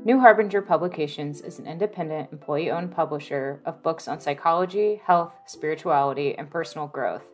New 0.03 0.19
Harbinger 0.19 0.63
Publications 0.63 1.41
is 1.41 1.59
an 1.59 1.67
independent, 1.67 2.31
employee 2.31 2.71
owned 2.71 2.91
publisher 2.91 3.61
of 3.63 3.83
books 3.83 4.07
on 4.07 4.19
psychology, 4.19 5.01
health, 5.05 5.33
spirituality, 5.45 6.35
and 6.35 6.49
personal 6.49 6.87
growth. 6.87 7.29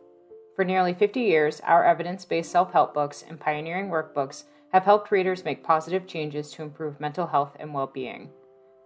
For 0.54 0.66
nearly 0.66 0.92
50 0.92 1.20
years, 1.20 1.60
our 1.60 1.86
evidence 1.86 2.26
based 2.26 2.50
self 2.50 2.72
help 2.72 2.92
books 2.92 3.24
and 3.26 3.40
pioneering 3.40 3.88
workbooks 3.88 4.44
have 4.72 4.84
helped 4.84 5.10
readers 5.10 5.44
make 5.44 5.64
positive 5.64 6.06
changes 6.06 6.50
to 6.50 6.62
improve 6.62 7.00
mental 7.00 7.26
health 7.26 7.56
and 7.60 7.72
well 7.74 7.86
being. 7.86 8.30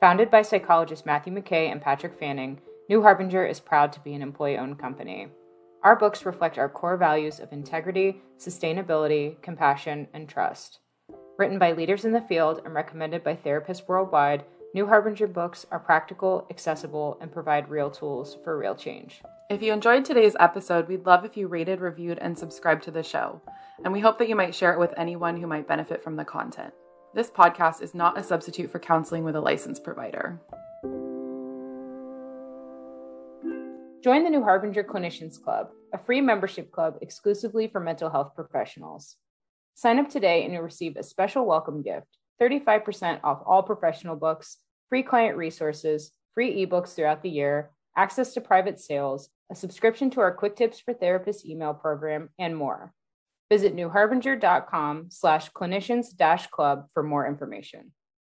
Founded 0.00 0.30
by 0.30 0.42
psychologists 0.42 1.06
Matthew 1.06 1.32
McKay 1.32 1.70
and 1.70 1.80
Patrick 1.80 2.18
Fanning, 2.18 2.60
New 2.88 3.02
Harbinger 3.02 3.46
is 3.46 3.60
proud 3.60 3.92
to 3.92 4.00
be 4.00 4.14
an 4.14 4.22
employee 4.22 4.58
owned 4.58 4.78
company. 4.78 5.28
Our 5.82 5.96
books 5.96 6.26
reflect 6.26 6.58
our 6.58 6.68
core 6.68 6.96
values 6.96 7.40
of 7.40 7.52
integrity, 7.52 8.20
sustainability, 8.38 9.40
compassion, 9.42 10.08
and 10.12 10.28
trust. 10.28 10.80
Written 11.38 11.58
by 11.58 11.72
leaders 11.72 12.04
in 12.04 12.12
the 12.12 12.20
field 12.20 12.60
and 12.64 12.74
recommended 12.74 13.22
by 13.22 13.36
therapists 13.36 13.86
worldwide, 13.86 14.44
New 14.76 14.88
Harbinger 14.88 15.26
books 15.26 15.64
are 15.70 15.78
practical, 15.78 16.46
accessible, 16.50 17.16
and 17.22 17.32
provide 17.32 17.70
real 17.70 17.90
tools 17.90 18.36
for 18.44 18.58
real 18.58 18.74
change. 18.74 19.22
If 19.48 19.62
you 19.62 19.72
enjoyed 19.72 20.04
today's 20.04 20.36
episode, 20.38 20.86
we'd 20.86 21.06
love 21.06 21.24
if 21.24 21.34
you 21.34 21.48
rated, 21.48 21.80
reviewed, 21.80 22.18
and 22.18 22.38
subscribed 22.38 22.82
to 22.82 22.90
the 22.90 23.02
show. 23.02 23.40
And 23.82 23.90
we 23.90 24.00
hope 24.00 24.18
that 24.18 24.28
you 24.28 24.36
might 24.36 24.54
share 24.54 24.74
it 24.74 24.78
with 24.78 24.92
anyone 24.98 25.38
who 25.38 25.46
might 25.46 25.66
benefit 25.66 26.04
from 26.04 26.16
the 26.16 26.26
content. 26.26 26.74
This 27.14 27.30
podcast 27.30 27.80
is 27.80 27.94
not 27.94 28.18
a 28.18 28.22
substitute 28.22 28.70
for 28.70 28.78
counseling 28.78 29.24
with 29.24 29.34
a 29.34 29.40
licensed 29.40 29.82
provider. 29.82 30.42
Join 34.04 34.24
the 34.24 34.30
New 34.30 34.42
Harbinger 34.42 34.84
Clinicians 34.84 35.42
Club, 35.42 35.70
a 35.94 35.98
free 36.04 36.20
membership 36.20 36.70
club 36.70 36.98
exclusively 37.00 37.66
for 37.66 37.80
mental 37.80 38.10
health 38.10 38.32
professionals. 38.34 39.16
Sign 39.74 39.98
up 39.98 40.10
today 40.10 40.44
and 40.44 40.52
you'll 40.52 40.60
receive 40.60 40.98
a 40.98 41.02
special 41.02 41.46
welcome 41.46 41.80
gift 41.80 42.18
35% 42.40 43.20
off 43.24 43.42
all 43.46 43.62
professional 43.62 44.16
books, 44.16 44.58
free 44.88 45.02
client 45.02 45.36
resources, 45.36 46.12
free 46.34 46.66
ebooks 46.66 46.94
throughout 46.94 47.22
the 47.22 47.30
year, 47.30 47.70
access 47.96 48.34
to 48.34 48.40
private 48.40 48.78
sales, 48.78 49.30
a 49.50 49.54
subscription 49.54 50.10
to 50.10 50.20
our 50.20 50.32
Quick 50.32 50.56
Tips 50.56 50.80
for 50.80 50.94
Therapists 50.94 51.44
email 51.44 51.74
program, 51.74 52.30
and 52.38 52.56
more. 52.56 52.92
Visit 53.50 53.76
newharbinger.com 53.76 55.06
slash 55.10 55.50
clinicians 55.52 56.14
dash 56.16 56.48
club 56.48 56.86
for 56.92 57.02
more 57.02 57.26
information. 57.26 57.92